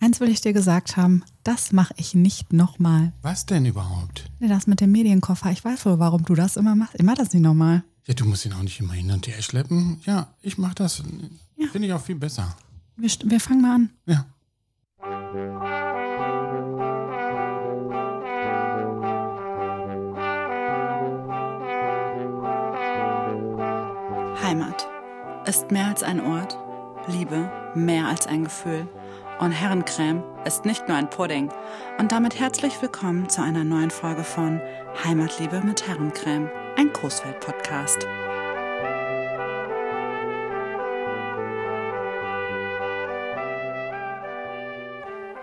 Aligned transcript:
eins 0.00 0.20
will 0.20 0.28
ich 0.28 0.40
dir 0.40 0.52
gesagt 0.52 0.96
haben, 0.96 1.22
das 1.44 1.72
mache 1.72 1.94
ich 1.96 2.14
nicht 2.14 2.52
nochmal. 2.52 3.12
Was 3.22 3.46
denn 3.46 3.66
überhaupt? 3.66 4.30
Das 4.40 4.66
mit 4.66 4.80
dem 4.80 4.92
Medienkoffer, 4.92 5.50
ich 5.50 5.64
weiß 5.64 5.86
wohl, 5.86 5.98
warum 5.98 6.24
du 6.24 6.34
das 6.34 6.56
immer 6.56 6.74
machst. 6.74 6.94
Ich 6.96 7.04
mach 7.04 7.14
das 7.14 7.32
nicht 7.32 7.42
nochmal. 7.42 7.82
Ja, 8.06 8.14
du 8.14 8.24
musst 8.24 8.44
ihn 8.46 8.52
auch 8.54 8.62
nicht 8.62 8.80
immer 8.80 8.94
hin 8.94 9.10
und 9.10 9.26
her 9.28 9.40
schleppen. 9.42 10.00
Ja, 10.04 10.34
ich 10.40 10.58
mach 10.58 10.74
das. 10.74 11.02
Finde 11.72 11.86
ich 11.86 11.92
auch 11.92 12.02
viel 12.02 12.16
besser. 12.16 12.56
Wir, 12.96 13.10
wir 13.24 13.40
fangen 13.40 13.62
mal 13.62 13.74
an. 13.74 13.90
Ja. 14.06 14.26
Heimat 24.42 24.88
ist 25.46 25.70
mehr 25.70 25.86
als 25.86 26.02
ein 26.02 26.20
Ort, 26.20 26.56
Liebe 27.06 27.50
mehr 27.74 28.08
als 28.08 28.26
ein 28.26 28.44
Gefühl. 28.44 28.88
Und 29.40 29.52
Herrencreme 29.52 30.22
ist 30.44 30.66
nicht 30.66 30.86
nur 30.86 30.98
ein 30.98 31.08
Pudding. 31.08 31.50
Und 31.98 32.12
damit 32.12 32.38
herzlich 32.38 32.74
willkommen 32.82 33.30
zu 33.30 33.40
einer 33.40 33.64
neuen 33.64 33.90
Folge 33.90 34.22
von 34.22 34.60
Heimatliebe 35.02 35.62
mit 35.62 35.88
Herrencreme, 35.88 36.50
ein 36.76 36.92
Großwelt-Podcast. 36.92 38.06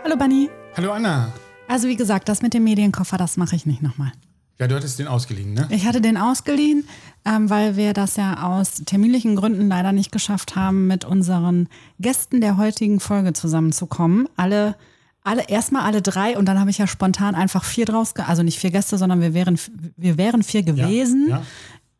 Hallo 0.03 0.15
Bunny. 0.15 0.51
Hallo 0.75 0.91
Anna. 0.91 1.33
Also 1.67 1.87
wie 1.87 1.95
gesagt, 1.95 2.29
das 2.29 2.43
mit 2.43 2.53
dem 2.53 2.65
Medienkoffer, 2.65 3.17
das 3.17 3.35
mache 3.35 3.55
ich 3.55 3.65
nicht 3.65 3.81
nochmal. 3.81 4.11
Ja, 4.59 4.67
du 4.67 4.75
hattest 4.75 4.97
den 4.97 5.07
ausgeliehen, 5.07 5.53
ne? 5.53 5.67
Ich 5.69 5.85
hatte 5.85 6.01
den 6.01 6.17
ausgeliehen, 6.17 6.87
ähm, 7.25 7.49
weil 7.49 7.77
wir 7.77 7.93
das 7.93 8.15
ja 8.15 8.43
aus 8.43 8.81
terminlichen 8.85 9.35
Gründen 9.35 9.67
leider 9.67 9.91
nicht 9.91 10.11
geschafft 10.11 10.55
haben, 10.55 10.87
mit 10.87 11.05
unseren 11.05 11.69
Gästen 11.99 12.41
der 12.41 12.57
heutigen 12.57 12.99
Folge 12.99 13.33
zusammenzukommen. 13.33 14.27
Alle, 14.35 14.75
alle 15.23 15.47
erstmal 15.47 15.83
alle 15.83 16.01
drei 16.01 16.37
und 16.37 16.45
dann 16.45 16.59
habe 16.59 16.71
ich 16.71 16.79
ja 16.79 16.87
spontan 16.87 17.35
einfach 17.35 17.63
vier 17.63 17.85
draus, 17.85 18.15
also 18.15 18.41
nicht 18.41 18.59
vier 18.59 18.71
Gäste, 18.71 18.97
sondern 18.97 19.21
wir 19.21 19.35
wären, 19.35 19.59
wir 19.95 20.17
wären 20.17 20.41
vier 20.41 20.63
gewesen. 20.63 21.27
Ja. 21.29 21.43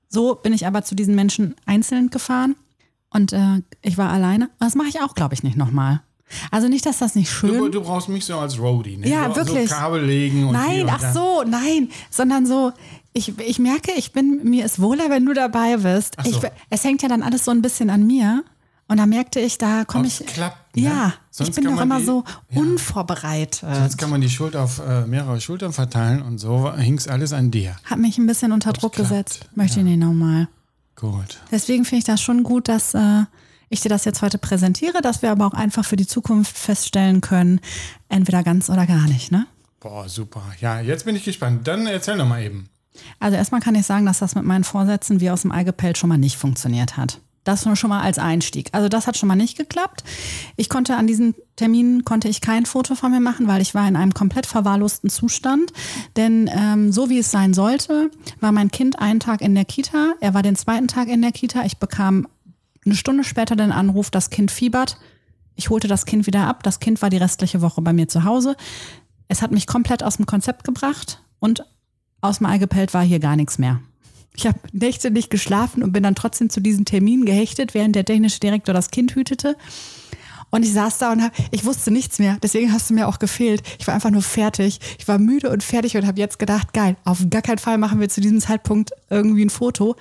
So 0.10 0.34
bin 0.36 0.54
ich 0.54 0.66
aber 0.66 0.84
zu 0.84 0.96
diesen 0.96 1.14
Menschen 1.14 1.54
einzeln 1.68 2.10
gefahren 2.10 2.56
und 3.12 3.34
äh, 3.34 3.62
ich 3.84 4.00
war 4.00 4.10
alleine. 4.10 4.50
Das 4.60 4.74
mache 4.74 4.88
ich 4.88 5.02
auch, 5.02 5.14
glaube 5.14 5.36
ich, 5.36 5.44
nicht 5.44 5.58
nochmal. 5.58 6.02
Also 6.52 6.68
nicht, 6.68 6.86
dass 6.86 6.98
das 7.00 7.16
nicht 7.16 7.32
schön 7.32 7.58
Du, 7.58 7.70
du 7.70 7.82
brauchst 7.82 8.10
mich 8.10 8.26
so 8.26 8.38
als 8.38 8.60
Roadie, 8.60 8.98
ne? 8.98 9.08
Ja, 9.10 9.30
so, 9.30 9.36
wirklich. 9.38 9.70
So 9.70 9.76
Kabel 9.76 10.04
legen 10.04 10.46
und 10.46 10.54
Nein, 10.54 10.82
und 10.84 10.90
ach 10.90 11.14
so, 11.14 11.44
nein, 11.48 11.90
sondern 12.10 12.46
so, 12.46 12.74
ich, 13.14 13.38
ich 13.40 13.60
merke, 13.60 13.92
ich 13.96 14.12
bin, 14.12 14.42
mir 14.44 14.66
ist 14.66 14.82
wohler, 14.82 15.10
wenn 15.10 15.26
du 15.26 15.34
dabei 15.34 15.78
bist. 15.78 16.16
So. 16.24 16.30
Ich, 16.30 16.40
es 16.70 16.84
hängt 16.84 17.02
ja 17.02 17.10
dann 17.10 17.24
alles 17.24 17.46
so 17.46 17.52
ein 17.52 17.62
bisschen 17.62 17.90
an 17.90 18.06
mir. 18.06 18.44
Und 18.90 18.98
da 18.98 19.06
merkte 19.06 19.42
ich, 19.42 19.58
da 19.58 19.84
komme 19.84 20.08
ich. 20.08 20.26
klappt, 20.26 20.78
ne? 20.78 20.84
Ja, 20.84 21.14
Sonst 21.30 21.50
ich 21.50 21.56
bin 21.56 21.66
doch 21.66 21.82
immer 21.82 22.00
die- 22.00 22.06
so 22.06 22.24
ja. 22.52 22.62
unvorbereitet. 22.62 23.60
Sonst 23.70 23.98
kann 23.98 24.10
man 24.10 24.22
die 24.22 24.30
Schuld 24.30 24.56
auf 24.56 24.80
äh, 24.80 25.06
mehrere 25.06 25.42
Schultern 25.42 25.74
verteilen 25.74 26.22
und 26.22 26.38
so 26.38 26.74
hing's 26.74 27.08
alles 27.08 27.34
an 27.34 27.52
dir. 27.52 27.76
Hat 27.84 28.00
mich 28.00 28.18
ein 28.18 28.28
bisschen 28.28 28.52
unter 28.54 28.70
Ob's 28.70 28.80
Druck 28.80 28.94
klappt. 28.94 29.10
gesetzt. 29.10 29.50
Möchte 29.56 29.80
ich 29.80 29.86
nicht 29.86 30.00
nochmal. 30.00 30.48
Gut. 30.96 31.40
Deswegen 31.52 31.84
finde 31.86 32.00
ich 32.00 32.04
das 32.06 32.22
schon 32.22 32.44
gut, 32.44 32.70
dass 32.70 32.94
äh, 32.94 33.24
ich 33.70 33.82
dir 33.82 33.90
das 33.90 34.06
jetzt 34.06 34.22
heute 34.22 34.38
präsentiere, 34.38 35.02
dass 35.02 35.22
wir 35.22 35.32
aber 35.32 35.48
auch 35.48 35.54
einfach 35.54 35.86
für 35.86 35.96
die 35.96 36.08
Zukunft 36.08 36.58
feststellen 36.58 37.22
können, 37.22 37.60
entweder 38.10 38.44
ganz 38.44 38.70
oder 38.70 38.86
gar 38.86 39.08
nicht, 39.08 39.32
ne? 39.32 39.46
Boah, 39.80 40.10
super. 40.10 40.44
Ja, 40.60 40.80
jetzt 40.80 41.06
bin 41.06 41.16
ich 41.16 41.24
gespannt. 41.24 41.68
Dann 41.68 41.86
erzähl 41.86 42.16
noch 42.16 42.28
mal 42.28 42.42
eben. 42.42 42.70
Also 43.20 43.38
erstmal 43.38 43.62
kann 43.62 43.76
ich 43.76 43.86
sagen, 43.86 44.06
dass 44.06 44.20
das 44.20 44.36
mit 44.36 44.44
meinen 44.44 44.64
Vorsätzen 44.64 45.22
wie 45.22 45.30
aus 45.30 45.44
dem 45.44 45.52
Ei 45.52 45.64
gepellt 45.64 45.98
schon 45.98 46.10
mal 46.10 46.18
nicht 46.18 46.38
funktioniert 46.38 46.98
hat. 46.98 47.20
Das 47.44 47.66
nur 47.66 47.78
schon 47.78 47.90
mal 47.90 48.02
als 48.02 48.20
Einstieg. 48.20 48.70
Also 48.74 48.90
das 48.90 49.08
hat 49.08 49.16
schon 49.16 49.28
mal 49.28 49.36
nicht 49.36 49.58
geklappt. 49.58 50.04
Ich 50.58 50.68
konnte 50.68 50.98
an 50.98 51.08
diesen 51.08 51.34
Terminen 51.56 52.04
konnte 52.04 52.28
ich 52.28 52.42
kein 52.42 52.66
Foto 52.66 52.94
von 52.94 53.10
mir 53.10 53.22
machen, 53.22 53.48
weil 53.48 53.62
ich 53.62 53.74
war 53.74 53.88
in 53.88 53.96
einem 53.96 54.14
komplett 54.14 54.46
verwahrlosten 54.46 55.10
Zustand. 55.10 55.72
Denn 56.18 56.50
ähm, 56.54 56.92
so 56.92 57.10
wie 57.10 57.20
es 57.20 57.32
sein 57.32 57.54
sollte, 57.54 58.12
war 58.42 58.52
mein 58.52 58.70
Kind 58.70 59.00
einen 59.00 59.22
Tag 59.22 59.40
in 59.40 59.56
der 59.56 59.64
Kita. 59.64 60.16
Er 60.20 60.34
war 60.34 60.44
den 60.44 60.58
zweiten 60.58 60.90
Tag 60.90 61.08
in 61.08 61.22
der 61.22 61.32
Kita. 61.32 61.64
Ich 61.64 61.78
bekam 61.78 62.28
eine 62.88 62.96
Stunde 62.96 63.24
später 63.24 63.56
den 63.56 63.72
Anruf, 63.72 64.10
das 64.10 64.30
Kind 64.30 64.52
fiebert. 64.52 64.98
Ich 65.56 65.70
holte 65.70 65.88
das 65.88 66.06
Kind 66.06 66.28
wieder 66.28 66.48
ab. 66.48 66.64
Das 66.64 66.80
Kind 66.80 67.02
war 67.02 67.10
die 67.10 67.18
restliche 67.18 67.62
Woche 67.62 67.82
bei 67.82 67.94
mir 67.94 68.08
zu 68.08 68.24
Hause. 68.24 68.56
Es 69.28 69.42
hat 69.42 69.52
mich 69.52 69.68
komplett 69.68 70.04
aus 70.04 70.18
dem 70.18 70.26
Konzept 70.26 70.64
gebracht 70.64 71.22
und 71.40 71.66
aus 72.22 72.38
dem 72.38 72.48
Ei 72.48 72.58
gepellt 72.58 72.94
war 72.94 73.04
hier 73.04 73.20
gar 73.20 73.36
nichts 73.36 73.58
mehr. 73.58 73.82
Ich 74.36 74.46
habe 74.46 74.60
Nächte 74.72 75.12
nicht 75.12 75.30
geschlafen 75.30 75.84
und 75.84 75.92
bin 75.92 76.04
dann 76.04 76.16
trotzdem 76.16 76.50
zu 76.50 76.62
diesen 76.62 76.86
Terminen 76.86 77.26
gehechtet, 77.26 77.74
während 77.74 77.96
der 77.96 78.06
technische 78.06 78.40
Direktor 78.40 78.74
das 78.74 78.92
Kind 78.92 79.16
hütete. 79.16 79.58
Und 80.50 80.64
ich 80.64 80.72
saß 80.72 81.00
da 81.00 81.12
und 81.12 81.22
hab, 81.22 81.34
ich 81.52 81.66
wusste 81.66 81.92
nichts 81.92 82.20
mehr. 82.20 82.38
Deswegen 82.42 82.72
hast 82.72 82.90
du 82.90 82.94
mir 82.94 83.08
auch 83.08 83.20
gefehlt. 83.20 83.64
Ich 83.80 83.88
war 83.88 83.94
einfach 83.94 84.12
nur 84.12 84.22
fertig. 84.22 84.80
Ich 84.98 85.08
war 85.08 85.18
müde 85.18 85.50
und 85.50 85.64
fertig 85.64 85.98
und 85.98 86.08
habe 86.08 86.20
jetzt 86.20 86.40
gedacht, 86.40 86.74
geil, 86.74 86.96
auf 87.04 87.20
gar 87.30 87.42
keinen 87.42 87.58
Fall 87.58 87.78
machen 87.78 88.00
wir 88.00 88.08
zu 88.08 88.22
diesem 88.22 88.40
Zeitpunkt 88.40 88.92
irgendwie 89.10 89.44
ein 89.44 89.50
Foto. 89.50 89.96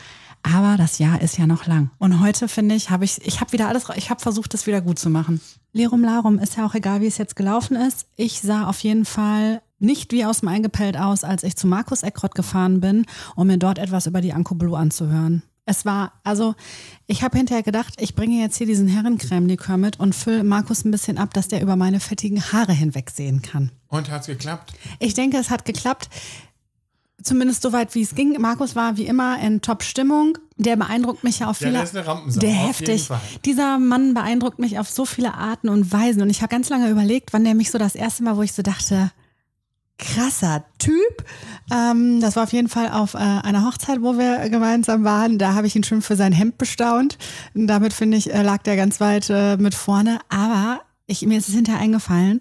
Aber 0.54 0.76
das 0.76 0.98
Jahr 0.98 1.20
ist 1.20 1.38
ja 1.38 1.46
noch 1.46 1.66
lang. 1.66 1.90
Und 1.98 2.20
heute 2.20 2.46
finde 2.46 2.76
ich, 2.76 2.90
habe 2.90 3.04
ich, 3.04 3.20
ich 3.26 3.40
habe 3.40 3.50
wieder 3.52 3.68
alles, 3.68 3.86
ich 3.96 4.10
habe 4.10 4.20
versucht, 4.20 4.54
das 4.54 4.68
wieder 4.68 4.80
gut 4.80 4.96
zu 4.98 5.10
machen. 5.10 5.40
Lerum 5.72 6.04
Larum 6.04 6.38
ist 6.38 6.56
ja 6.56 6.64
auch 6.64 6.74
egal, 6.74 7.00
wie 7.00 7.06
es 7.06 7.18
jetzt 7.18 7.34
gelaufen 7.34 7.76
ist. 7.76 8.06
Ich 8.14 8.40
sah 8.40 8.68
auf 8.68 8.78
jeden 8.80 9.04
Fall 9.04 9.60
nicht 9.80 10.12
wie 10.12 10.24
aus 10.24 10.40
dem 10.40 10.48
Eingepellt 10.48 10.96
aus, 10.96 11.24
als 11.24 11.42
ich 11.42 11.56
zu 11.56 11.66
Markus 11.66 12.04
Eckrott 12.04 12.36
gefahren 12.36 12.80
bin, 12.80 13.06
um 13.34 13.48
mir 13.48 13.58
dort 13.58 13.78
etwas 13.78 14.06
über 14.06 14.20
die 14.20 14.32
Anko 14.32 14.54
Blue 14.54 14.78
anzuhören. 14.78 15.42
Es 15.68 15.84
war, 15.84 16.12
also, 16.22 16.54
ich 17.08 17.24
habe 17.24 17.36
hinterher 17.36 17.64
gedacht, 17.64 17.94
ich 17.98 18.14
bringe 18.14 18.40
jetzt 18.40 18.56
hier 18.56 18.68
diesen 18.68 18.86
Herrencreme-Likör 18.86 19.76
mit 19.76 19.98
und 19.98 20.14
fülle 20.14 20.44
Markus 20.44 20.84
ein 20.84 20.92
bisschen 20.92 21.18
ab, 21.18 21.34
dass 21.34 21.48
der 21.48 21.60
über 21.60 21.74
meine 21.74 21.98
fettigen 21.98 22.40
Haare 22.52 22.72
hinwegsehen 22.72 23.42
kann. 23.42 23.72
Und 23.88 24.08
hat's 24.08 24.28
geklappt? 24.28 24.74
Ich 25.00 25.14
denke, 25.14 25.38
es 25.38 25.50
hat 25.50 25.64
geklappt. 25.64 26.08
Zumindest 27.26 27.62
so 27.62 27.72
weit, 27.72 27.94
wie 27.96 28.02
es 28.02 28.14
ging. 28.14 28.40
Markus 28.40 28.76
war 28.76 28.96
wie 28.96 29.06
immer 29.06 29.38
in 29.40 29.60
Top-Stimmung. 29.60 30.38
Der 30.56 30.76
beeindruckt 30.76 31.24
mich 31.24 31.40
ja 31.40 31.48
auf 31.48 31.60
Ja, 31.60 31.66
viele. 31.66 31.72
der 31.78 31.82
ist 31.82 31.96
eine 31.96 32.06
Rampensau, 32.06 32.40
Der 32.40 32.50
heftig. 32.52 33.08
Dieser 33.44 33.78
Mann 33.78 34.14
beeindruckt 34.14 34.58
mich 34.60 34.78
auf 34.78 34.88
so 34.88 35.04
viele 35.04 35.34
Arten 35.34 35.68
und 35.68 35.92
Weisen. 35.92 36.22
Und 36.22 36.30
ich 36.30 36.40
habe 36.42 36.50
ganz 36.50 36.68
lange 36.68 36.88
überlegt, 36.88 37.32
wann 37.32 37.42
der 37.44 37.54
mich 37.56 37.70
so 37.72 37.78
das 37.78 37.96
erste 37.96 38.22
Mal, 38.22 38.36
wo 38.36 38.42
ich 38.42 38.52
so 38.52 38.62
dachte, 38.62 39.10
krasser 39.98 40.64
Typ. 40.78 41.24
Ähm, 41.72 42.20
das 42.20 42.36
war 42.36 42.44
auf 42.44 42.52
jeden 42.52 42.68
Fall 42.68 42.90
auf 42.90 43.14
äh, 43.14 43.18
einer 43.18 43.66
Hochzeit, 43.66 44.02
wo 44.02 44.18
wir 44.18 44.48
gemeinsam 44.48 45.04
waren. 45.04 45.38
Da 45.38 45.54
habe 45.54 45.66
ich 45.66 45.74
ihn 45.74 45.84
schon 45.84 46.02
für 46.02 46.16
sein 46.16 46.32
Hemd 46.32 46.58
bestaunt. 46.58 47.18
Und 47.54 47.66
damit 47.66 47.92
finde 47.92 48.16
ich, 48.16 48.32
äh, 48.32 48.42
lag 48.42 48.62
der 48.62 48.76
ganz 48.76 49.00
weit 49.00 49.28
äh, 49.30 49.56
mit 49.56 49.74
vorne. 49.74 50.20
Aber 50.28 50.82
ich, 51.06 51.22
mir 51.22 51.38
ist 51.38 51.48
es 51.48 51.54
hinterher 51.54 51.80
eingefallen, 51.80 52.40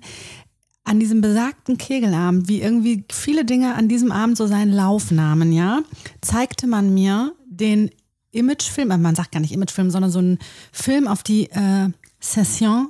an 0.86 1.00
diesem 1.00 1.20
besagten 1.20 1.78
Kegelabend, 1.78 2.48
wie 2.48 2.62
irgendwie 2.62 3.04
viele 3.12 3.44
Dinge 3.44 3.76
an 3.76 3.88
diesem 3.88 4.12
Abend 4.12 4.38
so 4.38 4.48
seinen 4.48 4.72
Lauf 4.72 5.12
nahmen, 5.12 5.52
ja, 5.52 5.82
zeigte 6.22 6.68
man 6.68 6.94
mir 6.94 7.34
den 7.48 7.90
Imagefilm, 8.32 8.92
äh, 8.92 8.98
man 8.98 9.16
sagt 9.16 9.32
gar 9.32 9.40
nicht 9.40 9.52
Imagefilm, 9.52 9.90
sondern 9.90 10.12
so 10.12 10.20
einen 10.20 10.40
Film 10.72 11.08
auf 11.08 11.24
die 11.24 11.50
äh, 11.50 11.90
Session 12.20 12.90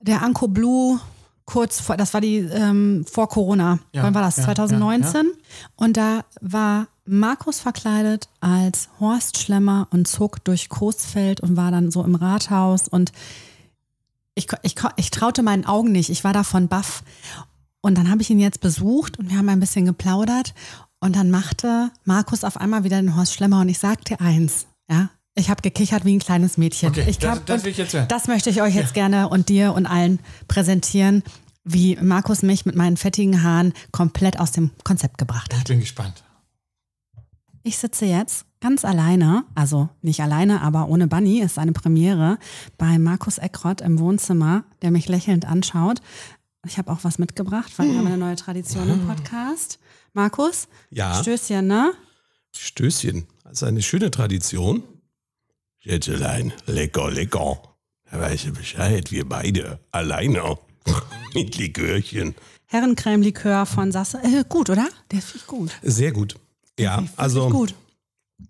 der 0.00 0.22
Anko 0.22 0.48
Blue 0.48 0.98
kurz 1.44 1.80
vor, 1.80 1.96
das 1.96 2.12
war 2.14 2.20
die 2.20 2.38
ähm, 2.38 3.04
vor 3.10 3.28
Corona. 3.28 3.78
Ja, 3.92 4.02
Wann 4.02 4.14
war 4.14 4.22
das? 4.22 4.36
ja, 4.36 4.44
2019? 4.44 5.30
Und 5.76 5.96
da 5.96 6.24
war 6.40 6.88
Markus 7.04 7.60
verkleidet 7.60 8.28
als 8.40 8.88
Horst 8.98 9.38
Schlemmer 9.38 9.86
und 9.90 10.08
zog 10.08 10.44
durch 10.44 10.68
Coesfeld 10.68 11.40
und 11.40 11.56
war 11.56 11.70
dann 11.70 11.90
so 11.90 12.02
im 12.02 12.16
Rathaus 12.16 12.88
und 12.88 13.12
ich, 14.36 14.46
ich, 14.62 14.76
ich 14.96 15.10
traute 15.10 15.42
meinen 15.42 15.64
Augen 15.66 15.90
nicht. 15.90 16.10
Ich 16.10 16.22
war 16.22 16.32
davon 16.32 16.68
baff. 16.68 17.02
Und 17.80 17.96
dann 17.98 18.08
habe 18.10 18.22
ich 18.22 18.30
ihn 18.30 18.38
jetzt 18.38 18.60
besucht 18.60 19.18
und 19.18 19.30
wir 19.30 19.38
haben 19.38 19.48
ein 19.48 19.58
bisschen 19.60 19.84
geplaudert. 19.86 20.54
Und 21.00 21.16
dann 21.16 21.30
machte 21.30 21.90
Markus 22.04 22.44
auf 22.44 22.56
einmal 22.56 22.84
wieder 22.84 23.00
den 23.00 23.16
Horst 23.16 23.32
Schlemmer 23.34 23.60
und 23.60 23.68
ich 23.68 23.78
sagte 23.78 24.20
eins, 24.20 24.66
ja. 24.88 25.10
Ich 25.38 25.50
habe 25.50 25.60
gekichert 25.60 26.06
wie 26.06 26.16
ein 26.16 26.20
kleines 26.20 26.56
Mädchen. 26.56 26.88
Okay, 26.88 27.04
ich 27.08 27.18
das- 27.18 27.34
glaub- 27.34 27.46
das 27.46 27.64
will 27.64 27.72
ich. 27.78 28.06
Das 28.08 28.26
möchte 28.26 28.48
ich 28.48 28.62
euch 28.62 28.74
jetzt 28.74 28.94
gerne 28.94 29.28
und 29.28 29.50
dir 29.50 29.74
und 29.74 29.84
allen 29.84 30.18
präsentieren, 30.48 31.22
wie 31.62 31.96
Markus 31.96 32.40
mich 32.42 32.64
mit 32.64 32.74
meinen 32.74 32.96
fettigen 32.96 33.42
Haaren 33.42 33.74
komplett 33.92 34.38
aus 34.40 34.52
dem 34.52 34.70
Konzept 34.82 35.18
gebracht 35.18 35.48
Ich 35.52 35.58
hat. 35.60 35.68
bin 35.68 35.80
gespannt. 35.80 36.22
Ich 37.62 37.76
sitze 37.76 38.06
jetzt 38.06 38.45
ganz 38.60 38.84
alleine, 38.84 39.44
also 39.54 39.88
nicht 40.02 40.20
alleine, 40.20 40.62
aber 40.62 40.88
ohne 40.88 41.06
Bunny, 41.06 41.40
ist 41.40 41.58
eine 41.58 41.72
Premiere 41.72 42.38
bei 42.78 42.98
Markus 42.98 43.38
Eckrott 43.38 43.80
im 43.80 43.98
Wohnzimmer, 43.98 44.64
der 44.82 44.90
mich 44.90 45.08
lächelnd 45.08 45.44
anschaut. 45.44 46.00
Ich 46.66 46.78
habe 46.78 46.90
auch 46.90 47.00
was 47.02 47.18
mitgebracht, 47.18 47.72
weil 47.76 47.90
wir 47.90 47.98
haben 47.98 48.06
eine 48.06 48.16
neue 48.16 48.36
Tradition 48.36 48.88
im 48.90 49.06
Podcast. 49.06 49.78
Markus, 50.14 50.68
Ja. 50.90 51.14
Stößchen, 51.14 51.66
ne? 51.66 51.92
Stößchen. 52.56 53.26
Das 53.44 53.52
ist 53.54 53.62
eine 53.62 53.82
schöne 53.82 54.10
Tradition. 54.10 54.82
Schätzelein, 55.78 56.52
lecker, 56.66 57.10
lecker. 57.10 57.62
Da 58.10 58.20
weißt 58.20 58.46
du 58.46 58.52
Bescheid, 58.52 59.12
wir 59.12 59.28
beide. 59.28 59.78
Alleine. 59.92 60.58
Mit 61.34 61.56
Likörchen. 61.58 62.34
Herrencreme-Likör 62.66 63.66
von 63.66 63.92
Sasse. 63.92 64.18
Äh, 64.24 64.44
gut, 64.48 64.70
oder? 64.70 64.88
Der 65.12 65.20
ich 65.20 65.46
gut. 65.46 65.70
Sehr 65.82 66.12
gut. 66.12 66.36
Ja, 66.78 67.04
also 67.16 67.48
gut. 67.50 67.74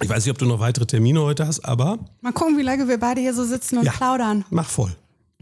Ich 0.02 0.08
weiß 0.08 0.24
nicht, 0.24 0.30
ob 0.32 0.38
du 0.38 0.46
noch 0.46 0.60
weitere 0.60 0.86
Termine 0.86 1.20
heute 1.22 1.46
hast, 1.46 1.60
aber 1.64 1.98
Mal 2.20 2.32
gucken, 2.32 2.58
wie 2.58 2.62
lange 2.62 2.88
wir 2.88 2.98
beide 2.98 3.20
hier 3.20 3.34
so 3.34 3.44
sitzen 3.44 3.78
und 3.78 3.84
Ja. 3.84 3.92
plaudern. 3.92 4.44
mach 4.50 4.68
voll. 4.68 4.94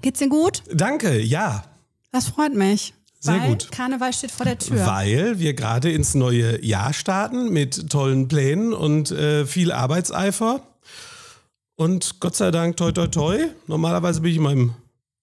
Geht's 0.02 0.18
dir 0.18 0.28
gut? 0.28 0.62
Danke, 0.72 1.18
ja. 1.20 1.64
Das 2.12 2.28
freut 2.28 2.54
mich. 2.54 2.94
Sehr 3.20 3.40
weil 3.40 3.48
gut. 3.48 3.72
Karneval 3.72 4.12
steht 4.12 4.30
vor 4.30 4.44
der 4.44 4.58
Tür. 4.58 4.84
Weil 4.86 5.38
wir 5.38 5.54
gerade 5.54 5.90
ins 5.90 6.14
neue 6.14 6.62
Jahr 6.64 6.92
starten 6.92 7.50
mit 7.50 7.88
tollen 7.90 8.28
Plänen 8.28 8.74
und 8.74 9.10
äh, 9.12 9.46
viel 9.46 9.72
Arbeitseifer. 9.72 10.60
Und 11.76 12.20
Gott 12.20 12.36
sei 12.36 12.50
Dank, 12.50 12.76
toi, 12.76 12.92
toi, 12.92 13.06
toi. 13.08 13.46
Normalerweise 13.66 14.20
bin 14.20 14.30
ich 14.30 14.36
immer 14.36 14.52
im 14.52 14.74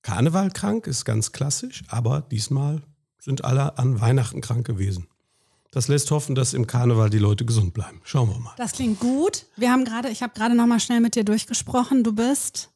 Karneval 0.01 0.50
krank, 0.50 0.88
ist 0.88 1.06
ganz 1.06 1.31
klassisch, 1.31 1.83
aber 1.88 2.21
diesmal 2.31 2.81
sind 3.19 3.45
alle 3.45 3.77
an 3.77 4.01
Weihnachten 4.01 4.41
krank 4.41 4.65
gewesen. 4.65 5.06
Das 5.73 5.88
lässt 5.88 6.12
hoffen, 6.12 6.35
dass 6.35 6.53
im 6.53 6.68
Karneval 6.68 7.09
die 7.09 7.18
Leute 7.18 7.45
gesund 7.45 7.73
bleiben. 7.73 8.01
Schauen 8.03 8.29
wir 8.29 8.38
mal. 8.39 8.53
Das 8.57 8.73
klingt 8.73 9.00
gut. 9.00 9.45
Wir 9.56 9.71
haben 9.71 9.85
gerade, 9.85 10.09
ich 10.09 10.21
habe 10.21 10.33
gerade 10.35 10.53
noch 10.53 10.68
mal 10.68 10.81
schnell 10.81 11.00
mit 11.00 11.15
dir 11.15 11.23
durchgesprochen. 11.23 12.03
Du 12.03 12.12
bist 12.12 12.69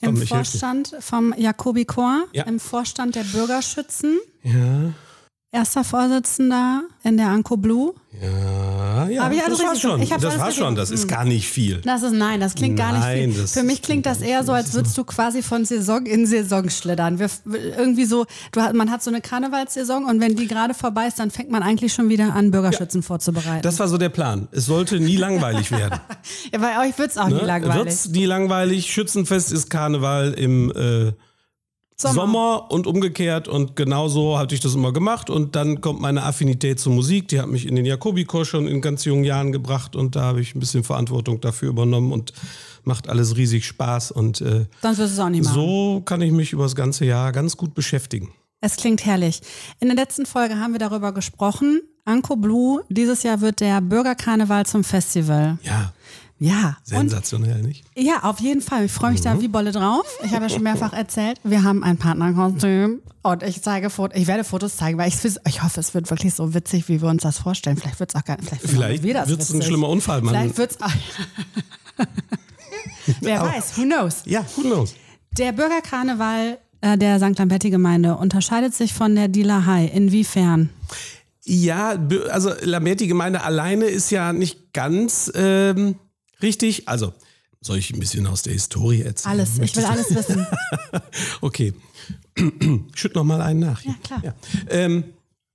im. 0.00 0.16
Vorstand 0.16 0.94
vom 1.00 1.34
Jakobi 1.36 1.84
Chor, 1.86 2.24
Ja. 2.32 2.44
im 2.44 2.60
Vorstand 2.60 3.16
der 3.16 3.24
Bürgerschützen, 3.24 4.18
Ja, 4.44 4.92
erster 5.56 5.84
Vorsitzender 5.84 6.82
in 7.02 7.16
der 7.16 7.28
Anko 7.28 7.56
Blue. 7.56 7.94
ja, 8.20 9.08
ja. 9.08 9.30
Ich 9.30 9.40
das 9.40 9.62
war 9.62 9.76
schon. 9.76 10.06
Das 10.06 10.38
war 10.38 10.52
schon. 10.52 10.74
Das 10.74 10.90
ist 10.90 11.08
gar 11.08 11.24
nicht 11.24 11.48
viel. 11.48 11.78
Das 11.78 12.02
ist 12.02 12.12
nein, 12.12 12.40
das 12.40 12.54
klingt 12.54 12.76
gar 12.76 12.92
Nein, 12.92 13.30
nicht 13.30 13.38
viel. 13.38 13.46
Für 13.46 13.62
mich 13.62 13.80
klingt 13.80 14.04
das 14.04 14.20
eher 14.20 14.44
so, 14.44 14.52
als 14.52 14.74
würdest 14.74 14.96
du 14.98 15.04
quasi 15.04 15.42
von 15.42 15.64
Saison 15.64 16.04
in 16.04 16.26
Saison 16.26 16.68
schlittern. 16.68 17.18
Wir, 17.18 17.30
irgendwie 17.78 18.04
so, 18.04 18.26
du, 18.52 18.60
man 18.74 18.90
hat 18.90 19.02
so 19.02 19.10
eine 19.10 19.22
Karnevalssaison 19.22 20.04
und 20.04 20.20
wenn 20.20 20.36
die 20.36 20.46
gerade 20.46 20.74
vorbei 20.74 21.06
ist, 21.06 21.18
dann 21.18 21.30
fängt 21.30 21.50
man 21.50 21.62
eigentlich 21.62 21.94
schon 21.94 22.10
wieder 22.10 22.34
an, 22.34 22.50
Bürgerschützen 22.50 23.02
vorzubereiten. 23.02 23.62
Das 23.62 23.78
war 23.78 23.88
so 23.88 23.96
der 23.96 24.10
Plan. 24.10 24.48
Es 24.52 24.66
sollte 24.66 25.00
nie 25.00 25.16
langweilig 25.26 25.70
werden. 25.70 25.98
ja, 26.52 26.58
bei 26.58 26.86
euch 26.86 26.98
wird 26.98 27.12
es 27.12 27.18
auch 27.18 27.28
nie 27.28 27.40
langweilig. 27.40 27.76
Wird's 27.76 28.08
nie 28.08 28.26
langweilig. 28.26 28.92
Schützenfest 28.92 29.52
ist 29.52 29.70
Karneval 29.70 30.34
im 30.34 30.70
äh, 30.72 31.12
Sommer. 31.98 32.14
Sommer. 32.14 32.70
und 32.70 32.86
umgekehrt. 32.86 33.48
Und 33.48 33.74
genau 33.74 34.08
so 34.08 34.38
hatte 34.38 34.54
ich 34.54 34.60
das 34.60 34.74
immer 34.74 34.92
gemacht. 34.92 35.30
Und 35.30 35.56
dann 35.56 35.80
kommt 35.80 36.00
meine 36.00 36.22
Affinität 36.24 36.78
zur 36.78 36.92
Musik. 36.92 37.28
Die 37.28 37.40
hat 37.40 37.48
mich 37.48 37.66
in 37.66 37.74
den 37.74 37.86
Jakobikor 37.86 38.44
schon 38.44 38.68
in 38.68 38.80
ganz 38.82 39.04
jungen 39.06 39.24
Jahren 39.24 39.50
gebracht. 39.50 39.96
Und 39.96 40.14
da 40.14 40.22
habe 40.22 40.40
ich 40.42 40.54
ein 40.54 40.60
bisschen 40.60 40.84
Verantwortung 40.84 41.40
dafür 41.40 41.70
übernommen 41.70 42.12
und 42.12 42.32
macht 42.84 43.08
alles 43.08 43.36
riesig 43.36 43.66
Spaß. 43.66 44.10
Und 44.10 44.42
äh, 44.42 44.66
Sonst 44.82 44.98
wirst 44.98 45.12
du 45.12 45.14
es 45.14 45.18
auch 45.20 45.30
nicht 45.30 45.44
machen. 45.44 45.54
so 45.54 46.02
kann 46.04 46.20
ich 46.20 46.32
mich 46.32 46.52
über 46.52 46.64
das 46.64 46.74
ganze 46.74 47.06
Jahr 47.06 47.32
ganz 47.32 47.56
gut 47.56 47.74
beschäftigen. 47.74 48.30
Es 48.60 48.76
klingt 48.76 49.04
herrlich. 49.06 49.40
In 49.80 49.88
der 49.88 49.96
letzten 49.96 50.26
Folge 50.26 50.58
haben 50.58 50.72
wir 50.72 50.78
darüber 50.78 51.12
gesprochen. 51.12 51.80
Anko 52.04 52.36
Blue, 52.36 52.84
dieses 52.88 53.22
Jahr 53.22 53.40
wird 53.40 53.60
der 53.60 53.80
Bürgerkarneval 53.80 54.64
zum 54.66 54.84
Festival. 54.84 55.58
Ja, 55.62 55.92
Ja. 56.38 56.76
Und 56.90 57.10
sensationell, 57.10 57.62
nicht? 57.62 57.84
ja, 57.96 58.22
auf 58.24 58.40
jeden 58.40 58.60
Fall. 58.60 58.84
Ich 58.84 58.92
freue 58.92 59.12
mich 59.12 59.20
Mhm. 59.20 59.24
da 59.24 59.40
wie 59.40 59.48
Bolle 59.48 59.72
drauf. 59.72 60.04
Ich 60.22 60.32
habe 60.32 60.44
ja 60.44 60.48
schon 60.50 60.62
mehrfach 60.62 60.92
erzählt, 60.92 61.40
wir 61.44 61.62
haben 61.62 61.82
ein 61.82 61.96
Partnerkostüm 61.96 63.00
und 63.22 63.42
ich 63.42 63.62
zeige 63.62 63.88
Fotos, 63.88 64.18
ich 64.20 64.26
werde 64.26 64.44
Fotos 64.44 64.76
zeigen, 64.76 64.98
weil 64.98 65.08
ich, 65.08 65.16
ich 65.46 65.62
hoffe, 65.62 65.80
es 65.80 65.94
wird 65.94 66.10
wirklich 66.10 66.34
so 66.34 66.52
witzig, 66.52 66.88
wie 66.88 67.00
wir 67.00 67.08
uns 67.08 67.22
das 67.22 67.38
vorstellen. 67.38 67.76
Vielleicht 67.78 68.00
wird 68.00 68.14
es 68.14 68.20
auch 68.20 68.24
gar 68.24 68.36
nicht. 68.36 68.50
Vielleicht, 68.62 69.02
wird 69.02 69.40
es 69.40 69.52
ein 69.52 69.62
schlimmer 69.62 69.88
Unfall, 69.88 70.20
Mann. 70.20 70.34
Vielleicht 70.34 70.58
wird 70.58 70.70
es 70.72 70.80
auch. 70.82 70.90
Wer 73.20 73.40
weiß, 73.40 73.78
who 73.78 73.82
knows? 73.82 74.22
Ja, 74.26 74.44
who 74.56 74.62
knows? 74.62 74.94
Der 75.38 75.52
Bürgerkarneval 75.52 76.58
äh, 76.80 76.98
der 76.98 77.18
St. 77.18 77.38
Lamberti-Gemeinde 77.38 78.16
unterscheidet 78.16 78.74
sich 78.74 78.92
von 78.92 79.14
der 79.14 79.28
Dielahai. 79.28 79.86
Inwiefern? 79.86 80.70
Ja, 81.44 81.96
also 82.30 82.50
Lamberti-Gemeinde 82.60 83.42
alleine 83.42 83.84
ist 83.86 84.10
ja 84.10 84.32
nicht 84.32 84.72
ganz 84.72 85.30
ähm, 85.34 85.96
richtig. 86.42 86.88
Also, 86.88 87.12
soll 87.60 87.78
ich 87.78 87.92
ein 87.92 87.98
bisschen 88.00 88.26
aus 88.26 88.42
der 88.42 88.52
Historie 88.52 89.02
erzählen? 89.02 89.32
Alles. 89.32 89.58
Ich 89.58 89.74
will 89.76 89.84
alles 89.84 90.14
wissen. 90.14 90.46
Okay. 91.40 91.72
Schütt 92.94 93.14
noch 93.14 93.24
mal 93.24 93.40
einen 93.40 93.60
nach. 93.60 93.80
hier. 93.80 93.92
Ja, 93.92 94.18
klar. 94.18 94.34
Ähm, 94.68 95.04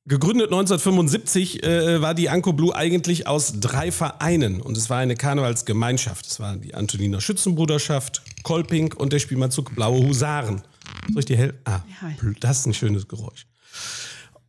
gegründet 0.05 0.47
1975 0.47 1.63
äh, 1.63 2.01
war 2.01 2.13
die 2.15 2.29
Anko 2.29 2.53
Blue 2.53 2.75
eigentlich 2.75 3.27
aus 3.27 3.53
drei 3.59 3.91
Vereinen 3.91 4.61
und 4.61 4.75
es 4.77 4.89
war 4.89 4.97
eine 4.97 5.15
Karnevalsgemeinschaft. 5.15 6.25
Es 6.25 6.39
war 6.39 6.57
die 6.57 6.73
Antoniner 6.73 7.21
Schützenbruderschaft, 7.21 8.21
Kolping 8.43 8.93
und 8.93 9.13
der 9.13 9.19
Spielmannzug 9.19 9.75
Blaue 9.75 10.05
Husaren. 10.07 10.63
Soll 11.13 11.19
ich 11.19 11.25
dir 11.25 11.37
helfen? 11.37 11.59
Ah, 11.65 11.81
Ja. 12.01 12.13
das 12.39 12.59
ist 12.59 12.65
ein 12.65 12.73
schönes 12.73 13.07
Geräusch. 13.07 13.45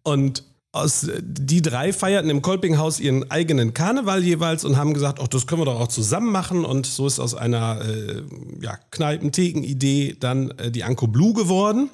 Und 0.03 0.45
aus, 0.73 1.07
die 1.21 1.61
drei 1.61 1.93
feierten 1.93 2.31
im 2.31 2.41
Kolpinghaus 2.41 2.99
ihren 2.99 3.31
eigenen 3.31 3.75
Karneval 3.75 4.25
jeweils 4.25 4.65
und 4.65 4.79
haben 4.79 4.95
gesagt, 4.95 5.21
ach, 5.21 5.29
das 5.29 5.47
können 5.47 5.61
wir 5.61 5.67
doch 5.67 5.79
auch 5.79 5.89
zusammen 5.89 6.33
machen. 6.33 6.65
Und 6.65 6.87
so 6.87 7.07
ist 7.07 7.21
aus 7.21 7.35
einer 7.35 7.83
äh, 7.83 8.23
ja, 8.61 8.79
Kneipen-Theken-Idee 8.91 10.17
dann 10.19 10.51
äh, 10.53 10.71
die 10.71 10.83
Anko 10.83 11.07
Blue 11.07 11.35
geworden. 11.35 11.91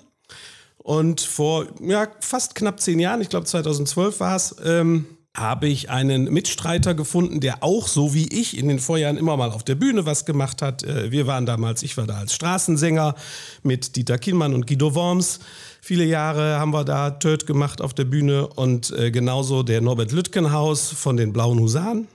Und 0.79 1.21
vor 1.21 1.67
ja, 1.83 2.07
fast 2.21 2.55
knapp 2.55 2.81
zehn 2.81 3.01
Jahren, 3.01 3.21
ich 3.21 3.29
glaube 3.29 3.47
2012 3.47 4.21
war 4.21 4.37
es, 4.37 4.55
ähm, 4.65 5.07
habe 5.37 5.69
ich 5.69 5.91
einen 5.91 6.25
Mitstreiter 6.33 6.95
gefunden, 6.95 7.41
der 7.41 7.63
auch 7.63 7.89
so 7.89 8.15
wie 8.15 8.29
ich 8.29 8.57
in 8.57 8.69
den 8.69 8.79
Vorjahren 8.79 9.17
immer 9.17 9.37
mal 9.37 9.51
auf 9.51 9.63
der 9.63 9.75
Bühne 9.75 10.07
was 10.07 10.25
gemacht 10.25 10.63
hat. 10.63 10.85
Äh, 10.85 11.11
wir 11.11 11.27
waren 11.27 11.47
damals, 11.47 11.83
ich 11.83 11.97
war 11.97 12.07
da 12.07 12.19
als 12.19 12.35
Straßensänger 12.35 13.17
mit 13.63 13.97
Dieter 13.97 14.19
Kielmann 14.19 14.55
und 14.55 14.67
Guido 14.67 14.95
Worms. 14.95 15.41
Viele 15.89 16.05
Jahre 16.05 16.59
haben 16.59 16.75
wir 16.75 16.85
da 16.85 17.13
Töt 17.13 17.47
gemacht 17.47 17.81
auf 17.81 17.95
der 17.95 18.05
Bühne 18.05 18.47
und 18.47 18.91
äh, 18.91 19.11
genauso 19.11 19.63
der 19.63 19.81
Norbert 19.81 20.13
Lütgenhaus 20.13 20.91
von 20.91 21.17
den 21.17 21.33
Blauen 21.33 21.59
Husaren. 21.59 22.09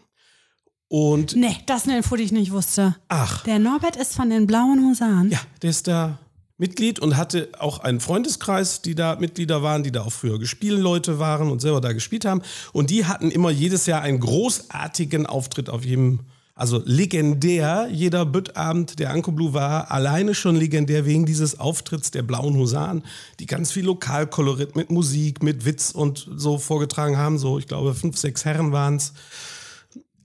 Und 0.89 1.35
nee, 1.35 1.57
das 1.65 1.81
ist 1.81 1.87
eine 1.87 1.97
Info, 1.97 2.15
die 2.15 2.21
ich 2.21 2.31
nicht 2.31 2.51
wusste. 2.51 2.95
ach, 3.07 3.41
Der 3.45 3.57
Norbert 3.57 3.95
ist 3.95 4.13
von 4.13 4.29
den 4.29 4.45
Blauen 4.45 4.87
Husaren. 4.87 5.31
ja, 5.31 5.39
der 5.63 5.71
ist 5.71 5.87
da 5.87 6.19
Mitglied 6.59 6.99
und 6.99 7.17
hatte 7.17 7.49
auch 7.57 7.79
einen 7.79 7.99
Freundeskreis, 7.99 8.83
die 8.83 8.93
da 8.93 9.15
Mitglieder 9.15 9.63
waren, 9.63 9.81
die 9.81 9.91
da 9.91 10.03
auch 10.03 10.11
früher 10.13 10.37
Gespielleute 10.37 11.17
waren 11.17 11.49
und 11.49 11.59
selber 11.59 11.81
da 11.81 11.93
gespielt 11.93 12.25
haben. 12.25 12.43
Und 12.73 12.91
die 12.91 13.05
hatten 13.07 13.31
immer 13.31 13.49
jedes 13.49 13.87
Jahr 13.87 14.03
einen 14.03 14.19
großartigen 14.19 15.25
Auftritt 15.25 15.71
auf 15.71 15.83
jedem, 15.83 16.19
also 16.55 16.81
legendär. 16.85 17.87
Jeder 17.91 18.25
Büttabend 18.25 18.99
der 18.99 19.11
Anko 19.11 19.31
Blue 19.31 19.53
war 19.53 19.91
alleine 19.91 20.35
schon 20.35 20.55
legendär 20.55 21.05
wegen 21.05 21.25
dieses 21.25 21.59
Auftritts 21.59 22.11
der 22.11 22.21
Blauen 22.21 22.55
Husaren, 22.55 23.03
die 23.39 23.45
ganz 23.45 23.71
viel 23.71 23.85
Lokalkolorit 23.85 24.75
mit 24.75 24.91
Musik, 24.91 25.41
mit 25.41 25.65
Witz 25.65 25.91
und 25.91 26.27
so 26.35 26.57
vorgetragen 26.57 27.17
haben. 27.17 27.37
So, 27.37 27.57
ich 27.57 27.67
glaube, 27.67 27.93
fünf, 27.95 28.17
sechs 28.17 28.45
Herren 28.45 28.71
waren 28.71 28.97
es 28.97 29.13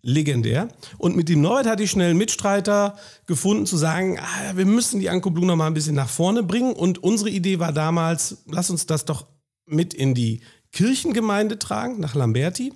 legendär. 0.03 0.69
Und 0.99 1.17
mit 1.17 1.29
dem 1.29 1.41
Norbert 1.41 1.67
hatte 1.67 1.83
ich 1.83 1.91
schnell 1.91 2.11
einen 2.11 2.19
Mitstreiter 2.19 2.97
gefunden, 3.27 3.67
zu 3.67 3.77
sagen, 3.77 4.19
ah, 4.19 4.57
wir 4.57 4.67
müssen 4.67 5.01
die 5.01 5.11
Anko 5.11 5.31
Blue 5.31 5.47
noch 5.47 5.57
mal 5.57 5.67
ein 5.67 5.75
bisschen 5.75 5.95
nach 5.95 6.09
vorne 6.09 6.43
bringen. 6.43 6.73
Und 6.73 7.03
unsere 7.03 7.31
Idee 7.31 7.59
war 7.59 7.73
damals, 7.73 8.39
lass 8.47 8.71
uns 8.71 8.87
das 8.87 9.05
doch 9.05 9.27
mit 9.67 9.95
in 9.95 10.15
die 10.15 10.41
Kirchengemeinde 10.73 11.59
tragen, 11.59 12.01
nach 12.01 12.15
Lamberti, 12.15 12.73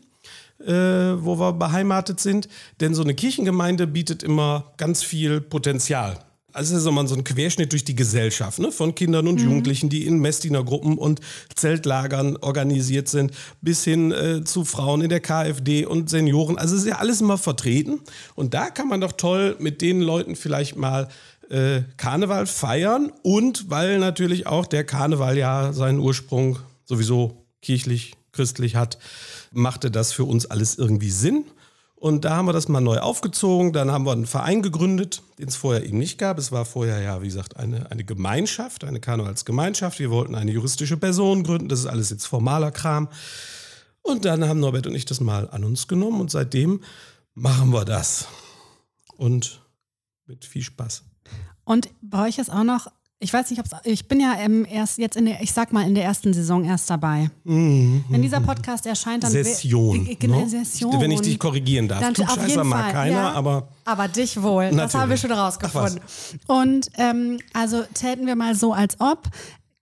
äh, 0.67 1.25
wo 1.25 1.39
wir 1.39 1.53
beheimatet 1.53 2.21
sind. 2.21 2.49
Denn 2.81 2.95
so 2.95 3.03
eine 3.03 3.15
Kirchengemeinde 3.15 3.87
bietet 3.87 4.23
immer 4.23 4.73
ganz 4.77 5.03
viel 5.03 5.41
Potenzial. 5.41 6.19
Also 6.53 6.75
es 6.75 6.83
ist 6.83 6.87
immer 6.87 7.07
so 7.07 7.15
ein 7.15 7.25
Querschnitt 7.25 7.73
durch 7.73 7.85
die 7.85 7.95
Gesellschaft, 7.95 8.59
ne? 8.59 8.71
von 8.73 8.95
Kindern 8.95 9.27
und 9.27 9.41
Jugendlichen, 9.41 9.89
die 9.89 10.07
in 10.07 10.19
Messdienergruppen 10.19 10.99
und 10.99 11.21
Zeltlagern 11.57 12.37
organisiert 12.37 13.09
sind, 13.09 13.33
bis 13.63 13.85
hin 13.85 14.13
äh, 14.13 14.45
zu 14.45 14.65
Frauen 14.65 15.01
in 15.01 15.09
der 15.09 15.21
KfD 15.21 15.87
und 15.87 16.11
Senioren. 16.11 16.59
Also 16.59 16.77
es 16.77 16.83
ist 16.83 16.89
ja 16.89 16.97
alles 16.97 17.23
immer 17.23 17.39
vertreten. 17.39 18.01
Und 18.35 18.53
da 18.53 18.69
kann 18.69 18.89
man 18.89 19.01
doch 19.01 19.13
toll 19.13 19.57
mit 19.61 19.81
den 19.81 20.03
Leuten 20.03 20.37
vielleicht 20.37 20.77
mal 20.77 21.09
äh, 21.49 21.83
Karneval 21.97 22.47
feiern. 22.47 23.13
Und 23.23 23.71
weil 23.71 23.99
natürlich 23.99 24.47
auch 24.47 24.67
der 24.67 24.85
Karneval 24.85 25.39
ja 25.39 25.73
seinen 25.73 26.01
Ursprung 26.01 26.59
sowieso 26.85 27.47
kirchlich, 27.63 28.13
christlich 28.33 28.77
hat, 28.77 28.99
machte 29.53 29.91
das 29.91 30.13
für 30.13 30.25
uns 30.25 30.47
alles 30.47 30.79
irgendwie 30.79 31.11
Sinn. 31.11 31.45
Und 31.95 32.25
da 32.25 32.37
haben 32.37 32.47
wir 32.47 32.53
das 32.53 32.67
mal 32.67 32.81
neu 32.81 32.99
aufgezogen. 32.99 33.73
Dann 33.73 33.93
haben 33.93 34.05
wir 34.05 34.11
einen 34.11 34.27
Verein 34.27 34.61
gegründet, 34.61 35.23
den 35.39 35.47
es 35.47 35.55
vorher 35.55 35.85
eben 35.85 35.99
nicht 35.99 36.19
gab. 36.19 36.37
Es 36.37 36.51
war 36.51 36.65
vorher 36.65 37.01
ja, 37.01 37.23
wie 37.23 37.27
gesagt, 37.27 37.57
eine, 37.57 37.93
eine 37.93 38.03
Gemeinschaft, 38.03 38.83
eine 38.83 38.99
Karnevalsgemeinschaft. 38.99 40.01
Wir 40.01 40.11
wollten 40.11 40.35
eine 40.35 40.51
juristische 40.51 40.97
Person 40.97 41.45
gründen. 41.45 41.69
Das 41.69 41.79
ist 41.79 41.87
alles 41.87 42.11
jetzt 42.11 42.27
formaler 42.27 42.73
Kram. 42.73 43.09
Und 44.03 44.25
dann 44.25 44.49
haben 44.49 44.59
Norbert 44.59 44.89
und 44.89 44.97
ich 44.97 45.05
das 45.05 45.21
mal 45.21 45.49
an 45.51 45.63
uns 45.63 45.87
genommen 45.87 46.21
und 46.21 46.31
seitdem 46.33 46.81
machen 47.35 47.71
wir 47.71 47.85
das. 47.85 48.27
Und 49.17 49.63
mit 50.27 50.45
viel 50.45 50.63
Spaß. 50.63 51.05
Und 51.65 51.89
bei 52.01 52.27
euch 52.27 52.39
ist 52.39 52.51
auch 52.51 52.65
noch, 52.65 52.89
ich 53.23 53.33
weiß 53.33 53.51
nicht, 53.51 53.61
ob 53.61 53.67
ich 53.85 54.09
bin 54.09 54.21
ja 54.21 54.33
im 54.35 54.65
erst 54.65 54.99
jetzt 54.99 55.17
in 55.17 55.27
der, 55.27 55.41
ich 55.41 55.53
sag 55.53 55.73
mal 55.73 55.87
in 55.87 55.95
der 55.95 56.05
ersten 56.05 56.33
Saison 56.33 56.65
erst 56.65 56.91
dabei. 56.91 57.31
Wenn 57.45 58.21
dieser 58.21 58.41
Podcast 58.41 58.85
erscheint, 58.85 59.23
dann 59.23 59.31
Session. 59.31 60.07
Äh, 60.07 60.27
ne? 60.27 60.49
Session. 60.49 61.01
Wenn 61.01 61.13
ich 61.13 61.21
dich 61.21 61.39
korrigieren 61.39 61.87
darf. 61.87 62.01
Dann 62.01 62.15
Klugscheißer 62.15 62.65
mag 62.65 62.87
Fall, 62.87 62.93
keiner, 62.93 63.17
ja. 63.17 63.33
aber 63.33 63.69
Aber 63.85 64.09
dich 64.09 64.43
wohl. 64.43 64.65
Das 64.65 64.75
Natürlich. 64.75 64.95
haben 64.95 65.11
wir 65.11 65.17
schon 65.17 65.33
rausgefunden. 65.33 66.01
Und 66.49 66.89
ähm, 66.99 67.39
also 67.53 67.85
täten 67.95 68.27
wir 68.27 68.35
mal 68.35 68.57
so, 68.57 68.73
als 68.73 69.01
ob 69.01 69.29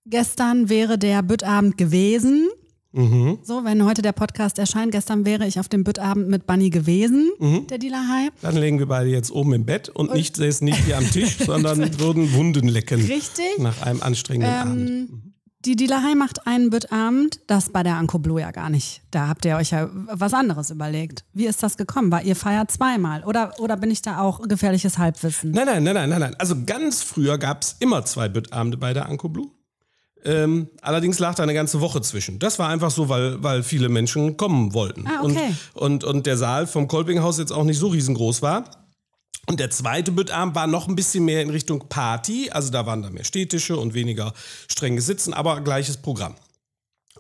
gestern 0.05 0.69
wäre 0.69 0.99
der 0.99 1.23
Büttabend 1.23 1.79
gewesen. 1.79 2.49
Mhm. 2.93 3.39
So, 3.43 3.65
wenn 3.65 3.85
heute 3.85 4.03
der 4.03 4.13
Podcast 4.13 4.59
erscheint, 4.59 4.93
gestern 4.93 5.25
wäre 5.25 5.47
ich 5.47 5.61
auf 5.61 5.69
dem 5.69 5.85
Büttabend 5.85 6.29
mit 6.29 6.47
Bunny 6.47 6.71
gewesen, 6.71 7.31
Mhm. 7.39 7.67
der 7.69 7.79
Dealer 7.79 8.01
dann 8.43 8.57
legen 8.57 8.79
wir 8.79 8.87
beide 8.87 9.11
jetzt 9.11 9.31
oben 9.31 9.53
im 9.53 9.65
Bett 9.65 9.89
und, 9.89 10.13
nicht 10.13 10.37
säßen 10.37 10.65
nicht 10.65 10.85
hier 10.85 10.99
am 10.99 11.09
Tisch, 11.11 11.37
sondern 11.47 12.01
würden 12.01 12.33
Wunden 12.33 12.67
lecken. 12.69 13.01
Richtig. 13.01 13.59
Nach 13.59 13.83
einem 13.83 14.03
anstrengenden 14.03 14.55
Abend. 14.55 14.89
Ähm, 14.91 15.23
Die 15.67 15.77
Dealerei 15.77 16.15
macht 16.15 16.47
einen 16.47 16.71
Büttabend, 16.71 17.41
das 17.47 17.69
bei 17.69 17.83
der 17.83 17.97
Anko 17.99 18.19
Blue 18.19 18.41
ja 18.41 18.51
gar 18.51 18.71
nicht. 18.71 19.03
Da 19.11 19.29
habt 19.29 19.45
ihr 19.45 19.57
euch 19.57 19.71
ja 19.73 19.91
was 20.11 20.33
anderes 20.33 20.71
überlegt. 20.71 21.25
Wie 21.35 21.47
ist 21.47 21.63
das 21.63 21.77
gekommen? 21.77 22.11
War 22.11 22.23
ihr 22.23 22.35
feiert 22.35 22.71
zweimal? 22.71 23.23
Oder, 23.25 23.53
oder 23.61 23.77
bin 23.77 23.91
ich 23.91 24.01
da 24.01 24.21
auch 24.23 24.41
gefährliches 24.49 24.97
Halbwissen? 24.97 25.51
Nein, 25.51 25.67
nein, 25.67 25.83
nein, 25.85 25.95
nein, 25.95 26.09
nein, 26.09 26.21
nein. 26.21 26.35
Also 26.39 26.55
ganz 26.65 27.03
früher 27.03 27.37
gab 27.37 27.61
es 27.63 27.77
immer 27.79 28.05
zwei 28.07 28.29
Büttabende 28.31 28.79
bei 28.79 28.95
der 28.95 29.07
Anko 29.07 29.29
Blue. 29.29 29.51
Ähm, 30.25 30.69
allerdings 30.83 31.19
lag 31.19 31.35
da 31.35 31.43
eine 31.43 31.55
ganze 31.55 31.81
Woche 31.81 32.03
zwischen. 32.03 32.39
Das 32.39 32.59
war 32.59 32.69
einfach 32.69 32.91
so, 32.91 33.09
weil, 33.09 33.43
weil 33.43 33.63
viele 33.63 33.89
Menschen 33.89 34.37
kommen 34.37 34.75
wollten. 34.75 35.07
Ah, 35.07 35.23
okay. 35.23 35.55
und, 35.75 35.83
und, 35.83 36.05
und 36.05 36.27
der 36.27 36.37
Saal 36.37 36.67
vom 36.67 36.89
Kolpinghaus 36.89 37.39
jetzt 37.39 37.53
auch 37.53 37.65
nicht 37.65 37.79
so 37.79 37.89
riesengroß 37.89 38.43
war. 38.43 38.65
Und 39.47 39.59
der 39.59 39.71
zweite 39.71 40.13
Büttabend 40.13 40.55
war 40.55 40.67
noch 40.67 40.87
ein 40.89 40.95
bisschen 40.95 41.25
mehr 41.25 41.43
in 41.43 41.51
Richtung 41.51 41.89
Party. 41.89 42.51
Also 42.51 42.71
da 42.71 42.87
waren 42.87 43.03
da 43.03 43.11
mehr 43.11 43.25
Städtische 43.25 43.77
und 43.77 43.95
weniger 43.95 44.33
strenges 44.69 45.07
Sitzen, 45.07 45.33
aber 45.33 45.61
gleiches 45.63 45.97
Programm. 45.97 46.35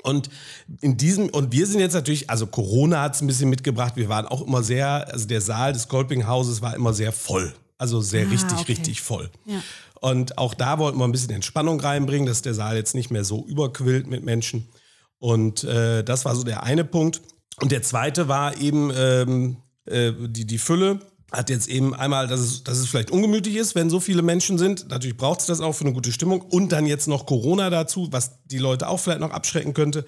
Und 0.02 0.30
in 0.80 0.96
diesem, 0.96 1.28
und 1.30 1.52
wir 1.52 1.66
sind 1.66 1.80
jetzt 1.80 1.94
natürlich, 1.94 2.30
also 2.30 2.46
Corona 2.46 3.02
hat 3.02 3.14
es 3.16 3.20
ein 3.20 3.26
bisschen 3.26 3.50
mitgebracht, 3.50 3.96
wir 3.96 4.08
waren 4.08 4.26
auch 4.26 4.46
immer 4.46 4.62
sehr, 4.62 5.08
also 5.12 5.26
der 5.26 5.40
Saal 5.40 5.72
des 5.72 5.88
Kolpinghauses 5.88 6.62
war 6.62 6.74
immer 6.74 6.92
sehr 6.92 7.12
voll. 7.12 7.52
Also 7.76 8.00
sehr 8.00 8.26
Ah, 8.26 8.30
richtig, 8.30 8.58
okay. 8.58 8.72
richtig 8.72 9.00
voll. 9.00 9.30
Ja. 9.46 9.62
Und 10.00 10.38
auch 10.38 10.54
da 10.54 10.78
wollten 10.78 10.98
wir 10.98 11.04
ein 11.04 11.12
bisschen 11.12 11.30
Entspannung 11.30 11.78
reinbringen, 11.80 12.26
dass 12.26 12.42
der 12.42 12.54
Saal 12.54 12.76
jetzt 12.76 12.94
nicht 12.94 13.10
mehr 13.10 13.24
so 13.24 13.44
überquillt 13.46 14.06
mit 14.06 14.24
Menschen. 14.24 14.68
Und 15.18 15.64
äh, 15.64 16.02
das 16.02 16.24
war 16.24 16.34
so 16.34 16.42
der 16.42 16.62
eine 16.62 16.84
Punkt. 16.84 17.20
Und 17.60 17.70
der 17.70 17.82
zweite 17.82 18.26
war 18.26 18.56
eben 18.58 18.90
ähm, 18.96 19.56
äh, 19.84 20.12
die, 20.18 20.46
die 20.46 20.58
Fülle. 20.58 21.00
Hat 21.30 21.48
jetzt 21.50 21.68
eben 21.68 21.94
einmal, 21.94 22.26
dass 22.26 22.40
es, 22.40 22.64
dass 22.64 22.78
es 22.78 22.88
vielleicht 22.88 23.10
ungemütlich 23.10 23.54
ist, 23.54 23.74
wenn 23.74 23.90
so 23.90 24.00
viele 24.00 24.22
Menschen 24.22 24.58
sind. 24.58 24.88
Natürlich 24.88 25.16
braucht 25.16 25.40
es 25.40 25.46
das 25.46 25.60
auch 25.60 25.74
für 25.74 25.84
eine 25.84 25.92
gute 25.92 26.10
Stimmung. 26.10 26.40
Und 26.40 26.72
dann 26.72 26.86
jetzt 26.86 27.06
noch 27.06 27.26
Corona 27.26 27.70
dazu, 27.70 28.08
was 28.10 28.42
die 28.46 28.58
Leute 28.58 28.88
auch 28.88 28.98
vielleicht 28.98 29.20
noch 29.20 29.30
abschrecken 29.30 29.74
könnte. 29.74 30.06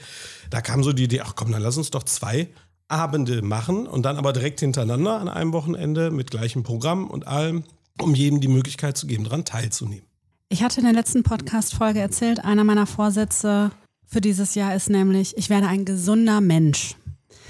Da 0.50 0.62
kam 0.62 0.82
so 0.82 0.92
die 0.92 1.04
Idee, 1.04 1.20
ach 1.20 1.34
komm, 1.36 1.52
dann 1.52 1.62
lass 1.62 1.76
uns 1.76 1.90
doch 1.90 2.02
zwei 2.02 2.48
Abende 2.88 3.42
machen 3.42 3.86
und 3.86 4.02
dann 4.02 4.16
aber 4.16 4.32
direkt 4.32 4.60
hintereinander 4.60 5.20
an 5.20 5.28
einem 5.28 5.52
Wochenende 5.52 6.10
mit 6.10 6.30
gleichem 6.30 6.62
Programm 6.62 7.08
und 7.08 7.26
allem, 7.26 7.64
um 8.00 8.14
jedem 8.14 8.40
die 8.40 8.48
Möglichkeit 8.48 8.96
zu 8.96 9.06
geben, 9.06 9.24
daran 9.24 9.44
teilzunehmen. 9.44 10.04
Ich 10.48 10.62
hatte 10.62 10.80
in 10.80 10.84
der 10.84 10.92
letzten 10.94 11.22
Podcast-Folge 11.22 12.00
erzählt, 12.00 12.44
einer 12.44 12.64
meiner 12.64 12.86
Vorsätze 12.86 13.70
für 14.06 14.20
dieses 14.20 14.54
Jahr 14.54 14.74
ist 14.74 14.90
nämlich, 14.90 15.36
ich 15.38 15.48
werde 15.48 15.66
ein 15.68 15.84
gesunder 15.86 16.40
Mensch. 16.42 16.96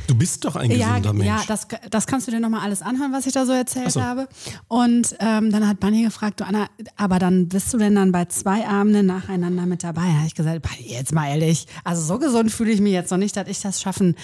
Du 0.06 0.14
bist 0.16 0.44
doch 0.44 0.56
ein 0.56 0.70
Ja, 0.70 0.88
gesunder 0.98 1.12
Mensch. 1.12 1.26
ja 1.26 1.42
das, 1.48 1.66
das 1.90 2.06
kannst 2.06 2.26
du 2.26 2.32
dir 2.32 2.40
nochmal 2.40 2.60
alles 2.60 2.82
anhören, 2.82 3.12
was 3.12 3.26
ich 3.26 3.32
da 3.32 3.46
so 3.46 3.52
erzählt 3.52 3.90
so. 3.92 4.02
habe. 4.02 4.28
Und 4.68 5.14
ähm, 5.20 5.50
dann 5.50 5.66
hat 5.66 5.80
Bunny 5.80 6.02
gefragt, 6.02 6.40
du 6.40 6.46
Anna, 6.46 6.68
aber 6.96 7.18
dann 7.18 7.48
bist 7.48 7.72
du 7.72 7.78
denn 7.78 7.94
dann 7.96 8.12
bei 8.12 8.24
zwei 8.26 8.66
Abenden 8.66 9.06
nacheinander 9.06 9.66
mit 9.66 9.82
dabei? 9.84 10.02
Da 10.06 10.14
habe 10.18 10.26
ich 10.26 10.34
gesagt, 10.34 10.62
Bunny, 10.62 10.88
jetzt 10.92 11.12
mal 11.12 11.28
ehrlich, 11.28 11.66
also 11.84 12.02
so 12.02 12.18
gesund 12.18 12.50
fühle 12.52 12.70
ich 12.72 12.80
mich 12.80 12.92
jetzt 12.92 13.10
noch 13.10 13.18
nicht, 13.18 13.36
dass 13.36 13.48
ich 13.48 13.60
das 13.60 13.80
schaffen 13.80 14.16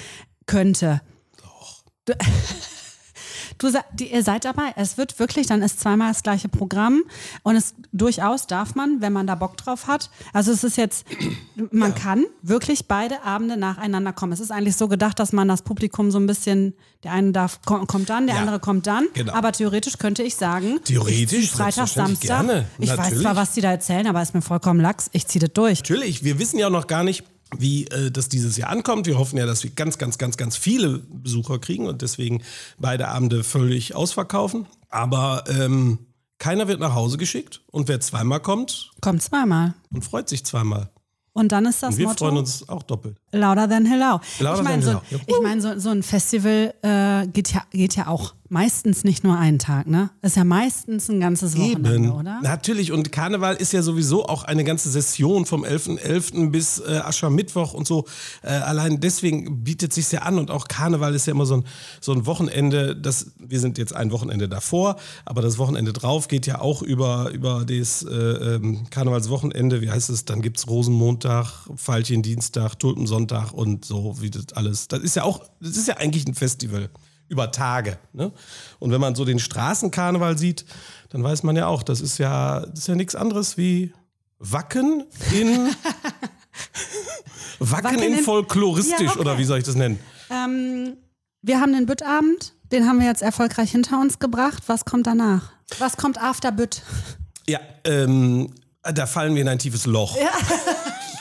könnte. 0.47 1.01
Doch. 2.07 2.17
Du, 3.57 3.69
ihr 4.05 4.23
seid 4.23 4.45
dabei. 4.45 4.73
Es 4.77 4.99
wird 4.99 5.19
wirklich, 5.19 5.47
dann 5.47 5.63
ist 5.63 5.81
zweimal 5.81 6.13
das 6.13 6.23
gleiche 6.23 6.49
Programm 6.49 7.03
und 7.43 7.57
es 7.57 7.75
durchaus 7.93 8.47
darf 8.47 8.75
man, 8.75 9.01
wenn 9.01 9.13
man 9.13 9.27
da 9.27 9.35
Bock 9.35 9.57
drauf 9.57 9.87
hat. 9.87 10.11
Also 10.33 10.53
es 10.53 10.65
ist 10.65 10.77
jetzt, 10.77 11.07
man 11.71 11.95
kann 11.95 12.25
wirklich 12.43 12.87
beide 12.87 13.23
Abende 13.25 13.57
nacheinander 13.57 14.13
kommen. 14.13 14.33
Es 14.33 14.41
ist 14.41 14.51
eigentlich 14.51 14.77
so 14.77 14.89
gedacht, 14.89 15.19
dass 15.19 15.33
man 15.33 15.49
das 15.49 15.63
Publikum 15.63 16.11
so 16.11 16.19
ein 16.19 16.27
bisschen, 16.27 16.75
der 17.05 17.13
eine 17.13 17.33
darf, 17.33 17.61
ko- 17.65 17.87
kommt 17.87 18.11
dann, 18.11 18.27
der 18.27 18.37
Ja, 18.37 18.41
andere 18.43 18.61
kommt 18.61 18.87
dann. 18.87 19.07
genau. 19.15 19.33
Aber 19.33 19.53
theoretisch 19.53 19.99
könnte 19.99 20.23
ich 20.23 20.35
sagen, 20.37 20.81
Theoretisch, 20.85 21.45
ich 21.45 21.51
Freitag, 21.51 21.89
Samstag. 21.89 22.21
gerne, 22.47 22.67
ich 22.79 22.97
weiß 22.97 23.21
zwar, 23.21 23.37
was 23.37 23.53
die 23.53 23.61
da 23.61 23.71
erzählen, 23.71 24.07
aber 24.07 24.21
ist 24.23 24.35
mir 24.35 24.43
vollkommen 24.43 24.81
lax. 24.81 25.09
Ich 25.13 25.27
ziehe 25.27 25.41
das 25.41 25.53
durch. 25.55 25.79
Natürlich, 25.81 26.25
wir 26.25 26.39
wissen 26.39 26.59
ja 26.59 26.71
noch 26.71 26.87
gar 26.87 27.05
nicht, 27.05 27.25
wie 27.57 27.87
äh, 27.87 28.11
das 28.11 28.29
dieses 28.29 28.57
Jahr 28.57 28.71
ankommt. 28.71 29.07
Wir 29.07 29.19
hoffen 29.19 29.39
ja, 29.39 29.47
dass 29.47 29.63
wir 29.65 29.71
ganz, 29.71 29.99
ganz, 29.99 30.19
ganz, 30.19 30.37
ganz 30.37 30.57
viele 30.57 30.99
Besucher 30.99 31.59
kriegen 31.59 31.87
und 31.87 32.03
deswegen 32.03 32.43
beide 32.79 33.09
Abende 33.09 33.45
völlig 33.45 33.95
ausverkaufen. 33.95 34.67
Aber 34.91 35.45
ähm, 35.49 35.99
keiner 36.39 36.69
wird 36.69 36.81
nach 36.81 36.95
Hause 36.95 37.19
geschickt 37.19 37.63
und 37.71 37.89
wer 37.89 38.01
zweimal 38.01 38.41
kommt 38.41 38.91
Kommt 39.01 39.23
zweimal. 39.23 39.75
und 39.91 40.05
freut 40.05 40.29
sich 40.29 40.45
zweimal. 40.45 40.91
Und 41.33 41.53
dann 41.53 41.67
ist 41.67 41.83
das 41.83 41.91
Und 41.95 41.99
wir 41.99 42.09
Motto. 42.09 42.25
freuen 42.25 42.37
uns 42.39 42.69
auch 42.69 42.83
doppelt. 42.83 43.17
Louder 43.33 43.69
than 43.69 43.85
hello. 43.85 44.21
Louder 44.39 44.59
ich 44.59 44.65
meine, 44.65 44.83
so, 44.83 45.01
ich 45.11 45.37
mein, 45.43 45.61
so, 45.61 45.79
so 45.79 45.91
ein 45.91 46.03
Festival 46.03 46.73
äh, 46.83 47.27
geht, 47.27 47.53
ja, 47.53 47.63
geht 47.71 47.95
ja 47.97 48.07
auch 48.07 48.35
meistens 48.49 49.05
nicht 49.05 49.25
nur 49.25 49.37
einen 49.37 49.59
Tag, 49.59 49.87
ne? 49.87 50.09
Ist 50.23 50.37
ja 50.37 50.45
meistens 50.45 51.11
ein 51.11 51.21
ganzes 51.21 51.57
Wochenende, 51.59 52.09
Eben. 52.09 52.11
oder? 52.13 52.41
Natürlich. 52.43 52.93
Und 52.93 53.13
Karneval 53.13 53.57
ist 53.57 53.73
ja 53.73 53.83
sowieso 53.83 54.25
auch 54.25 54.45
eine 54.45 54.65
ganze 54.65 54.89
Session 54.89 55.45
vom 55.45 55.65
11.11. 55.65 56.51
bis 56.51 56.79
äh, 56.81 57.01
Aschermittwoch 57.05 57.75
und 57.75 57.87
so. 57.87 58.07
Äh, 58.43 58.49
allein 58.49 59.01
deswegen 59.01 59.65
bietet 59.65 59.93
sich 59.93 60.11
ja 60.11 60.23
an. 60.23 60.39
Und 60.39 60.51
auch 60.51 60.67
Karneval 60.67 61.15
ist 61.15 61.27
ja 61.27 61.33
immer 61.33 61.45
so 61.45 61.59
ein, 61.59 61.65
so 62.01 62.13
ein 62.13 62.25
Wochenende. 62.25 62.97
Das, 62.97 63.33
wir 63.39 63.61
sind 63.61 63.77
jetzt 63.77 63.95
ein 63.95 64.11
Wochenende 64.13 64.49
davor, 64.49 64.97
aber 65.27 65.43
das 65.43 65.59
Wochenende 65.59 65.93
drauf 65.93 66.29
geht 66.29 66.47
ja 66.47 66.61
auch 66.61 66.81
über, 66.81 67.31
über 67.33 67.67
das 67.67 68.03
äh, 68.03 68.15
ähm, 68.15 68.87
Karnevalswochenende. 68.89 69.83
Wie 69.83 69.91
heißt 69.91 70.09
es? 70.09 70.25
Dann 70.25 70.41
gibt 70.41 70.57
es 70.57 70.69
Rosenmontag, 70.69 71.69
Veilchendienstag, 71.69 72.79
Tulpensonntag 72.79 73.18
und 73.27 73.85
so, 73.85 74.21
wie 74.21 74.31
das 74.31 74.53
alles. 74.55 74.89
Das 74.89 75.01
ist 75.01 75.17
ja 75.17 75.25
auch, 75.25 75.45
das 75.61 75.77
ist 75.77 75.89
ja 75.89 75.97
eigentlich 75.97 76.27
ein 76.27 76.35
Festival 76.35 76.89
über 77.29 77.51
Tage. 77.51 77.99
Ne? 78.13 78.33
Und 78.79 78.91
wenn 78.91 79.01
man 79.01 79.15
so 79.15 79.25
den 79.25 79.39
Straßenkarneval 79.39 80.39
sieht, 80.39 80.65
dann 81.11 81.23
weiß 81.23 81.43
man 81.43 81.57
ja 81.57 81.67
auch, 81.67 81.83
das 81.83 82.01
ist 82.01 82.19
ja, 82.19 82.61
das 82.61 82.81
ist 82.81 82.89
ja 82.89 82.95
nichts 82.95 83.15
anderes 83.15 83.57
wie 83.59 83.93
Wacken 84.39 85.05
in 85.33 85.69
Wacken, 87.59 87.85
Wacken 87.85 87.99
in 88.03 88.19
in- 88.19 88.25
folkloristisch 88.25 89.01
Ja, 89.01 89.11
okay. 89.11 89.19
oder 89.21 89.39
wie 89.39 89.45
soll 89.45 89.59
ich 89.59 89.65
das 89.65 89.75
nennen? 89.75 89.99
Ähm, 90.31 90.97
wir 91.43 91.61
haben 91.61 91.73
den 91.73 91.87
Büttabend, 91.87 92.55
den 92.73 92.87
haben 92.87 93.01
wir 93.01 93.07
jetzt 93.07 93.23
erfolgreich 93.23 93.71
hinter 93.73 94.01
uns 94.01 94.19
gebracht. 94.19 94.63
Was 94.67 94.85
kommt 94.85 95.07
danach? 95.07 95.53
Was 95.79 95.97
kommt 95.97 96.19
after 96.21 96.53
Bütt? 96.53 96.83
Ja, 97.49 97.61
ähm, 97.85 98.53
da 98.83 99.07
fallen 99.07 99.35
wir 99.35 99.43
in 99.43 99.49
ein 99.49 99.59
tiefes 99.59 99.87
Loch. 99.87 100.17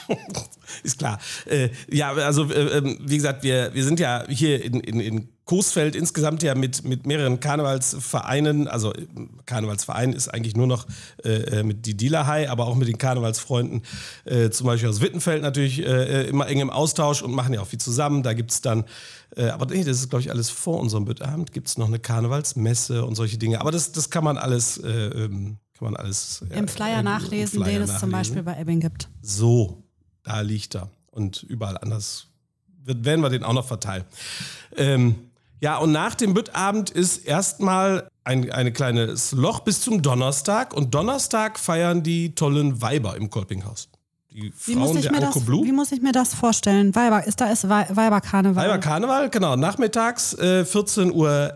Ist 0.88 1.00
klar. 1.00 1.20
Äh, 1.46 1.70
ja, 1.92 2.14
also 2.14 2.50
äh, 2.50 2.78
ähm, 2.78 2.98
wie 3.02 3.18
gesagt, 3.18 3.44
wir, 3.44 3.74
wir 3.74 3.84
sind 3.84 4.00
ja 4.00 4.24
hier 4.30 4.64
in, 4.64 4.80
in, 4.80 5.00
in 5.02 5.30
Coesfeld 5.44 5.98
insgesamt 5.98 6.44
ja 6.44 6.56
mit, 6.56 6.86
mit 6.86 7.06
mehreren 7.06 7.42
Karnevalsvereinen, 7.42 8.70
also 8.70 8.94
Karnevalsverein 9.46 10.14
ist 10.14 10.30
eigentlich 10.30 10.56
nur 10.56 10.68
noch 10.68 10.88
äh, 11.26 11.60
äh, 11.60 11.64
mit 11.64 11.86
die 11.86 11.98
Dealerhai, 11.98 12.50
aber 12.50 12.68
auch 12.68 12.76
mit 12.76 12.88
den 12.88 12.98
Karnevalsfreunden, 12.98 13.82
äh, 14.24 14.50
zum 14.50 14.68
Beispiel 14.68 14.88
aus 14.88 15.02
Wittenfeld 15.02 15.42
natürlich 15.42 15.80
äh, 15.80 16.24
äh, 16.24 16.30
immer 16.30 16.48
eng 16.48 16.60
im 16.60 16.70
Austausch 16.70 17.22
und 17.22 17.34
machen 17.34 17.54
ja 17.54 17.60
auch 17.60 17.68
viel 17.68 17.80
zusammen. 17.80 18.24
Da 18.24 18.32
gibt's 18.32 18.62
dann, 18.62 18.86
äh, 19.36 19.50
aber 19.50 19.66
nee, 19.66 19.84
das 19.84 20.00
ist 20.00 20.10
glaube 20.10 20.22
ich 20.22 20.32
alles 20.32 20.50
vor 20.50 20.80
unserem 20.80 21.04
Büttabend, 21.04 21.52
gibt's 21.52 21.78
noch 21.78 21.88
eine 21.88 22.00
Karnevalsmesse 22.00 23.04
und 23.04 23.16
solche 23.16 23.38
Dinge. 23.38 23.60
Aber 23.60 23.72
das, 23.72 23.92
das 23.92 24.10
kann 24.10 24.24
man 24.24 24.38
alles, 24.38 24.78
äh, 24.78 24.90
ähm, 24.90 25.58
kann 25.78 25.92
man 25.92 25.98
alles 25.98 26.46
Im 26.50 26.70
Flyer 26.70 27.00
im 27.00 27.06
nachlesen, 27.06 27.64
Flyer 27.64 27.80
den 27.80 27.82
es 27.84 28.00
zum 28.00 28.10
nachlesen. 28.10 28.36
Beispiel 28.36 28.44
bei 28.44 28.60
Ebbing 28.60 28.80
gibt. 28.80 29.10
So, 29.22 29.87
da 30.28 30.42
liegt 30.42 30.76
er. 30.76 30.90
Und 31.12 31.44
überall 31.44 31.78
anders 31.78 32.28
wird, 32.84 33.06
werden 33.06 33.22
wir 33.22 33.30
den 33.30 33.44
auch 33.44 33.54
noch 33.54 33.66
verteilen. 33.68 34.04
Ähm, 34.76 35.16
ja, 35.62 35.78
und 35.78 35.92
nach 35.92 36.14
dem 36.16 36.34
Büttabend 36.34 36.90
ist 36.92 37.26
erstmal 37.26 38.08
ein, 38.24 38.52
ein 38.52 38.72
kleines 38.74 39.32
Loch 39.32 39.62
bis 39.62 39.82
zum 39.82 40.02
Donnerstag. 40.02 40.74
Und 40.74 40.94
Donnerstag 40.94 41.58
feiern 41.60 42.04
die 42.04 42.36
tollen 42.36 42.82
Weiber 42.82 43.16
im 43.16 43.30
Kolpinghaus. 43.30 43.90
Die 44.32 44.54
Wie 44.66 44.76
muss, 44.76 44.90
Frauen 44.90 44.98
ich 44.98 45.04
der 45.04 45.12
mir 45.14 45.20
das, 45.22 45.28
Anko 45.30 45.40
Blue. 45.40 45.66
wie 45.66 45.72
muss 45.72 45.92
ich 45.92 46.02
mir 46.02 46.12
das 46.12 46.34
vorstellen? 46.36 46.94
Weiber, 46.94 47.26
ist 47.26 47.42
da 47.42 47.46
ist 47.52 47.68
Wei- 47.70 47.88
Weiberkarneval. 47.90 48.64
Weiber 48.66 48.78
Karneval, 48.78 49.30
genau. 49.32 49.56
Nachmittags 49.56 50.34
äh, 50.36 50.62
14.11 50.64 51.12
Uhr 51.14 51.54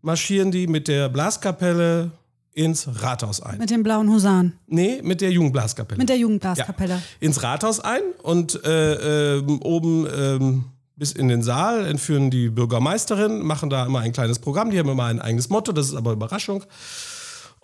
marschieren 0.00 0.50
die 0.50 0.66
mit 0.66 0.88
der 0.88 1.08
Blaskapelle 1.10 2.10
ins 2.58 2.88
Rathaus 3.02 3.40
ein. 3.40 3.58
Mit 3.58 3.70
den 3.70 3.84
blauen 3.84 4.10
Husaren. 4.10 4.54
Nee, 4.66 5.00
mit 5.02 5.20
der 5.20 5.30
Jugendblaskapelle. 5.30 5.98
Mit 5.98 6.08
der 6.08 6.16
Jugendblaskapelle. 6.16 6.94
Ja, 6.94 7.02
ins 7.20 7.42
Rathaus 7.44 7.78
ein 7.78 8.00
und 8.22 8.64
äh, 8.64 9.36
ähm, 9.36 9.62
oben 9.62 10.06
ähm, 10.12 10.64
bis 10.96 11.12
in 11.12 11.28
den 11.28 11.44
Saal 11.44 11.86
entführen 11.86 12.30
die 12.30 12.48
Bürgermeisterin, 12.48 13.42
machen 13.42 13.70
da 13.70 13.86
immer 13.86 14.00
ein 14.00 14.12
kleines 14.12 14.40
Programm. 14.40 14.72
Die 14.72 14.78
haben 14.80 14.88
immer 14.88 15.04
ein 15.04 15.20
eigenes 15.20 15.48
Motto, 15.48 15.70
das 15.70 15.86
ist 15.86 15.94
aber 15.94 16.12
Überraschung. 16.12 16.64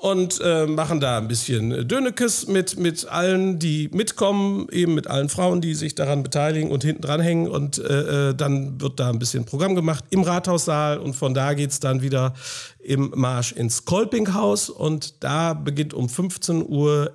Und 0.04 0.38
äh, 0.42 0.66
machen 0.66 1.00
da 1.00 1.16
ein 1.16 1.28
bisschen 1.28 1.88
Dönekes 1.88 2.46
mit, 2.46 2.78
mit 2.78 3.08
allen, 3.08 3.58
die 3.58 3.88
mitkommen, 3.90 4.68
eben 4.70 4.94
mit 4.94 5.06
allen 5.06 5.30
Frauen, 5.30 5.62
die 5.62 5.72
sich 5.72 5.94
daran 5.94 6.22
beteiligen 6.22 6.70
und 6.70 6.84
hinten 6.84 7.00
dran 7.00 7.22
hängen. 7.22 7.48
Und 7.48 7.78
äh, 7.78 8.28
äh, 8.28 8.34
dann 8.34 8.78
wird 8.82 9.00
da 9.00 9.08
ein 9.08 9.18
bisschen 9.18 9.46
Programm 9.46 9.74
gemacht 9.74 10.04
im 10.10 10.20
Rathaussaal 10.20 10.98
und 10.98 11.14
von 11.14 11.32
da 11.32 11.54
geht's 11.54 11.80
dann 11.80 12.02
wieder 12.02 12.34
im 12.80 13.14
Marsch 13.14 13.52
ins 13.52 13.86
Kolpinghaus 13.86 14.68
und 14.68 15.24
da 15.24 15.54
beginnt 15.54 15.94
um 15.94 16.08
15.11 16.08 16.66
Uhr 16.66 17.10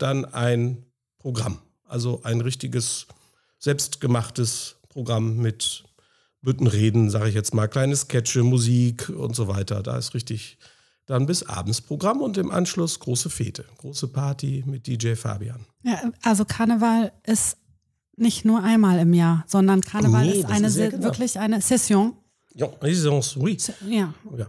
dann 0.00 0.24
ein 0.24 0.84
Programm. 1.20 1.60
Also 1.84 2.22
ein 2.24 2.40
richtiges, 2.40 3.06
selbstgemachtes 3.60 4.78
Programm 4.88 5.36
mit 5.36 5.84
Büttenreden, 6.42 7.08
sage 7.08 7.28
ich 7.28 7.36
jetzt 7.36 7.54
mal, 7.54 7.68
kleine 7.68 7.94
Sketche, 7.94 8.42
Musik 8.42 9.10
und 9.10 9.36
so 9.36 9.46
weiter. 9.46 9.84
Da 9.84 9.96
ist 9.96 10.12
richtig 10.14 10.58
dann 11.06 11.26
bis 11.26 11.44
abends 11.44 11.80
Programm 11.80 12.20
und 12.20 12.36
im 12.36 12.50
Anschluss 12.50 12.98
große 12.98 13.30
Fete, 13.30 13.64
große 13.78 14.08
Party 14.08 14.64
mit 14.66 14.86
DJ 14.86 15.14
Fabian. 15.14 15.64
Ja, 15.82 16.00
also 16.22 16.44
Karneval 16.44 17.12
ist 17.24 17.56
nicht 18.16 18.44
nur 18.44 18.62
einmal 18.62 18.98
im 18.98 19.14
Jahr, 19.14 19.44
sondern 19.46 19.80
Karneval 19.80 20.26
Nee, 20.26 20.40
ist 20.40 20.46
eine 20.46 20.66
ist 20.66 20.76
ja 20.76 20.90
genau. 20.90 21.04
wirklich 21.04 21.38
eine 21.38 21.60
Session. 21.60 22.14
Ja, 22.58 22.68
Essence, 22.80 23.36
oui. 23.36 23.58
Ja. 23.86 24.14
Ja. 24.34 24.46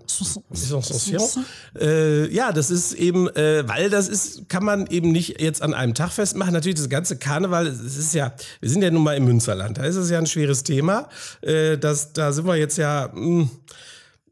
Äh, 1.77 2.33
ja, 2.33 2.53
das 2.53 2.71
ist 2.71 2.93
eben, 2.93 3.27
äh, 3.35 3.67
weil 3.67 3.89
das 3.89 4.07
ist, 4.07 4.47
kann 4.47 4.63
man 4.63 4.87
eben 4.87 5.11
nicht 5.11 5.41
jetzt 5.41 5.61
an 5.61 5.73
einem 5.73 5.93
Tag 5.93 6.11
festmachen. 6.13 6.53
Natürlich, 6.53 6.77
das 6.77 6.87
ganze 6.87 7.17
Karneval, 7.17 7.67
es 7.67 7.97
ist 7.97 8.13
ja, 8.13 8.33
wir 8.61 8.69
sind 8.69 8.81
ja 8.81 8.91
nun 8.91 9.03
mal 9.03 9.17
im 9.17 9.25
Münsterland, 9.25 9.77
da 9.77 9.83
ist 9.83 9.97
es 9.97 10.09
ja 10.09 10.19
ein 10.19 10.25
schweres 10.25 10.63
Thema. 10.63 11.09
Äh, 11.41 11.77
das, 11.77 12.13
da 12.13 12.31
sind 12.31 12.47
wir 12.47 12.55
jetzt 12.55 12.77
ja 12.77 13.11
mh, 13.13 13.49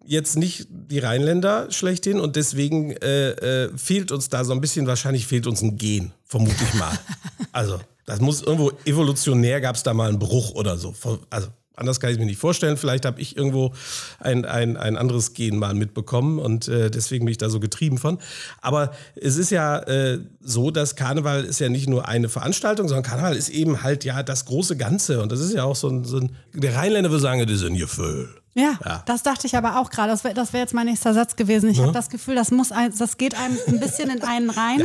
jetzt 0.06 0.38
nicht 0.38 0.68
die 0.70 1.00
Rheinländer 1.00 1.72
schlechthin 1.72 2.20
und 2.20 2.36
deswegen 2.36 2.92
äh, 2.92 3.32
äh, 3.32 3.78
fehlt 3.78 4.12
uns 4.12 4.30
da 4.30 4.44
so 4.44 4.54
ein 4.54 4.62
bisschen, 4.62 4.88
wahrscheinlich 4.88 5.28
fehlt 5.28 5.48
uns 5.48 5.62
ein 5.62 5.78
Gen, 5.78 6.12
vermute 6.24 6.64
ich 6.64 6.74
mal. 6.76 6.98
also, 7.52 7.80
das 8.06 8.22
muss 8.22 8.42
irgendwo 8.42 8.72
evolutionär 8.86 9.62
gab 9.62 9.76
es 9.76 9.84
da 9.84 9.94
mal 9.94 10.10
einen 10.10 10.20
Bruch 10.20 10.52
oder 10.52 10.78
so. 10.78 10.94
Also, 11.30 11.50
Anders 11.78 12.00
kann 12.00 12.12
ich 12.12 12.18
mir 12.18 12.26
nicht 12.26 12.40
vorstellen. 12.40 12.78
Vielleicht 12.78 13.06
habe 13.06 13.20
ich 13.20 13.36
irgendwo 13.36 13.74
ein, 14.20 14.46
ein, 14.46 14.78
ein 14.78 14.98
anderes 14.98 15.34
Gen 15.34 15.58
mal 15.58 15.74
mitbekommen 15.74 16.40
und 16.40 16.68
äh, 16.68 16.90
deswegen 16.90 17.26
bin 17.26 17.32
ich 17.32 17.38
da 17.38 17.50
so 17.50 17.60
getrieben 17.60 17.98
von. 17.98 18.20
Aber 18.62 18.92
es 19.16 19.36
ist 19.36 19.52
ja 19.52 19.80
äh, 19.80 20.20
so, 20.40 20.72
dass 20.72 20.96
Karneval 20.96 21.44
ist 21.44 21.60
ja 21.60 21.70
nicht 21.70 21.90
nur 21.90 22.08
eine 22.08 22.30
Veranstaltung, 22.30 22.88
sondern 22.88 23.04
Karneval 23.04 23.36
ist 23.36 23.50
eben 23.50 23.84
halt 23.84 24.06
ja 24.06 24.24
das 24.24 24.46
große 24.46 24.78
Ganze. 24.78 25.22
Und 25.22 25.32
das 25.32 25.42
ist 25.42 25.54
ja 25.54 25.64
auch 25.64 25.76
so 25.76 25.90
ein, 25.90 26.06
so 26.06 26.18
ein 26.18 26.36
der 26.54 26.76
Rheinländer 26.76 27.10
würde 27.10 27.22
sagen, 27.22 27.46
das 27.46 27.58
ist 27.58 27.66
ein 27.66 27.78
Gefühl. 27.78 28.30
Ja, 28.56 28.80
Ja. 28.86 29.04
das 29.06 29.22
dachte 29.22 29.48
ich 29.48 29.56
aber 29.58 29.80
auch 29.80 29.90
gerade. 29.90 30.10
Das 30.12 30.24
wäre 30.24 30.36
wär 30.54 30.60
jetzt 30.62 30.74
mein 30.74 30.86
nächster 30.88 31.14
Satz 31.14 31.36
gewesen. 31.36 31.70
Ich 31.70 31.80
habe 31.80 31.92
das 31.92 32.10
Gefühl, 32.10 32.36
das 32.36 32.52
muss 32.52 32.72
ein, 32.72 32.94
das 32.98 33.18
geht 33.18 33.36
einem 33.36 33.58
ein 33.68 33.80
bisschen 33.80 34.10
in 34.10 34.24
einen 34.24 34.50
rein 34.50 34.84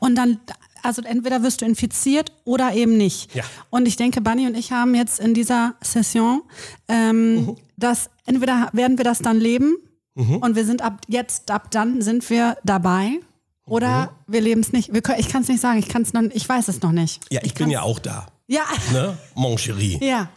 und 0.00 0.16
dann 0.16 0.40
also 0.82 1.00
entweder 1.00 1.42
wirst 1.42 1.62
du 1.62 1.64
infiziert 1.64 2.30
oder 2.44 2.74
eben 2.74 2.96
nicht. 2.98 3.34
Ja. 3.34 3.44
Und 3.70 3.86
ich 3.88 3.96
denke, 3.96 4.20
Bunny 4.20 4.46
und 4.46 4.54
ich 4.54 4.70
haben 4.72 4.94
jetzt 4.94 5.18
in 5.18 5.32
dieser 5.32 5.74
Session, 5.80 6.42
ähm, 6.88 7.56
dass 7.78 8.10
entweder 8.26 8.68
werden 8.74 8.98
wir 8.98 9.04
das 9.04 9.20
dann 9.20 9.38
leben 9.40 9.76
und 10.16 10.54
wir 10.54 10.64
sind 10.64 10.82
ab 10.82 11.00
jetzt, 11.08 11.50
ab 11.50 11.70
dann 11.70 12.00
sind 12.02 12.28
wir 12.30 12.56
dabei 12.64 13.18
oder 13.66 14.10
wir 14.26 14.40
leben 14.40 14.60
es 14.60 14.72
nicht. 14.72 14.92
Wir 14.92 15.02
ich 15.18 15.28
kann 15.28 15.42
es 15.42 15.48
nicht 15.48 15.60
sagen, 15.60 15.78
ich 15.78 15.88
kann 15.88 16.02
es 16.02 16.12
noch, 16.12 16.22
ich 16.22 16.48
weiß 16.48 16.68
es 16.68 16.82
noch 16.82 16.92
nicht. 16.92 17.20
Ja, 17.32 17.40
ich, 17.42 17.54
bin 17.54 17.70
ja 17.70 17.82
auch 17.82 17.98
da. 17.98 18.26
Ja, 18.46 18.62
Ne? 18.92 19.16
Mon 19.34 19.56
chéri. 19.56 20.04
ja. 20.04 20.28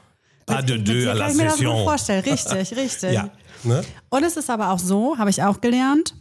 Pas 0.48 0.62
de 0.64 0.78
deux 0.78 1.08
à 1.08 1.14
la 1.14 1.26
kann 1.28 1.32
ich 1.32 1.38
mir 1.38 1.44
das 1.44 1.54
gut 1.54 1.60
session. 1.60 1.84
vorstellen. 1.84 2.24
Richtig, 2.24 2.78
richtig. 2.78 3.12
Ja. 3.12 3.30
Ne? 3.64 3.84
Und 4.10 4.24
es 4.24 4.38
ist 4.38 4.50
aber 4.50 4.72
auch 4.72 4.80
so, 4.80 5.18
habe 5.18 5.30
ich 5.30 5.44
auch 5.44 5.62
gelernt, 5.62 6.16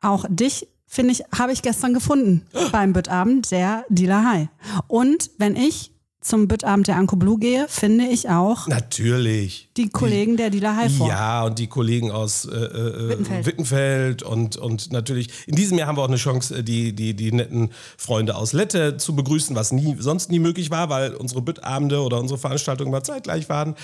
auch 0.00 0.24
dich, 0.28 0.68
finde 0.86 1.12
ich, 1.12 1.24
habe 1.36 1.52
ich 1.52 1.62
gestern 1.62 1.94
gefunden 1.94 2.46
beim 2.72 2.92
Büttabend 2.92 3.50
der 3.50 3.84
Dealer 3.88 4.24
High. 4.30 4.48
Und 4.88 5.30
wenn 5.38 5.56
ich 5.56 5.91
zum 6.22 6.48
Büttabend 6.48 6.86
der 6.86 6.96
Anko 6.96 7.16
Blue 7.16 7.38
gehe, 7.38 7.66
finde 7.68 8.06
ich 8.06 8.28
auch 8.28 8.68
Natürlich. 8.68 9.68
die 9.76 9.88
Kollegen 9.88 10.36
der 10.36 10.50
Dealer 10.50 10.88
vor. 10.96 11.08
Ja, 11.08 11.44
und 11.44 11.58
die 11.58 11.66
Kollegen 11.66 12.10
aus 12.10 12.44
äh, 12.44 12.56
äh, 12.56 13.08
Wittenfeld. 13.08 13.46
Wittenfeld 13.46 14.22
und, 14.22 14.56
und 14.56 14.92
natürlich, 14.92 15.28
in 15.46 15.56
diesem 15.56 15.78
Jahr 15.78 15.88
haben 15.88 15.96
wir 15.96 16.02
auch 16.02 16.08
eine 16.08 16.16
Chance, 16.16 16.58
äh, 16.58 16.62
die, 16.62 16.92
die, 16.94 17.14
die 17.14 17.32
netten 17.32 17.70
Freunde 17.96 18.36
aus 18.36 18.52
Lette 18.52 18.96
zu 18.96 19.16
begrüßen, 19.16 19.56
was 19.56 19.72
nie, 19.72 19.96
sonst 19.98 20.30
nie 20.30 20.38
möglich 20.38 20.70
war, 20.70 20.88
weil 20.88 21.14
unsere 21.14 21.42
Büttabende 21.42 22.00
oder 22.00 22.20
unsere 22.20 22.38
Veranstaltungen 22.38 22.92
mal 22.92 23.02
zeitgleich 23.02 23.48
waren. 23.48 23.74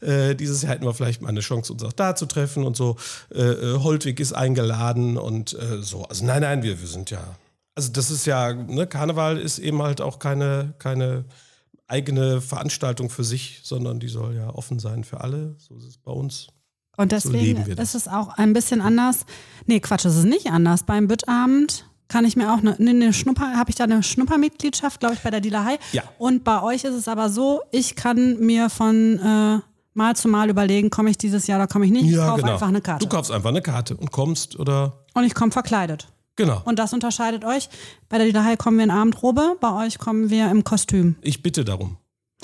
Äh, 0.00 0.36
dieses 0.36 0.62
Jahr 0.62 0.72
hätten 0.72 0.84
wir 0.84 0.94
vielleicht 0.94 1.20
mal 1.20 1.28
eine 1.28 1.40
Chance, 1.40 1.72
uns 1.72 1.82
auch 1.82 1.92
da 1.92 2.14
zu 2.14 2.26
treffen 2.26 2.64
und 2.64 2.76
so. 2.76 2.96
Äh, 3.34 3.42
äh, 3.42 3.78
Holtwig 3.80 4.20
ist 4.20 4.32
eingeladen 4.32 5.16
und 5.16 5.54
äh, 5.54 5.82
so. 5.82 6.04
Also 6.04 6.24
nein, 6.24 6.42
nein, 6.42 6.62
wir, 6.62 6.80
wir 6.80 6.88
sind 6.88 7.10
ja. 7.10 7.20
Also 7.74 7.92
das 7.92 8.10
ist 8.10 8.26
ja, 8.26 8.52
ne, 8.52 8.86
Karneval 8.86 9.38
ist 9.38 9.58
eben 9.58 9.82
halt 9.82 10.00
auch 10.00 10.18
keine, 10.18 10.74
keine 10.78 11.24
eigene 11.88 12.40
Veranstaltung 12.40 13.10
für 13.10 13.24
sich, 13.24 13.60
sondern 13.64 13.98
die 13.98 14.08
soll 14.08 14.36
ja 14.36 14.50
offen 14.50 14.78
sein 14.78 15.04
für 15.04 15.20
alle. 15.20 15.56
So 15.58 15.76
ist 15.76 15.84
es 15.84 15.98
bei 15.98 16.12
uns. 16.12 16.48
Und 16.96 17.12
So 17.12 17.30
deswegen 17.30 17.66
wir 17.66 17.76
das. 17.76 17.94
ist 17.94 18.06
es 18.06 18.08
auch 18.08 18.28
ein 18.36 18.52
bisschen 18.52 18.80
anders. 18.80 19.24
Nee, 19.66 19.80
Quatsch, 19.80 20.04
es 20.04 20.16
ist 20.16 20.24
nicht 20.24 20.50
anders. 20.50 20.82
Beim 20.82 21.08
Büttabend 21.08 21.86
kann 22.08 22.24
ich 22.24 22.36
mir 22.36 22.52
auch 22.52 22.58
eine, 22.58 22.76
eine, 22.76 23.12
Schnupper, 23.12 23.56
habe 23.56 23.70
ich 23.70 23.76
da 23.76 23.84
eine 23.84 24.02
Schnuppermitgliedschaft, 24.02 24.98
glaube 25.00 25.14
ich, 25.14 25.20
bei 25.20 25.30
der 25.30 25.40
Dealer 25.40 25.64
High. 25.64 25.78
Ja. 25.92 26.02
Und 26.18 26.42
bei 26.44 26.62
euch 26.62 26.84
ist 26.84 26.94
es 26.94 27.06
aber 27.08 27.28
so, 27.30 27.60
ich 27.70 27.96
kann 27.96 28.38
mir 28.40 28.70
von 28.70 29.18
äh, 29.18 29.58
Mal 29.94 30.16
zu 30.16 30.28
Mal 30.28 30.48
überlegen, 30.48 30.90
komme 30.90 31.10
ich 31.10 31.18
dieses 31.18 31.46
Jahr 31.46 31.58
oder 31.58 31.66
komme 31.68 31.84
ich 31.84 31.90
nicht. 31.90 32.06
Ich 32.06 32.16
kaufe 32.16 32.44
einfach 32.44 32.68
eine 32.68 32.80
Karte. 32.80 33.00
genau. 33.00 33.10
Du 33.10 33.16
kaufst 33.16 33.30
einfach 33.30 33.50
eine 33.50 33.62
Karte 33.62 33.96
und 33.96 34.10
kommst 34.10 34.58
oder 34.58 35.04
Und 35.14 35.24
ich 35.24 35.34
komme 35.34 35.52
verkleidet. 35.52 36.08
Genau. 36.38 36.62
Und 36.64 36.78
das 36.78 36.94
unterscheidet 36.94 37.44
euch. 37.44 37.68
Bei 38.08 38.16
der 38.16 38.44
High 38.44 38.56
kommen 38.56 38.78
wir 38.78 38.84
in 38.84 38.90
Abendrobe, 38.90 39.56
bei 39.60 39.86
euch 39.86 39.98
kommen 39.98 40.30
wir 40.30 40.50
im 40.50 40.64
Kostüm. 40.64 41.16
Ich 41.20 41.42
bitte 41.42 41.66
darum. 41.66 41.98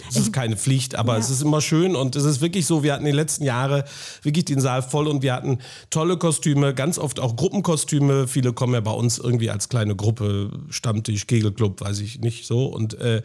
Es 0.08 0.16
ist 0.16 0.32
keine 0.32 0.56
Pflicht, 0.56 0.96
aber 0.96 1.18
es 1.18 1.30
ist 1.30 1.40
immer 1.40 1.60
schön 1.60 1.94
und 1.94 2.16
es 2.16 2.24
ist 2.24 2.40
wirklich 2.40 2.66
so, 2.66 2.82
wir 2.82 2.92
hatten 2.92 3.04
die 3.04 3.12
letzten 3.12 3.44
Jahre 3.44 3.84
wirklich 4.22 4.44
den 4.44 4.60
Saal 4.60 4.82
voll 4.82 5.06
und 5.06 5.22
wir 5.22 5.32
hatten 5.32 5.60
tolle 5.88 6.16
Kostüme, 6.16 6.74
ganz 6.74 6.98
oft 6.98 7.20
auch 7.20 7.36
Gruppenkostüme. 7.36 8.26
Viele 8.26 8.52
kommen 8.52 8.74
ja 8.74 8.80
bei 8.80 8.90
uns 8.90 9.18
irgendwie 9.18 9.50
als 9.50 9.68
kleine 9.68 9.94
Gruppe, 9.94 10.50
Stammtisch, 10.68 11.28
Kegelclub, 11.28 11.80
weiß 11.80 12.00
ich 12.00 12.18
nicht 12.18 12.44
so 12.44 12.66
und 12.66 12.94
äh, 12.94 13.22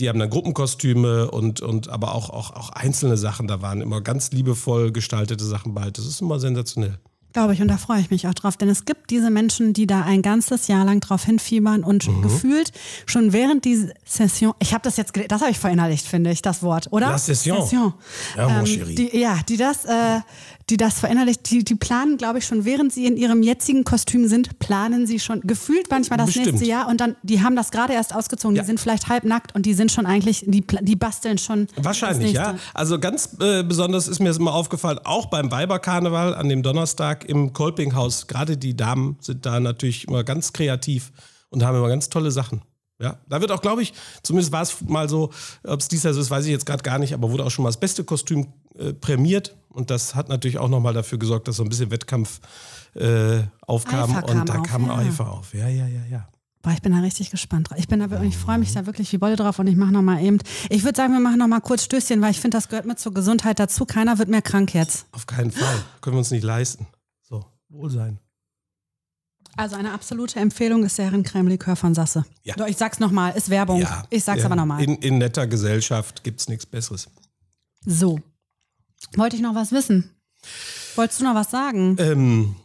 die 0.00 0.08
haben 0.10 0.18
dann 0.18 0.28
Gruppenkostüme 0.28 1.30
und, 1.30 1.62
und 1.62 1.88
aber 1.88 2.14
auch, 2.14 2.28
auch, 2.28 2.50
auch 2.50 2.70
einzelne 2.70 3.16
Sachen. 3.16 3.46
Da 3.46 3.62
waren 3.62 3.80
immer 3.80 4.02
ganz 4.02 4.32
liebevoll 4.32 4.92
gestaltete 4.92 5.44
Sachen 5.44 5.72
bald. 5.72 5.96
Das 5.96 6.04
ist 6.04 6.20
immer 6.20 6.38
sensationell. 6.38 6.98
Glaube 7.32 7.54
ich, 7.54 7.62
und 7.62 7.68
da 7.68 7.78
freue 7.78 8.00
ich 8.00 8.10
mich 8.10 8.26
auch 8.28 8.34
drauf, 8.34 8.56
denn 8.56 8.68
es 8.68 8.84
gibt 8.84 9.10
diese 9.10 9.30
Menschen, 9.30 9.72
die 9.72 9.86
da 9.86 10.02
ein 10.02 10.20
ganzes 10.22 10.68
Jahr 10.68 10.84
lang 10.84 11.00
drauf 11.00 11.24
hinfiebern 11.24 11.82
und 11.82 12.06
Mhm. 12.06 12.22
gefühlt 12.22 12.72
schon 13.06 13.32
während 13.32 13.64
dieser 13.64 13.88
Session, 14.04 14.52
ich 14.58 14.74
habe 14.74 14.82
das 14.82 14.96
jetzt, 14.98 15.12
das 15.28 15.40
habe 15.40 15.50
ich 15.50 15.58
verinnerlicht, 15.58 16.06
finde 16.06 16.30
ich, 16.30 16.42
das 16.42 16.62
Wort, 16.62 16.88
oder? 16.90 17.10
La 17.10 17.18
Session. 17.18 17.62
Session. 17.62 17.94
Ja, 18.36 18.58
Ähm, 18.60 18.64
die, 18.96 19.18
ja, 19.18 19.38
die 19.48 19.56
das, 19.56 19.84
äh, 19.86 20.20
die 20.70 20.76
das 20.76 21.00
verinnerlicht, 21.00 21.50
die, 21.50 21.64
die 21.64 21.74
planen, 21.74 22.16
glaube 22.16 22.38
ich, 22.38 22.46
schon 22.46 22.64
während 22.64 22.92
sie 22.92 23.06
in 23.06 23.16
ihrem 23.16 23.42
jetzigen 23.42 23.84
Kostüm 23.84 24.28
sind, 24.28 24.58
planen 24.58 25.06
sie 25.06 25.18
schon 25.18 25.40
gefühlt 25.42 25.90
manchmal 25.90 26.18
das 26.18 26.26
Bestimmt. 26.26 26.46
nächste 26.46 26.64
Jahr 26.66 26.88
und 26.88 27.00
dann, 27.00 27.16
die 27.22 27.42
haben 27.42 27.56
das 27.56 27.70
gerade 27.70 27.92
erst 27.92 28.14
ausgezogen, 28.14 28.56
Ja. 28.56 28.62
die 28.62 28.66
sind 28.66 28.80
vielleicht 28.80 29.08
halbnackt 29.08 29.54
und 29.54 29.66
die 29.66 29.74
sind 29.74 29.90
schon 29.92 30.06
eigentlich, 30.06 30.44
die, 30.46 30.64
die 30.82 30.96
basteln 30.96 31.38
schon. 31.38 31.66
Wahrscheinlich, 31.76 32.32
ja. 32.32 32.56
Also 32.74 32.98
ganz 32.98 33.36
äh, 33.40 33.62
besonders 33.62 34.08
ist 34.08 34.20
mir 34.20 34.28
das 34.28 34.38
immer 34.38 34.54
aufgefallen, 34.54 34.98
auch 35.04 35.26
beim 35.26 35.50
Weiberkarneval 35.50 36.34
an 36.34 36.48
dem 36.48 36.62
Donnerstag 36.62 37.24
im 37.28 37.52
Kolpinghaus, 37.52 38.26
gerade 38.26 38.56
die 38.56 38.76
Damen 38.76 39.16
sind 39.20 39.44
da 39.46 39.60
natürlich 39.60 40.06
immer 40.08 40.24
ganz 40.24 40.52
kreativ 40.52 41.12
und 41.50 41.62
haben 41.64 41.76
immer 41.76 41.88
ganz 41.88 42.08
tolle 42.08 42.30
Sachen. 42.30 42.62
Ja, 43.00 43.18
da 43.28 43.40
wird 43.40 43.50
auch, 43.50 43.60
glaube 43.62 43.82
ich, 43.82 43.92
zumindest 44.22 44.52
war 44.52 44.62
es 44.62 44.80
mal 44.86 45.08
so, 45.08 45.30
ob 45.64 45.80
es 45.80 45.88
dieses 45.88 46.04
Jahr 46.04 46.14
so 46.14 46.20
ist, 46.20 46.30
weiß 46.30 46.44
ich 46.44 46.52
jetzt 46.52 46.66
gerade 46.66 46.84
gar 46.84 47.00
nicht, 47.00 47.12
aber 47.14 47.32
wurde 47.32 47.44
auch 47.44 47.50
schon 47.50 47.64
mal 47.64 47.68
das 47.70 47.80
beste 47.80 48.04
Kostüm 48.04 48.46
äh, 48.78 48.92
prämiert 48.92 49.56
und 49.72 49.90
das 49.90 50.14
hat 50.14 50.28
natürlich 50.28 50.58
auch 50.58 50.68
nochmal 50.68 50.94
dafür 50.94 51.18
gesorgt, 51.18 51.48
dass 51.48 51.56
so 51.56 51.62
ein 51.62 51.68
bisschen 51.68 51.90
Wettkampf 51.90 52.40
äh, 52.94 53.42
aufkam 53.62 54.10
Eifer 54.16 54.28
und 54.28 54.48
da 54.48 54.58
auf, 54.58 54.66
kam 54.66 54.86
ja. 54.86 54.96
Eifer 54.96 55.30
auf. 55.30 55.54
Ja, 55.54 55.68
ja, 55.68 55.86
ja, 55.86 56.04
ja. 56.10 56.28
Boah, 56.62 56.72
ich 56.72 56.82
bin 56.82 56.92
da 56.92 57.00
richtig 57.00 57.30
gespannt 57.30 57.70
drauf. 57.70 57.78
Ich 57.78 57.88
bin 57.88 57.98
da 57.98 58.08
wirklich, 58.10 58.30
ich 58.30 58.38
freue 58.38 58.58
mich 58.58 58.72
da 58.72 58.86
wirklich 58.86 59.12
wie 59.12 59.18
Bolle 59.18 59.34
drauf 59.34 59.58
und 59.58 59.66
ich 59.66 59.74
mache 59.74 59.90
noch 59.90 60.02
mal 60.02 60.22
eben. 60.22 60.38
Ich 60.70 60.84
würde 60.84 60.96
sagen, 60.96 61.12
wir 61.12 61.20
machen 61.20 61.38
noch 61.38 61.48
mal 61.48 61.60
kurz 61.60 61.84
Stößchen, 61.84 62.20
weil 62.22 62.30
ich 62.30 62.40
finde, 62.40 62.56
das 62.56 62.68
gehört 62.68 62.86
mit 62.86 63.00
zur 63.00 63.12
Gesundheit 63.12 63.58
dazu. 63.58 63.84
Keiner 63.84 64.18
wird 64.18 64.28
mehr 64.28 64.42
krank 64.42 64.72
jetzt. 64.72 65.06
Auf 65.10 65.26
keinen 65.26 65.50
Fall. 65.50 65.82
Können 66.00 66.14
wir 66.14 66.18
uns 66.18 66.30
nicht 66.30 66.44
leisten. 66.44 66.86
So, 67.22 67.44
Wohlsein. 67.68 68.20
Also 69.56 69.76
eine 69.76 69.92
absolute 69.92 70.38
Empfehlung 70.38 70.84
ist 70.84 70.98
der 70.98 71.06
Herrencreme-Likör 71.06 71.76
von 71.76 71.94
Sasse. 71.94 72.24
Ja. 72.42 72.54
Doch, 72.54 72.66
ich 72.68 72.76
sag's 72.76 73.00
noch 73.00 73.10
mal, 73.10 73.30
ist 73.30 73.50
Werbung. 73.50 73.80
Ja, 73.80 74.04
ich 74.08 74.24
sag's 74.24 74.40
ja, 74.40 74.46
aber 74.46 74.56
noch 74.56 74.64
mal. 74.64 74.82
In, 74.82 74.96
in 74.96 75.18
netter 75.18 75.46
Gesellschaft 75.46 76.22
gibt 76.22 76.40
es 76.40 76.48
nichts 76.48 76.64
Besseres. 76.64 77.08
So. 77.84 78.20
Wollte 79.16 79.36
ich 79.36 79.42
noch 79.42 79.54
was 79.54 79.72
wissen? 79.72 80.10
Wolltest 80.96 81.20
du 81.20 81.24
noch 81.24 81.34
was 81.34 81.50
sagen? 81.50 81.96
Ähm, 81.98 82.56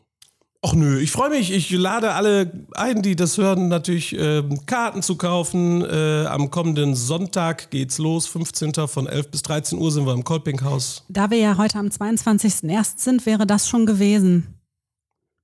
ach 0.61 0.73
nö, 0.73 0.99
ich 0.99 1.11
freue 1.11 1.29
mich. 1.29 1.51
Ich 1.51 1.71
lade 1.71 2.13
alle 2.13 2.65
ein, 2.73 3.01
die 3.01 3.15
das 3.15 3.37
hören, 3.37 3.67
natürlich 3.67 4.15
ähm, 4.17 4.65
Karten 4.65 5.01
zu 5.01 5.15
kaufen. 5.15 5.83
Äh, 5.83 6.25
am 6.25 6.51
kommenden 6.51 6.95
Sonntag 6.95 7.71
geht's 7.71 7.97
los. 7.97 8.27
15. 8.27 8.73
von 8.87 9.07
11 9.07 9.31
bis 9.31 9.43
13 9.43 9.79
Uhr 9.79 9.91
sind 9.91 10.05
wir 10.05 10.13
im 10.13 10.23
Kolpinghaus. 10.23 11.05
Da 11.09 11.29
wir 11.29 11.37
ja 11.37 11.57
heute 11.57 11.79
am 11.79 11.87
22.01. 11.87 12.93
sind, 12.97 13.25
wäre 13.25 13.45
das 13.45 13.69
schon 13.69 13.85
gewesen. 13.85 14.53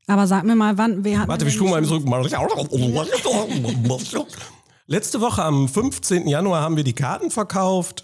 Aber 0.08 0.28
sag 0.28 0.44
mir 0.44 0.56
mal, 0.56 0.78
wann 0.78 1.06
wir 1.06 1.20
hatten. 1.20 1.30
Warte, 1.30 1.46
wir 1.46 1.52
spulen 1.52 1.72
mal 1.72 1.86
zurück. 1.86 2.04
Letzte 4.86 5.22
Woche 5.22 5.44
am 5.44 5.70
15. 5.70 6.28
Januar 6.28 6.62
haben 6.62 6.76
wir 6.76 6.84
die 6.84 6.94
Karten 6.94 7.32
verkauft. 7.32 8.04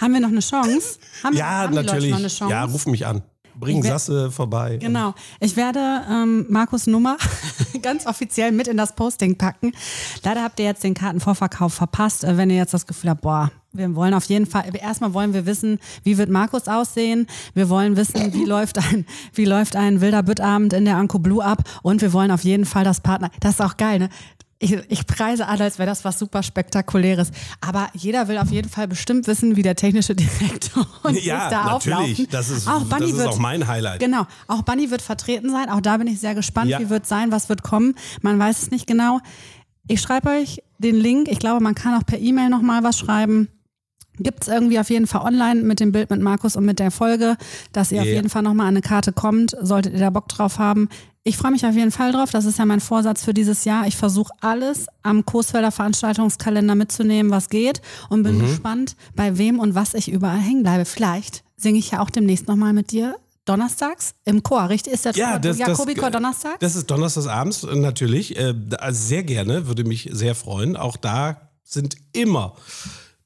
Haben 0.00 0.14
wir 0.14 0.20
noch 0.20 0.28
eine 0.28 0.40
Chance? 0.40 0.98
Haben, 1.24 1.36
Ja, 1.36 1.46
haben 1.46 1.74
natürlich. 1.74 2.10
Noch 2.10 2.18
eine 2.18 2.28
Chance? 2.28 2.52
Ja, 2.52 2.64
ruf 2.64 2.86
mich 2.86 3.06
an. 3.06 3.22
Bring 3.54 3.82
Sasse 3.82 4.30
vorbei. 4.30 4.78
Genau. 4.78 5.14
Ich 5.38 5.54
werde 5.54 6.02
ähm, 6.10 6.46
Markus 6.48 6.86
Nummer 6.86 7.18
ganz 7.82 8.06
offiziell 8.06 8.52
mit 8.52 8.68
in 8.68 8.78
das 8.78 8.94
Posting 8.94 9.36
packen. 9.36 9.72
Leider 10.24 10.42
habt 10.42 10.58
ihr 10.60 10.64
jetzt 10.64 10.82
den 10.82 10.94
Kartenvorverkauf 10.94 11.74
verpasst. 11.74 12.24
Äh, 12.24 12.38
Wenn 12.38 12.48
ihr 12.48 12.56
jetzt 12.56 12.72
das 12.72 12.86
Gefühl 12.86 13.10
habt, 13.10 13.20
boah, 13.20 13.50
wir 13.72 13.94
wollen 13.94 14.14
auf 14.14 14.24
jeden 14.24 14.46
Fall, 14.46 14.64
erstmal 14.80 15.12
wollen 15.12 15.34
wir 15.34 15.44
wissen, 15.44 15.78
wie 16.02 16.16
wird 16.16 16.30
Markus 16.30 16.68
aussehen. 16.68 17.26
Wir 17.52 17.68
wollen 17.68 17.96
wissen, 17.96 18.32
wie 18.32 18.44
läuft 18.46 18.78
ein, 18.78 19.04
wie 19.34 19.44
läuft 19.44 19.76
ein 19.76 20.00
wilder 20.00 20.22
Büttabend 20.22 20.72
in 20.72 20.86
der 20.86 20.96
Anko 20.96 21.18
Blue 21.18 21.44
ab. 21.44 21.62
Und 21.82 22.00
wir 22.00 22.12
wollen 22.14 22.30
auf 22.30 22.44
jeden 22.44 22.64
Fall 22.64 22.84
das 22.84 23.00
Partner, 23.00 23.30
das 23.40 23.54
ist 23.54 23.60
auch 23.60 23.76
geil, 23.76 23.98
ne? 23.98 24.08
Ich, 24.62 24.72
ich 24.88 25.06
preise 25.06 25.48
alle, 25.48 25.64
als 25.64 25.78
wäre 25.78 25.88
das 25.88 26.04
was 26.04 26.18
super 26.18 26.42
spektakuläres. 26.42 27.30
Aber 27.62 27.88
jeder 27.94 28.28
will 28.28 28.36
auf 28.36 28.50
jeden 28.50 28.68
Fall 28.68 28.86
bestimmt 28.88 29.26
wissen, 29.26 29.56
wie 29.56 29.62
der 29.62 29.74
technische 29.74 30.14
Direktor 30.16 30.86
und 31.02 31.18
Ja, 31.24 31.48
da 31.48 31.64
natürlich. 31.64 31.96
auflaufen. 31.98 32.26
Das 32.30 32.50
ist- 32.50 32.68
auch 32.68 32.80
das 32.80 32.88
Bunny 32.90 33.10
ist 33.10 33.16
wird, 33.16 33.28
auch 33.28 33.38
mein 33.38 33.66
Highlight. 33.66 34.00
Genau. 34.00 34.26
Auch 34.48 34.60
Bunny 34.62 34.90
wird 34.90 35.00
vertreten 35.00 35.48
sein. 35.50 35.70
Auch 35.70 35.80
da 35.80 35.96
bin 35.96 36.06
ich 36.08 36.20
sehr 36.20 36.34
gespannt, 36.34 36.68
Ja. 36.70 36.78
wie 36.78 36.90
wird 36.90 37.06
sein, 37.06 37.32
was 37.32 37.48
wird 37.48 37.62
kommen. 37.62 37.94
Man 38.20 38.38
weiß 38.38 38.60
es 38.62 38.70
nicht 38.70 38.86
genau. 38.86 39.20
Ich 39.88 40.02
schreibe 40.02 40.28
euch 40.28 40.62
den 40.78 40.96
Link. 40.96 41.28
Ich 41.28 41.38
glaube, 41.38 41.60
man 41.62 41.74
kann 41.74 41.94
auch 41.98 42.04
per 42.04 42.18
E-Mail 42.18 42.50
nochmal 42.50 42.84
was 42.84 42.98
schreiben. 42.98 43.48
Gibt 44.18 44.42
es 44.42 44.48
irgendwie 44.48 44.78
auf 44.78 44.90
jeden 44.90 45.06
Fall 45.06 45.22
online 45.22 45.62
mit 45.62 45.80
dem 45.80 45.92
Bild 45.92 46.10
mit 46.10 46.20
Markus 46.20 46.56
und 46.56 46.64
mit 46.66 46.78
der 46.78 46.90
Folge, 46.90 47.36
dass 47.72 47.90
ihr 47.92 48.00
auf 48.00 48.06
Ja. 48.06 48.14
jeden 48.14 48.28
Fall 48.28 48.42
nochmal 48.42 48.66
an 48.66 48.74
eine 48.74 48.82
Karte 48.82 49.12
kommt, 49.12 49.56
solltet 49.62 49.94
ihr 49.94 50.00
da 50.00 50.10
Bock 50.10 50.28
drauf 50.28 50.58
haben. 50.58 50.88
Ich 51.22 51.36
freue 51.36 51.52
mich 51.52 51.64
auf 51.66 51.74
jeden 51.74 51.90
Fall 51.90 52.12
drauf. 52.12 52.30
Das 52.30 52.44
ist 52.46 52.58
ja 52.58 52.64
mein 52.66 52.80
Vorsatz 52.80 53.24
für 53.24 53.34
dieses 53.34 53.64
Jahr. 53.64 53.86
Ich 53.86 53.96
versuche 53.96 54.32
alles 54.40 54.86
am 55.02 55.24
Coesfelder 55.26 55.70
Veranstaltungskalender 55.70 56.74
mitzunehmen, 56.74 57.30
was 57.30 57.48
geht 57.50 57.80
und 58.08 58.20
Mhm. 58.20 58.24
bin 58.24 58.38
gespannt, 58.40 58.96
bei 59.14 59.36
wem 59.38 59.58
und 59.58 59.74
was 59.74 59.94
ich 59.94 60.10
überall 60.10 60.38
hängen 60.38 60.62
bleibe. 60.62 60.84
Vielleicht 60.86 61.44
singe 61.56 61.78
ich 61.78 61.90
ja 61.92 62.00
auch 62.00 62.10
demnächst 62.10 62.48
nochmal 62.48 62.72
mit 62.72 62.90
dir 62.90 63.16
donnerstags 63.44 64.14
im 64.24 64.42
Chor, 64.42 64.68
richtig? 64.68 64.92
Ist 64.94 65.04
der 65.04 65.12
Ja, 65.12 65.38
das, 65.38 65.58
das, 65.58 65.68
Jakobikor 65.68 66.10
Donnerstag? 66.10 66.58
das 66.60 66.76
ist 66.76 66.90
donnerstags 66.90 67.26
abends 67.26 67.64
äh, 67.64 67.74
natürlich. 67.74 68.36
Äh, 68.38 68.54
also 68.78 69.00
sehr 69.08 69.22
gerne, 69.22 69.66
würde 69.66 69.84
mich 69.84 70.08
sehr 70.12 70.34
freuen. 70.34 70.76
Auch 70.76 70.96
da 70.96 71.50
sind 71.64 71.96
immer 72.12 72.54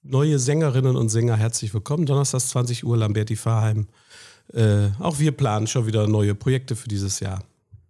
neue 0.05 0.39
Sängerinnen 0.39 0.97
und 0.97 1.09
Sänger 1.09 1.37
herzlich 1.37 1.73
willkommen. 1.75 2.07
Donnerstags 2.07 2.49
20 2.49 2.85
Uhr, 2.85 2.97
Lamberti 2.97 3.37
Fahrheim. 3.37 3.87
Äh, 4.53 4.89
auch 5.01 5.19
wir 5.19 5.33
planen 5.33 5.67
schon 5.67 5.87
wieder 5.87 6.07
neue 6.07 6.35
Projekte 6.35 6.77
für 6.77 6.89
dieses 6.89 7.21
Jahr. 7.21 7.43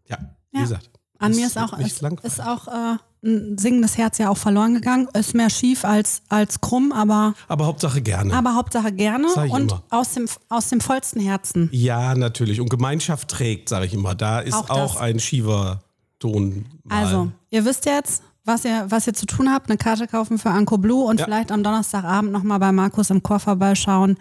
Ja, 0.08 0.18
wie 0.52 0.58
Ja. 0.58 0.62
gesagt. 0.62 0.90
An 1.18 1.32
mir 1.34 1.46
ist 1.46 1.58
auch, 1.58 1.78
ist, 1.78 2.02
ist 2.22 2.40
auch 2.40 2.68
äh, 2.68 2.96
ein 3.24 3.56
singendes 3.56 3.96
Herz 3.96 4.18
ja 4.18 4.28
auch 4.28 4.36
verloren 4.36 4.74
gegangen. 4.74 5.08
Ist 5.14 5.34
mehr 5.34 5.48
schief 5.48 5.84
als, 5.84 6.22
als 6.28 6.60
krumm, 6.60 6.92
aber, 6.92 7.34
Aber 7.48 7.66
Hauptsache 7.66 8.02
gerne. 8.02 8.34
aber 8.34 8.54
Hauptsache 8.54 8.92
gerne 8.92 9.28
und 9.50 9.72
immer. 9.72 9.82
aus 9.90 10.12
dem, 10.14 10.26
aus 10.48 10.68
dem 10.68 10.80
vollsten 10.80 11.20
Herzen. 11.20 11.68
ja, 11.72 12.14
natürlich. 12.14 12.60
Und 12.60 12.68
Gemeinschaft 12.68 13.28
trägt, 13.28 13.68
sage 13.68 13.86
ich 13.86 13.94
immer. 13.94 14.14
Da 14.14 14.40
ist 14.40 14.54
Auch 14.54 14.70
auch, 14.70 14.96
ein 15.00 15.18
Shiva-Ton. 15.18 16.66
mal. 16.84 17.04
Also, 17.04 17.32
ihr 17.50 17.64
wisst 17.64 17.86
jetzt, 17.86 18.22
was 18.44 18.64
ihr, 18.64 18.86
was 18.88 19.06
ihr 19.06 19.14
zu 19.14 19.26
tun 19.26 19.50
habt, 19.52 19.70
eine 19.70 19.78
Karte 19.78 20.06
kaufen 20.06 20.38
für 20.38 20.50
Anko 20.50 20.78
Blue 20.78 21.04
und 21.06 21.18
Ja. 21.20 21.24
vielleicht 21.26 21.50
am 21.52 21.62
Donnerstagabend 21.62 22.32
nochmal 22.32 22.58
bei 22.58 22.72
Markus 22.72 23.10
im 23.10 23.22
Chor 23.22 23.40
vorbeischauen. 23.40 24.16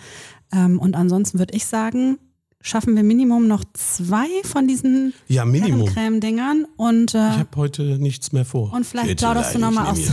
Ähm, 0.52 0.80
und 0.80 0.96
ansonsten 0.96 1.40
würde 1.40 1.54
ich 1.56 1.66
sagen, 1.66 2.18
schaffen 2.62 2.96
wir 2.96 3.04
Minimum 3.04 3.48
noch 3.48 3.64
zwei 3.74 4.28
von 4.46 4.68
diesen 4.68 5.14
Ja. 5.28 5.44
Creme-Dingern 5.44 6.66
und 6.78 7.14
Ich 7.14 7.20
äh, 7.20 7.30
habe 7.40 7.50
heute 7.58 7.82
nichts 8.00 8.32
mehr 8.32 8.46
vor. 8.46 8.72
Und 8.72 8.86
vielleicht 8.86 9.08
Bitte 9.10 9.26
plauderst 9.26 9.56
du 9.56 9.60
leid, 9.60 9.74
noch 9.74 9.84
mal 9.84 9.94
ich 9.98 10.08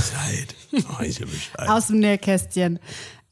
nehm 0.72 0.84
aus- 0.88 1.06
ich 1.06 1.58
aus 1.68 1.86
dem 1.88 2.00
Nähkästchen. 2.00 2.78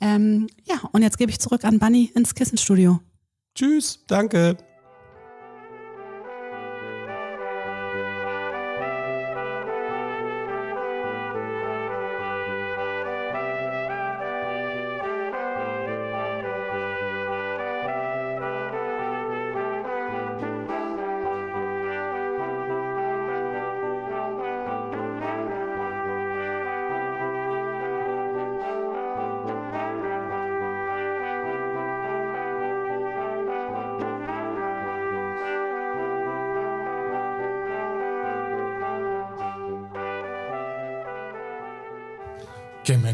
Ähm, 0.00 0.46
ja, 0.64 0.76
und 0.92 1.02
jetzt 1.02 1.18
gebe 1.18 1.32
ich 1.32 1.40
zurück 1.40 1.64
an 1.64 1.80
Bunny 1.80 2.12
ins 2.14 2.34
Kissenstudio. 2.36 3.00
Tschüss, 3.56 4.04
danke. 4.06 4.56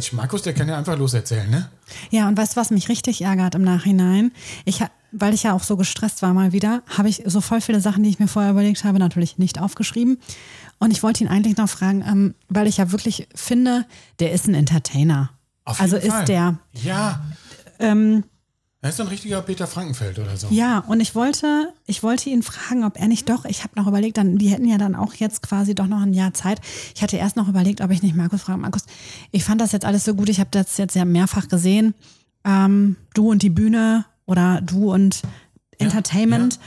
Mensch, 0.05 0.12
Markus, 0.12 0.43
der 0.43 0.53
kann 0.53 0.69
ja 0.69 0.77
einfach 0.77 0.99
loserzählen, 0.99 1.49
ne? 1.49 1.71
Ja, 2.11 2.29
und 2.29 2.37
weißt 2.37 2.53
du, 2.53 2.61
was 2.61 2.71
mich 2.71 2.90
richtig 2.90 3.23
ärgert 3.23 3.55
im 3.55 3.62
Nachhinein? 3.62 4.33
Ich, 4.67 4.85
weil 5.12 5.33
ich 5.33 5.45
ja 5.45 5.55
auch 5.55 5.62
so 5.62 5.79
gestresst 5.79 6.21
war 6.21 6.35
mal 6.35 6.53
wieder, 6.53 6.83
habe 6.88 7.09
ich 7.09 7.23
so 7.25 7.40
voll 7.40 7.62
viele 7.62 7.81
Sachen, 7.81 8.03
die 8.03 8.11
ich 8.11 8.19
mir 8.19 8.29
vorher 8.29 8.51
überlegt 8.51 8.85
habe, 8.85 8.99
natürlich 8.99 9.38
nicht 9.38 9.59
aufgeschrieben. 9.59 10.19
Und 10.79 10.90
ich 10.90 11.03
wollte 11.03 11.25
ihn 11.25 11.31
eigentlich 11.31 11.57
noch 11.57 11.71
fragen, 11.71 12.05
ähm, 12.07 12.35
weil 12.51 12.67
ich 12.67 12.77
ja 12.77 12.93
wirklich 12.93 13.29
finde, 13.35 13.87
der 14.19 14.33
ist 14.33 14.47
ein 14.47 14.55
Entertainer. 14.55 15.31
Auf 15.64 15.81
also 15.81 15.97
jeden 15.97 16.09
ist 16.09 16.14
Fall. 16.14 16.25
der. 16.27 16.59
Ja. 16.83 17.25
Ähm, 17.79 18.25
Er 18.85 18.90
ist 18.90 19.01
ein 19.01 19.09
richtiger 19.09 19.40
Peter 19.40 19.66
Frankenfeld 19.66 20.18
oder 20.18 20.37
so. 20.37 20.49
Ja, 20.51 20.81
und 20.81 21.01
ich 21.01 21.14
wollte, 21.14 21.73
ich 21.87 22.03
wollte 22.03 22.29
ihn 22.29 22.42
fragen, 22.42 22.85
ob 22.85 23.01
er 23.01 23.09
nicht 23.09 23.27
doch, 23.31 23.47
ich 23.47 23.64
habe 23.64 23.73
noch 23.77 23.87
überlegt, 23.87 24.18
dann, 24.18 24.37
die 24.37 24.49
hätten 24.49 24.68
ja 24.68 24.77
dann 24.77 24.94
auch 24.94 25.14
jetzt 25.14 25.40
quasi 25.40 25.75
doch 25.75 25.87
noch 25.87 26.03
ein 26.03 26.12
Jahr 26.12 26.35
Zeit. 26.35 26.61
Ich 26.94 27.03
hatte 27.03 27.16
erst 27.16 27.37
noch 27.37 27.49
überlegt, 27.49 27.81
ob 27.81 27.90
ich 27.90 28.03
nicht 28.03 28.14
Markus 28.14 28.42
frage. 28.42 28.59
Markus, 28.59 28.83
ich 29.31 29.42
fand 29.42 29.62
das 29.62 29.73
jetzt 29.73 29.87
alles 29.87 30.05
so 30.05 30.14
gut, 30.14 30.29
ich 30.29 30.38
habe 30.38 30.51
das 30.53 30.77
jetzt 30.77 30.94
ja 30.94 31.07
mehrfach 31.07 31.49
gesehen. 31.49 31.94
Ähm, 32.44 32.97
du 33.14 33.31
und 33.31 33.40
die 33.40 33.49
Bühne 33.49 34.05
oder 34.27 34.61
du 34.61 34.92
und 34.92 35.23
Entertainment. 35.79 36.61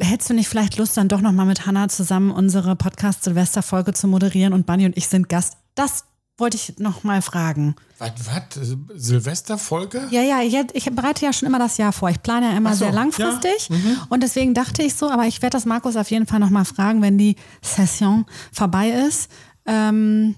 Hättest 0.00 0.30
du 0.30 0.34
nicht 0.34 0.48
vielleicht 0.48 0.76
Lust, 0.76 0.96
dann 0.96 1.06
doch 1.06 1.20
noch 1.20 1.30
mal 1.30 1.46
mit 1.46 1.66
Hannah 1.66 1.88
zusammen 1.88 2.32
unsere 2.32 2.74
Podcast-Silvester-Folge 2.74 3.92
zu 3.92 4.08
moderieren 4.08 4.52
und 4.52 4.66
Bunny 4.66 4.86
und 4.86 4.96
ich 4.96 5.06
sind 5.06 5.28
Gast? 5.28 5.56
Das 5.76 6.02
wollte 6.38 6.56
ich 6.56 6.78
noch 6.78 7.02
mal 7.02 7.22
fragen. 7.22 7.76
Was, 7.98 8.12
was? 8.26 8.76
Silvesterfolge? 8.94 10.08
Ja, 10.10 10.22
ja, 10.22 10.42
ich, 10.42 10.54
ich 10.74 10.94
bereite 10.94 11.24
ja 11.24 11.32
schon 11.32 11.48
immer 11.48 11.58
das 11.58 11.78
Jahr 11.78 11.92
vor. 11.92 12.10
Ich 12.10 12.22
plane 12.22 12.50
ja 12.50 12.56
immer 12.56 12.72
so, 12.72 12.84
sehr 12.84 12.92
langfristig. 12.92 13.70
Und 14.10 14.22
deswegen 14.22 14.52
dachte 14.52 14.82
ich 14.82 14.94
so, 14.94 15.10
aber 15.10 15.26
ich 15.26 15.40
werde 15.40 15.56
das 15.56 15.64
Markus 15.64 15.96
auf 15.96 16.10
jeden 16.10 16.26
Fall 16.26 16.38
nochmal 16.38 16.66
fragen, 16.66 17.00
wenn 17.00 17.16
die 17.16 17.36
Session 17.62 18.26
vorbei 18.52 18.90
ist. 18.90 19.30
Ähm, 19.64 20.34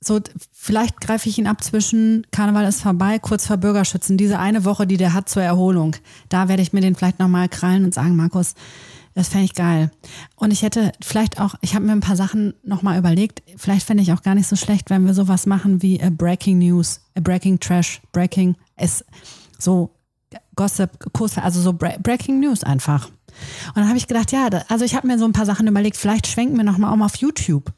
so, 0.00 0.20
vielleicht 0.52 1.00
greife 1.00 1.28
ich 1.28 1.38
ihn 1.38 1.46
ab 1.46 1.64
zwischen 1.64 2.26
Karneval 2.30 2.66
ist 2.66 2.82
vorbei, 2.82 3.18
kurz 3.18 3.46
vor 3.46 3.56
Bürgerschützen. 3.56 4.16
Diese 4.16 4.38
eine 4.38 4.64
Woche, 4.64 4.86
die 4.86 4.96
der 4.96 5.12
hat 5.12 5.28
zur 5.28 5.42
Erholung. 5.42 5.96
Da 6.28 6.48
werde 6.48 6.62
ich 6.62 6.72
mir 6.72 6.80
den 6.80 6.94
vielleicht 6.94 7.18
nochmal 7.18 7.48
krallen 7.48 7.84
und 7.84 7.94
sagen, 7.94 8.14
Markus, 8.14 8.54
das 9.18 9.30
fände 9.30 9.46
ich 9.46 9.54
geil. 9.54 9.90
Und 10.36 10.52
ich 10.52 10.62
hätte 10.62 10.92
vielleicht 11.02 11.40
auch, 11.40 11.56
ich 11.60 11.74
habe 11.74 11.84
mir 11.84 11.90
ein 11.90 11.98
paar 11.98 12.14
Sachen 12.14 12.54
nochmal 12.62 12.96
überlegt, 12.96 13.42
vielleicht 13.56 13.84
fände 13.84 14.00
ich 14.00 14.12
auch 14.12 14.22
gar 14.22 14.36
nicht 14.36 14.46
so 14.46 14.54
schlecht, 14.54 14.90
wenn 14.90 15.06
wir 15.06 15.12
sowas 15.12 15.44
machen 15.44 15.82
wie 15.82 16.00
a 16.00 16.08
Breaking 16.08 16.60
News, 16.60 17.00
a 17.16 17.20
Breaking 17.20 17.58
Trash, 17.58 18.00
Breaking, 18.12 18.54
es, 18.76 19.04
so 19.58 19.90
Gossip, 20.54 21.12
Kurs, 21.12 21.36
also 21.36 21.60
so 21.60 21.72
Bre 21.72 21.96
Breaking 22.00 22.38
News 22.38 22.62
einfach. 22.62 23.06
Und 23.08 23.76
dann 23.76 23.88
habe 23.88 23.98
ich 23.98 24.06
gedacht, 24.06 24.30
ja, 24.30 24.48
also 24.68 24.84
ich 24.84 24.94
habe 24.94 25.08
mir 25.08 25.18
so 25.18 25.24
ein 25.24 25.32
paar 25.32 25.46
Sachen 25.46 25.66
überlegt, 25.66 25.96
vielleicht 25.96 26.28
schwenken 26.28 26.56
wir 26.56 26.62
nochmal 26.62 26.92
um 26.92 27.02
auf 27.02 27.16
YouTube. 27.16 27.72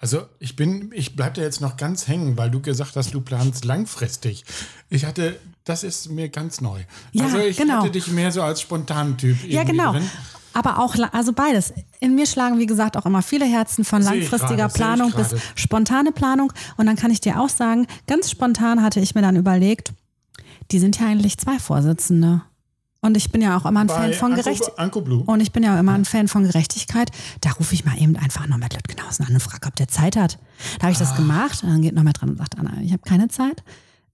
Also 0.00 0.22
ich 0.38 0.54
bin, 0.54 0.92
ich 0.94 1.16
bleib 1.16 1.34
da 1.34 1.42
jetzt 1.42 1.60
noch 1.60 1.76
ganz 1.76 2.06
hängen, 2.06 2.36
weil 2.36 2.50
du 2.50 2.60
gesagt 2.60 2.94
hast, 2.94 3.14
du 3.14 3.20
planst 3.20 3.64
langfristig. 3.64 4.44
Ich 4.88 5.04
hatte, 5.04 5.38
das 5.64 5.82
ist 5.82 6.10
mir 6.10 6.28
ganz 6.28 6.60
neu. 6.60 6.80
Ja, 7.12 7.24
also 7.24 7.38
ich 7.38 7.56
genau. 7.56 7.78
hatte 7.78 7.90
dich 7.90 8.06
mehr 8.08 8.30
so 8.30 8.42
als 8.42 8.60
spontanen 8.60 9.16
Typ. 9.16 9.36
Ja, 9.44 9.64
genau. 9.64 9.92
Drin. 9.92 10.08
Aber 10.52 10.78
auch, 10.78 10.94
also 11.12 11.32
beides. 11.32 11.72
In 12.00 12.14
mir 12.14 12.26
schlagen, 12.26 12.58
wie 12.58 12.66
gesagt, 12.66 12.96
auch 12.96 13.06
immer 13.06 13.22
viele 13.22 13.44
Herzen 13.44 13.84
von 13.84 14.02
langfristiger 14.02 14.66
ich 14.66 14.72
Planung 14.72 15.12
bis 15.12 15.34
spontane 15.56 16.12
Planung. 16.12 16.52
Und 16.76 16.86
dann 16.86 16.96
kann 16.96 17.10
ich 17.10 17.20
dir 17.20 17.40
auch 17.40 17.48
sagen, 17.48 17.86
ganz 18.06 18.30
spontan 18.30 18.82
hatte 18.82 19.00
ich 19.00 19.14
mir 19.14 19.22
dann 19.22 19.36
überlegt, 19.36 19.92
die 20.70 20.78
sind 20.78 20.98
ja 21.00 21.06
eigentlich 21.06 21.38
zwei 21.38 21.58
Vorsitzende. 21.58 22.42
Und 23.00 23.16
ich 23.16 23.30
bin 23.30 23.40
ja 23.40 23.56
auch 23.56 23.64
immer 23.64 23.80
ein 23.80 23.88
Fan 23.88 24.12
von 24.14 24.34
Gerechtigkeit. 24.34 24.76
Und 25.26 25.40
ich 25.40 25.52
bin 25.52 25.62
ja 25.62 25.76
auch 25.76 25.78
immer 25.80 25.92
ein 25.92 26.04
Fan 26.04 26.26
von 26.26 26.42
Gerechtigkeit. 26.44 27.10
Da 27.40 27.50
rufe 27.52 27.72
ich 27.74 27.84
mal 27.84 27.96
eben 28.00 28.16
einfach 28.16 28.46
Norbert 28.48 28.74
Lüttgenhausen 28.74 29.24
an 29.26 29.34
und 29.34 29.40
frage, 29.40 29.68
ob 29.68 29.76
der 29.76 29.86
Zeit 29.88 30.16
hat. 30.16 30.38
Da 30.78 30.84
habe 30.84 30.92
ich 30.92 30.98
Ah. 30.98 31.04
das 31.04 31.14
gemacht 31.16 31.62
und 31.62 31.68
dann 31.70 31.82
geht 31.82 31.94
Norbert 31.94 32.20
dran 32.20 32.30
und 32.30 32.38
sagt, 32.38 32.58
Anna, 32.58 32.80
ich 32.82 32.92
habe 32.92 33.02
keine 33.02 33.28
Zeit. 33.28 33.62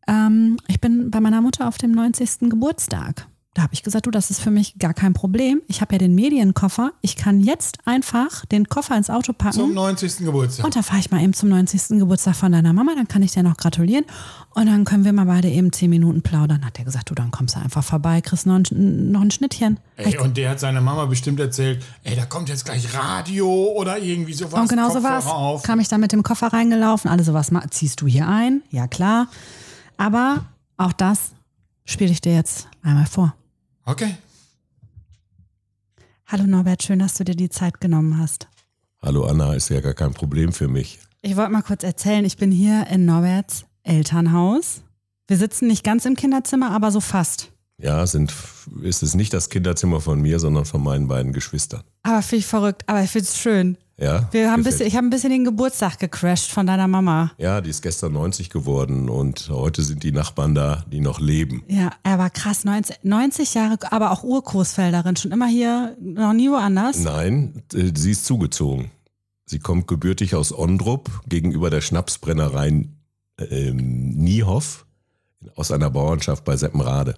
Ähm, 0.06 0.58
ich 0.68 0.80
bin 0.82 1.10
bei 1.10 1.20
meiner 1.20 1.40
Mutter 1.40 1.66
auf 1.66 1.78
dem 1.78 1.92
90. 1.92 2.50
Geburtstag. 2.50 3.26
Da 3.54 3.62
habe 3.62 3.72
ich 3.72 3.84
gesagt, 3.84 4.06
du, 4.06 4.10
das 4.10 4.30
ist 4.30 4.40
für 4.40 4.50
mich 4.50 4.78
gar 4.80 4.94
kein 4.94 5.12
Problem. 5.12 5.62
Ich 5.68 5.80
habe 5.80 5.94
ja 5.94 5.98
den 5.98 6.16
Medienkoffer. 6.16 6.90
Ich 7.02 7.14
kann 7.14 7.38
jetzt 7.38 7.78
einfach 7.84 8.44
den 8.46 8.68
Koffer 8.68 8.96
ins 8.96 9.10
Auto 9.10 9.32
packen. 9.32 9.54
Zum 9.54 9.74
90. 9.74 10.18
Geburtstag. 10.18 10.66
Und 10.66 10.74
dann 10.74 10.82
fahre 10.82 10.98
ich 10.98 11.12
mal 11.12 11.22
eben 11.22 11.34
zum 11.34 11.50
90. 11.50 12.00
Geburtstag 12.00 12.34
von 12.34 12.50
deiner 12.50 12.72
Mama, 12.72 12.96
dann 12.96 13.06
kann 13.06 13.22
ich 13.22 13.30
dir 13.30 13.44
noch 13.44 13.56
gratulieren. 13.56 14.04
Und 14.54 14.66
dann 14.66 14.84
können 14.84 15.04
wir 15.04 15.12
mal 15.12 15.26
beide 15.26 15.48
eben 15.48 15.70
zehn 15.72 15.88
Minuten 15.88 16.22
plaudern. 16.22 16.64
Hat 16.64 16.80
er 16.80 16.84
gesagt, 16.84 17.10
du, 17.10 17.14
dann 17.14 17.30
kommst 17.30 17.54
du 17.54 17.60
einfach 17.60 17.84
vorbei, 17.84 18.20
kriegst 18.20 18.44
noch 18.46 18.56
ein, 18.56 19.12
noch 19.12 19.20
ein 19.20 19.30
Schnittchen. 19.30 19.78
Ey, 19.96 20.18
und 20.18 20.36
der 20.36 20.50
hat 20.50 20.58
seiner 20.58 20.80
Mama 20.80 21.06
bestimmt 21.06 21.38
erzählt, 21.38 21.80
ey, 22.02 22.16
da 22.16 22.26
kommt 22.26 22.48
jetzt 22.48 22.64
gleich 22.64 22.92
Radio 22.92 23.72
oder 23.76 23.98
irgendwie 23.98 24.32
sowas. 24.32 24.60
Und 24.60 24.68
genau 24.68 24.90
so 24.90 25.00
war 25.04 25.54
es. 25.54 25.62
Kam 25.62 25.78
ich 25.78 25.86
dann 25.86 26.00
mit 26.00 26.10
dem 26.10 26.24
Koffer 26.24 26.48
reingelaufen. 26.48 27.08
Alle 27.08 27.22
sowas, 27.22 27.52
ziehst 27.70 28.00
du 28.00 28.08
hier 28.08 28.26
ein? 28.26 28.62
Ja, 28.70 28.88
klar. 28.88 29.28
Aber 29.96 30.44
auch 30.76 30.92
das 30.92 31.30
spiele 31.84 32.10
ich 32.10 32.20
dir 32.20 32.34
jetzt 32.34 32.66
einmal 32.82 33.06
vor. 33.06 33.32
Okay. 33.86 34.16
Hallo 36.26 36.44
Norbert, 36.44 36.82
schön, 36.82 36.98
dass 36.98 37.14
du 37.14 37.24
dir 37.24 37.36
die 37.36 37.50
Zeit 37.50 37.80
genommen 37.80 38.18
hast. 38.18 38.48
Hallo 39.02 39.24
Anna, 39.26 39.54
ist 39.54 39.68
ja 39.68 39.80
gar 39.80 39.92
kein 39.92 40.14
Problem 40.14 40.52
für 40.52 40.68
mich. 40.68 40.98
Ich 41.20 41.36
wollte 41.36 41.52
mal 41.52 41.62
kurz 41.62 41.84
erzählen, 41.84 42.24
ich 42.24 42.38
bin 42.38 42.50
hier 42.50 42.86
in 42.86 43.04
Norberts 43.04 43.66
Elternhaus. 43.82 44.82
Wir 45.26 45.36
sitzen 45.36 45.68
nicht 45.68 45.84
ganz 45.84 46.06
im 46.06 46.16
Kinderzimmer, 46.16 46.70
aber 46.70 46.90
so 46.90 47.00
fast. 47.00 47.50
Ja, 47.78 48.06
sind, 48.06 48.32
ist 48.82 49.02
es 49.02 49.14
nicht 49.14 49.32
das 49.32 49.48
Kinderzimmer 49.48 50.00
von 50.00 50.20
mir, 50.20 50.38
sondern 50.38 50.64
von 50.64 50.82
meinen 50.82 51.08
beiden 51.08 51.32
Geschwistern. 51.32 51.82
Aber 52.02 52.22
finde 52.22 52.40
ich 52.40 52.46
verrückt, 52.46 52.84
aber 52.86 53.02
ich 53.02 53.10
finde 53.10 53.24
es 53.24 53.36
schön. 53.36 53.76
Ja, 53.96 54.28
Wir 54.32 54.50
haben 54.50 54.64
bisschen, 54.64 54.86
ich 54.86 54.96
habe 54.96 55.06
ein 55.06 55.10
bisschen 55.10 55.30
den 55.30 55.44
Geburtstag 55.44 56.00
gecrashed 56.00 56.50
von 56.50 56.66
deiner 56.66 56.88
Mama. 56.88 57.30
Ja, 57.38 57.60
die 57.60 57.70
ist 57.70 57.80
gestern 57.80 58.12
90 58.14 58.50
geworden 58.50 59.08
und 59.08 59.48
heute 59.50 59.82
sind 59.82 60.02
die 60.02 60.10
Nachbarn 60.10 60.54
da, 60.54 60.84
die 60.90 61.00
noch 61.00 61.20
leben. 61.20 61.62
Ja, 61.68 61.90
er 62.02 62.18
war 62.18 62.30
krass, 62.30 62.64
90, 62.64 62.98
90 63.04 63.54
Jahre, 63.54 63.76
aber 63.92 64.10
auch 64.10 64.24
Urgroßfelderin, 64.24 65.14
schon 65.14 65.30
immer 65.30 65.46
hier, 65.46 65.96
noch 66.00 66.32
nie 66.32 66.50
woanders. 66.50 66.98
Nein, 67.00 67.62
äh, 67.72 67.92
sie 67.94 68.12
ist 68.12 68.24
zugezogen. 68.24 68.90
Sie 69.46 69.60
kommt 69.60 69.86
gebürtig 69.86 70.34
aus 70.34 70.56
Ondrup 70.56 71.10
gegenüber 71.28 71.70
der 71.70 71.80
Schnapsbrennerei 71.80 72.88
ähm, 73.38 74.08
Niehoff 74.16 74.86
aus 75.54 75.70
einer 75.70 75.90
Bauernschaft 75.90 76.44
bei 76.44 76.56
Seppenrade. 76.56 77.14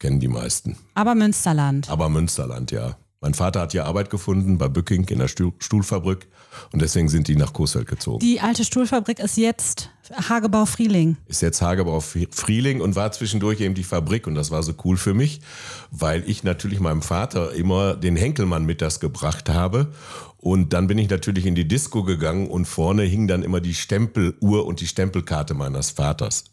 Kennen 0.00 0.18
die 0.18 0.28
meisten. 0.28 0.76
Aber 0.94 1.14
Münsterland. 1.14 1.88
Aber 1.88 2.08
Münsterland, 2.08 2.72
ja. 2.72 2.96
Mein 3.22 3.34
Vater 3.34 3.60
hat 3.60 3.72
hier 3.72 3.84
Arbeit 3.84 4.08
gefunden 4.08 4.56
bei 4.56 4.68
Bücking 4.68 5.06
in 5.08 5.18
der 5.18 5.28
Stuhl 5.28 5.52
Stuhlfabrik 5.58 6.26
und 6.72 6.80
deswegen 6.80 7.10
sind 7.10 7.28
die 7.28 7.36
nach 7.36 7.52
Coesfeld 7.52 7.86
gezogen. 7.86 8.18
Die 8.20 8.40
alte 8.40 8.64
Stuhlfabrik 8.64 9.18
ist 9.18 9.36
jetzt 9.36 9.90
Hagebau 10.10 10.64
Frieling. 10.64 11.18
ist 11.26 11.42
jetzt 11.42 11.60
Hagebau 11.60 12.00
Frieling 12.00 12.80
und 12.80 12.96
war 12.96 13.12
zwischendurch 13.12 13.60
eben 13.60 13.74
die 13.74 13.84
Fabrik 13.84 14.26
und 14.26 14.36
das 14.36 14.50
war 14.50 14.62
so 14.62 14.72
cool 14.84 14.96
für 14.96 15.12
mich, 15.12 15.42
weil 15.90 16.26
ich 16.26 16.44
natürlich 16.44 16.80
meinem 16.80 17.02
Vater 17.02 17.52
immer 17.52 17.94
den 17.94 18.16
Henkelmann 18.16 18.64
mittags 18.64 19.00
gebracht 19.00 19.50
habe 19.50 19.92
und 20.38 20.72
dann 20.72 20.86
bin 20.86 20.96
ich 20.96 21.10
natürlich 21.10 21.44
in 21.44 21.54
die 21.54 21.68
Disco 21.68 22.04
gegangen 22.04 22.48
und 22.48 22.64
vorne 22.64 23.02
hing 23.02 23.28
dann 23.28 23.42
immer 23.42 23.60
die 23.60 23.74
Stempeluhr 23.74 24.64
und 24.64 24.80
die 24.80 24.86
Stempelkarte 24.86 25.52
meines 25.52 25.90
Vaters. 25.90 26.44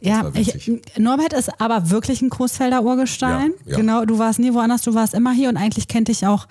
Ja, 0.00 0.30
ich. 0.34 0.70
Norbert 0.98 1.32
ist 1.32 1.60
aber 1.60 1.90
wirklich 1.90 2.22
ein 2.22 2.30
Coesfelder 2.30 2.82
Urgestein. 2.82 3.52
Ja, 3.64 3.72
ja. 3.72 3.76
Genau, 3.76 4.04
du 4.04 4.18
warst 4.18 4.38
nie 4.38 4.52
woanders, 4.52 4.82
du 4.82 4.94
warst 4.94 5.14
immer 5.14 5.32
hier 5.32 5.48
und 5.48 5.56
eigentlich 5.56 5.88
kennt 5.88 6.08
dich 6.08 6.26
auch, 6.26 6.46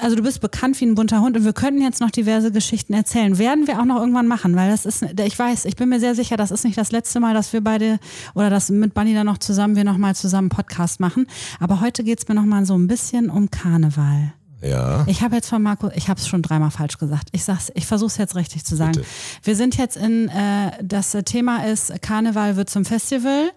also 0.00 0.16
du 0.16 0.22
bist 0.22 0.40
bekannt 0.40 0.80
wie 0.80 0.86
ein 0.86 0.94
bunter 0.94 1.20
Hund 1.20 1.36
und 1.36 1.44
wir 1.44 1.52
könnten 1.52 1.80
jetzt 1.80 2.00
noch 2.00 2.10
diverse 2.10 2.50
Geschichten 2.50 2.92
erzählen. 2.92 3.38
Werden 3.38 3.66
wir 3.66 3.80
auch 3.80 3.84
noch 3.84 4.00
irgendwann 4.00 4.26
machen, 4.26 4.56
weil 4.56 4.70
das 4.70 4.84
ist, 4.84 5.02
ich 5.02 5.38
weiß, 5.38 5.64
ich 5.64 5.76
bin 5.76 5.88
mir 5.88 6.00
sehr 6.00 6.14
sicher, 6.14 6.36
das 6.36 6.50
ist 6.50 6.64
nicht 6.64 6.76
das 6.76 6.90
letzte 6.92 7.20
Mal, 7.20 7.34
dass 7.34 7.52
wir 7.52 7.62
beide 7.62 7.98
oder 8.34 8.50
dass 8.50 8.70
mit 8.70 8.94
Bunny 8.94 9.14
dann 9.14 9.26
noch 9.26 9.38
zusammen, 9.38 9.76
wir 9.76 9.84
nochmal 9.84 10.16
zusammen 10.16 10.48
Podcast 10.48 11.00
machen. 11.00 11.26
Aber 11.60 11.80
heute 11.80 12.02
geht's 12.04 12.26
mir 12.28 12.34
nochmal 12.34 12.66
so 12.66 12.76
ein 12.76 12.86
bisschen 12.88 13.30
um 13.30 13.50
Karneval. 13.50 14.32
Ja, 14.62 15.04
Ich 15.06 15.20
habe 15.22 15.34
jetzt 15.36 15.48
von 15.48 15.62
Marco, 15.62 15.90
ich 15.94 16.08
habe 16.08 16.18
es 16.18 16.26
schon 16.26 16.42
dreimal 16.42 16.70
falsch 16.70 16.98
gesagt. 16.98 17.28
Ich 17.32 17.44
sag's, 17.44 17.70
ich 17.74 17.86
versuche 17.86 18.08
es 18.08 18.16
jetzt 18.16 18.34
richtig 18.36 18.64
zu 18.64 18.74
sagen. 18.76 18.92
Bitte. 18.92 19.06
Wir 19.42 19.54
sind 19.56 19.76
jetzt 19.76 19.96
in, 19.96 20.28
äh, 20.28 20.72
das 20.82 21.16
Thema 21.24 21.66
ist 21.66 22.00
Karneval 22.02 22.56
wird 22.56 22.70
zum 22.70 22.84
Festival 22.84 23.50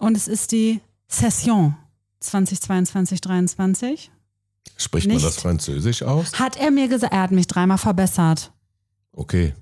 und 0.00 0.16
es 0.16 0.26
ist 0.28 0.50
die 0.52 0.80
Session 1.08 1.76
2022 2.20 3.20
23 3.20 4.10
spricht 4.76 5.06
man 5.06 5.16
nicht. 5.16 5.26
das 5.26 5.36
Französisch 5.36 6.02
aus? 6.02 6.38
Hat 6.38 6.56
er 6.56 6.70
mir 6.70 6.88
gesagt, 6.88 7.12
er 7.12 7.22
hat 7.22 7.30
mich 7.30 7.46
dreimal 7.46 7.78
verbessert. 7.78 8.52
Okay, 9.12 9.54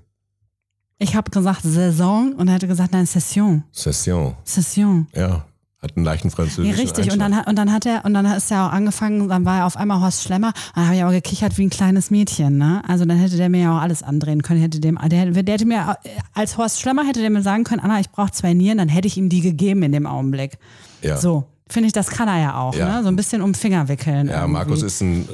Ich 0.97 1.15
habe 1.15 1.29
gesagt 1.31 1.61
Saison 1.63 2.33
und 2.33 2.47
er 2.47 2.55
hatte 2.55 2.67
gesagt, 2.67 2.91
nein, 2.93 3.05
Session. 3.05 3.63
Session, 3.71 4.35
Session. 4.43 5.07
ja, 5.13 5.45
hat 5.83 5.97
einen 5.97 6.05
leichten 6.05 6.29
Ja, 6.29 6.35
französischen 6.35 6.79
richtig. 6.79 7.11
Und 7.11 7.19
dann, 7.19 7.33
und 7.33 7.55
dann 7.55 7.71
hat 7.71 7.85
er, 7.87 8.05
und 8.05 8.13
dann 8.13 8.25
ist 8.25 8.51
er 8.51 8.67
auch 8.67 8.71
angefangen, 8.71 9.27
dann 9.29 9.45
war 9.45 9.59
er 9.59 9.65
auf 9.65 9.75
einmal 9.77 9.99
Horst 9.99 10.23
Schlemmer. 10.23 10.47
Und 10.49 10.77
dann 10.77 10.85
habe 10.85 10.95
ich 10.95 11.01
aber 11.03 11.11
gekichert 11.11 11.57
wie 11.57 11.65
ein 11.65 11.69
kleines 11.71 12.11
Mädchen, 12.11 12.57
ne? 12.59 12.83
Also 12.87 13.05
dann 13.05 13.17
hätte 13.17 13.37
der 13.37 13.49
mir 13.49 13.61
ja 13.63 13.77
auch 13.77 13.81
alles 13.81 14.03
andrehen 14.03 14.43
können. 14.43 14.61
Hätte 14.61 14.79
dem, 14.79 14.99
der, 15.03 15.31
der 15.31 15.53
hätte 15.53 15.65
mir, 15.65 15.97
als 16.33 16.57
Horst 16.57 16.79
Schlemmer 16.81 17.03
hätte 17.05 17.19
der 17.21 17.31
mir 17.31 17.41
sagen 17.41 17.63
können, 17.63 17.79
Anna, 17.81 17.99
ich 17.99 18.11
brauche 18.11 18.31
zwei 18.31 18.53
Nieren, 18.53 18.77
dann 18.77 18.89
hätte 18.89 19.07
ich 19.07 19.17
ihm 19.17 19.29
die 19.29 19.41
gegeben 19.41 19.81
in 19.83 19.91
dem 19.91 20.05
Augenblick. 20.05 20.59
ja. 21.01 21.17
So, 21.17 21.45
finde 21.67 21.87
ich, 21.87 21.93
das 21.93 22.09
kann 22.09 22.27
er 22.27 22.39
ja 22.39 22.55
auch, 22.59 22.75
Ja. 22.75 22.97
ne? 22.97 23.03
So 23.03 23.07
ein 23.07 23.15
bisschen 23.15 23.41
um 23.41 23.53
Finger 23.55 23.87
wickeln. 23.87 24.27
Ja, 24.27 24.41
irgendwie. 24.41 24.51
Markus 24.53 24.83
ist 24.83 25.01
ein, 25.01 25.27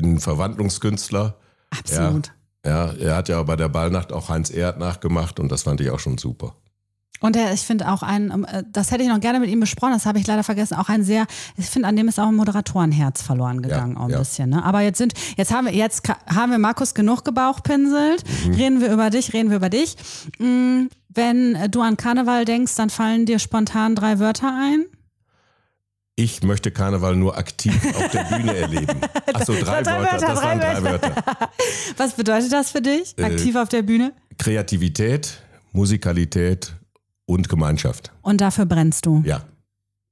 ein 0.00 0.20
Verwandlungskünstler. 0.20 1.34
Absolut. 1.70 2.32
Ja, 2.64 2.92
er 2.92 3.16
hat 3.16 3.28
ja 3.28 3.42
bei 3.42 3.56
der 3.56 3.68
Ballnacht 3.68 4.12
auch 4.12 4.28
Heinz 4.28 4.50
Erd 4.50 4.78
nachgemacht 4.78 5.40
und 5.40 5.50
das 5.50 5.62
fand 5.64 5.80
ich 5.80 5.90
auch 5.90 5.98
schon 5.98 6.16
super. 6.16 6.54
Und 7.24 7.36
er, 7.36 7.54
ich 7.54 7.62
finde 7.62 7.90
auch 7.90 8.02
ein, 8.02 8.30
ähm, 8.30 8.44
äh, 8.44 8.62
das 8.70 8.90
hätte 8.90 9.02
ich 9.02 9.08
noch 9.08 9.18
gerne 9.18 9.40
mit 9.40 9.48
ihm 9.48 9.58
besprochen, 9.58 9.94
das 9.94 10.04
habe 10.04 10.18
ich 10.18 10.26
leider 10.26 10.44
vergessen, 10.44 10.74
auch 10.74 10.90
ein 10.90 11.02
sehr, 11.04 11.26
ich 11.56 11.64
finde, 11.70 11.88
an 11.88 11.96
dem 11.96 12.06
ist 12.06 12.20
auch 12.20 12.28
ein 12.28 12.34
Moderatorenherz 12.34 13.22
verloren 13.22 13.62
gegangen, 13.62 13.94
Ja, 13.94 14.00
auch 14.00 14.04
ein 14.04 14.10
ja. 14.10 14.18
bisschen. 14.18 14.50
Ne? 14.50 14.62
Aber 14.62 14.82
jetzt 14.82 14.98
sind, 14.98 15.14
jetzt 15.38 15.50
haben 15.50 15.64
wir, 15.66 15.72
jetzt 15.74 16.02
haben 16.26 16.52
wir 16.52 16.58
Markus 16.58 16.92
genug 16.92 17.24
gebauchpinselt, 17.24 18.24
Mhm. 18.46 18.52
reden 18.54 18.80
wir 18.82 18.92
über 18.92 19.08
dich, 19.08 19.32
reden 19.32 19.48
wir 19.48 19.56
über 19.56 19.70
dich. 19.70 19.96
Mm, 20.38 20.88
Wenn 21.08 21.70
du 21.70 21.80
an 21.80 21.96
Karneval 21.96 22.44
denkst, 22.44 22.74
dann 22.76 22.90
fallen 22.90 23.24
dir 23.24 23.38
spontan 23.38 23.94
drei 23.94 24.18
Wörter 24.18 24.48
ein. 24.54 24.84
Ich 26.16 26.42
möchte 26.42 26.70
Karneval 26.72 27.16
nur 27.16 27.38
aktiv 27.38 27.74
auf 27.96 28.08
der 28.10 28.24
Bühne 28.24 28.54
erleben. 28.64 29.00
Achso, 29.32 29.54
drei, 29.54 29.82
Drei 29.82 30.00
Wörter, 30.00 30.12
Wörter, 30.12 30.26
das 30.26 30.40
drei 30.40 30.46
waren 30.48 30.60
drei 30.60 30.82
Wörter. 30.82 31.12
Was 31.96 32.12
bedeutet 32.14 32.52
das 32.52 32.70
für 32.70 32.82
dich? 32.82 33.14
Äh, 33.16 33.24
Aktiv 33.24 33.56
auf 33.56 33.68
der 33.70 33.82
Bühne? 33.82 34.12
Kreativität, 34.38 35.40
Musikalität 35.72 36.74
und 37.26 37.48
Gemeinschaft. 37.48 38.12
Und 38.22 38.40
dafür 38.40 38.66
brennst 38.66 39.06
du. 39.06 39.22
Ja, 39.24 39.42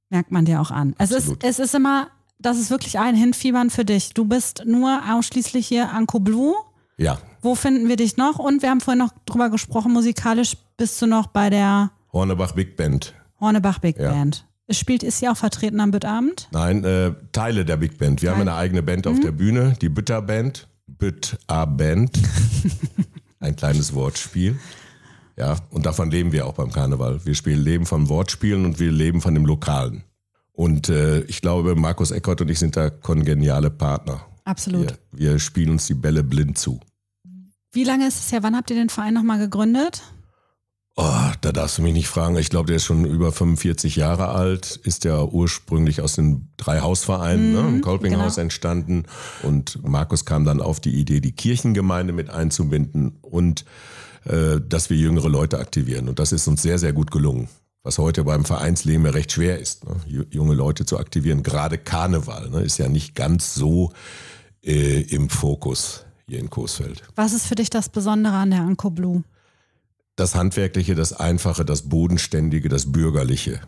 Merkt 0.09 0.31
man 0.31 0.45
dir 0.45 0.61
auch 0.61 0.69
an. 0.71 0.93
Es 0.99 1.09
ist, 1.11 1.31
es 1.43 1.57
ist 1.59 1.73
immer, 1.73 2.07
das 2.37 2.59
ist 2.59 2.69
wirklich 2.69 2.99
ein 2.99 3.15
Hinfiebern 3.15 3.69
für 3.71 3.83
dich. 3.85 4.13
Du 4.13 4.25
bist 4.25 4.63
nur 4.65 5.01
ausschließlich 5.11 5.65
hier 5.67 5.91
Anko 5.91 6.19
Blue. 6.19 6.53
ja. 6.97 7.17
Wo 7.41 7.55
finden 7.55 7.89
wir 7.89 7.97
dich 7.97 8.15
noch? 8.15 8.39
Und 8.39 8.61
wir 8.61 8.69
haben 8.69 8.79
vorhin 8.79 8.99
noch 8.99 9.11
drüber 9.25 9.49
gesprochen, 9.49 9.91
musikalisch 9.91 10.55
bist 10.77 11.01
du 11.01 11.07
noch 11.07 11.27
bei 11.27 11.49
der 11.49 11.91
Hornebach 12.13 12.53
Big 12.53 12.77
Band. 12.77 13.13
Hornebach 13.41 13.79
Big 13.79 13.97
Ja. 13.99 14.11
Band. 14.11 14.45
Es 14.67 14.77
spielt, 14.79 15.03
ist 15.03 15.19
sie 15.19 15.27
auch 15.27 15.35
vertreten 15.35 15.81
am 15.81 15.91
Büttabend? 15.91 16.47
Nein, 16.53 16.85
äh, 16.85 17.11
Teile 17.33 17.65
der 17.65 17.75
Big 17.75 17.97
Band. 17.97 18.21
Wir 18.21 18.31
haben 18.31 18.39
eine 18.39 18.53
eigene 18.55 18.81
Band 18.81 19.05
Mhm. 19.05 19.11
auf 19.11 19.19
der 19.19 19.33
Bühne, 19.33 19.75
die 19.81 19.89
Bütter 19.89 20.21
Band. 20.21 20.69
Bütter 20.87 21.67
Band. 21.67 22.17
Ein 23.41 23.55
kleines 23.57 23.93
Wortspiel. 23.93 24.57
Ja, 25.37 25.57
und 25.71 25.85
davon 25.85 26.11
leben 26.11 26.31
wir 26.31 26.45
auch 26.45 26.53
beim 26.53 26.71
Karneval. 26.71 27.25
Wir 27.25 27.35
spielen, 27.35 27.63
leben 27.63 27.85
von 27.85 28.09
Wortspielen 28.09 28.65
und 28.65 28.79
wir 28.79 28.91
leben 28.91 29.21
von 29.21 29.33
dem 29.33 29.45
Lokalen. 29.45 30.03
Und 30.51 30.89
äh, 30.89 31.21
ich 31.21 31.41
glaube, 31.41 31.75
Markus 31.75 32.11
Eckert 32.11 32.41
und 32.41 32.49
ich 32.49 32.59
sind 32.59 32.77
da 32.77 32.89
kongeniale 32.91 33.71
Partner. 33.71 34.25
Absolut. 34.45 34.95
Wir, 35.11 35.31
wir 35.33 35.39
spielen 35.39 35.71
uns 35.71 35.87
die 35.87 35.95
Bälle 35.95 36.23
blind 36.23 36.57
zu. 36.57 36.79
Wie 37.71 37.83
lange 37.83 38.07
ist 38.07 38.19
es 38.19 38.31
her? 38.31 38.43
Wann 38.43 38.55
habt 38.55 38.69
ihr 38.69 38.75
den 38.75 38.89
Verein 38.89 39.15
nochmal 39.15 39.39
gegründet? 39.39 40.03
Oh, 40.95 41.31
da 41.41 41.51
darfst 41.51 41.79
du 41.79 41.81
mich 41.81 41.93
nicht 41.93 42.07
fragen. 42.07 42.35
Ich 42.37 42.51
glaube, 42.51 42.67
der 42.67 42.75
ist 42.75 42.83
schon 42.83 43.03
über 43.05 43.31
45 43.31 43.95
Jahre 43.95 44.27
alt, 44.27 44.79
ist 44.83 45.05
ja 45.05 45.23
ursprünglich 45.23 46.01
aus 46.01 46.13
den 46.13 46.49
drei 46.55 46.81
Hausvereinen 46.81 47.53
ne, 47.53 47.59
im 47.61 47.81
Kolpinghaus 47.81 48.35
genau. 48.35 48.43
entstanden. 48.43 49.05
Und 49.41 49.83
Markus 49.83 50.23
kam 50.23 50.45
dann 50.45 50.61
auf 50.61 50.79
die 50.79 50.93
Idee, 50.93 51.19
die 51.19 51.31
Kirchengemeinde 51.31 52.13
mit 52.13 52.29
einzubinden 52.29 53.17
und 53.21 53.65
dass 54.25 54.89
wir 54.89 54.97
jüngere 54.97 55.29
Leute 55.29 55.59
aktivieren. 55.59 56.07
Und 56.09 56.19
das 56.19 56.31
ist 56.31 56.47
uns 56.47 56.61
sehr, 56.61 56.79
sehr 56.79 56.93
gut 56.93 57.11
gelungen. 57.11 57.49
Was 57.83 57.97
heute 57.97 58.23
beim 58.23 58.45
Vereinsleben 58.45 59.05
ja 59.05 59.11
recht 59.11 59.33
schwer 59.33 59.59
ist, 59.59 59.83
ne? 59.83 59.95
ju- 60.07 60.25
junge 60.29 60.53
Leute 60.53 60.85
zu 60.85 60.97
aktivieren. 60.97 61.43
Gerade 61.43 61.77
Karneval 61.77 62.49
ne? 62.49 62.61
ist 62.61 62.77
ja 62.77 62.87
nicht 62.87 63.13
ganz 63.13 63.55
so 63.55 63.91
äh, 64.63 65.01
im 65.01 65.29
Fokus 65.29 66.05
hier 66.25 66.39
in 66.39 66.49
Coesfeld. 66.49 67.03
Was 67.15 67.33
ist 67.33 67.45
für 67.45 67.55
dich 67.55 67.69
das 67.69 67.89
Besondere 67.89 68.35
an 68.35 68.51
der 68.51 68.61
Anko 68.61 68.89
Blue? 68.89 69.23
Das 70.15 70.33
Handwerkliche, 70.35 70.95
das 70.95 71.11
Einfache, 71.11 71.65
das 71.65 71.81
Bodenständige, 71.89 72.69
das 72.69 72.89
Bürgerliche. 72.89 73.59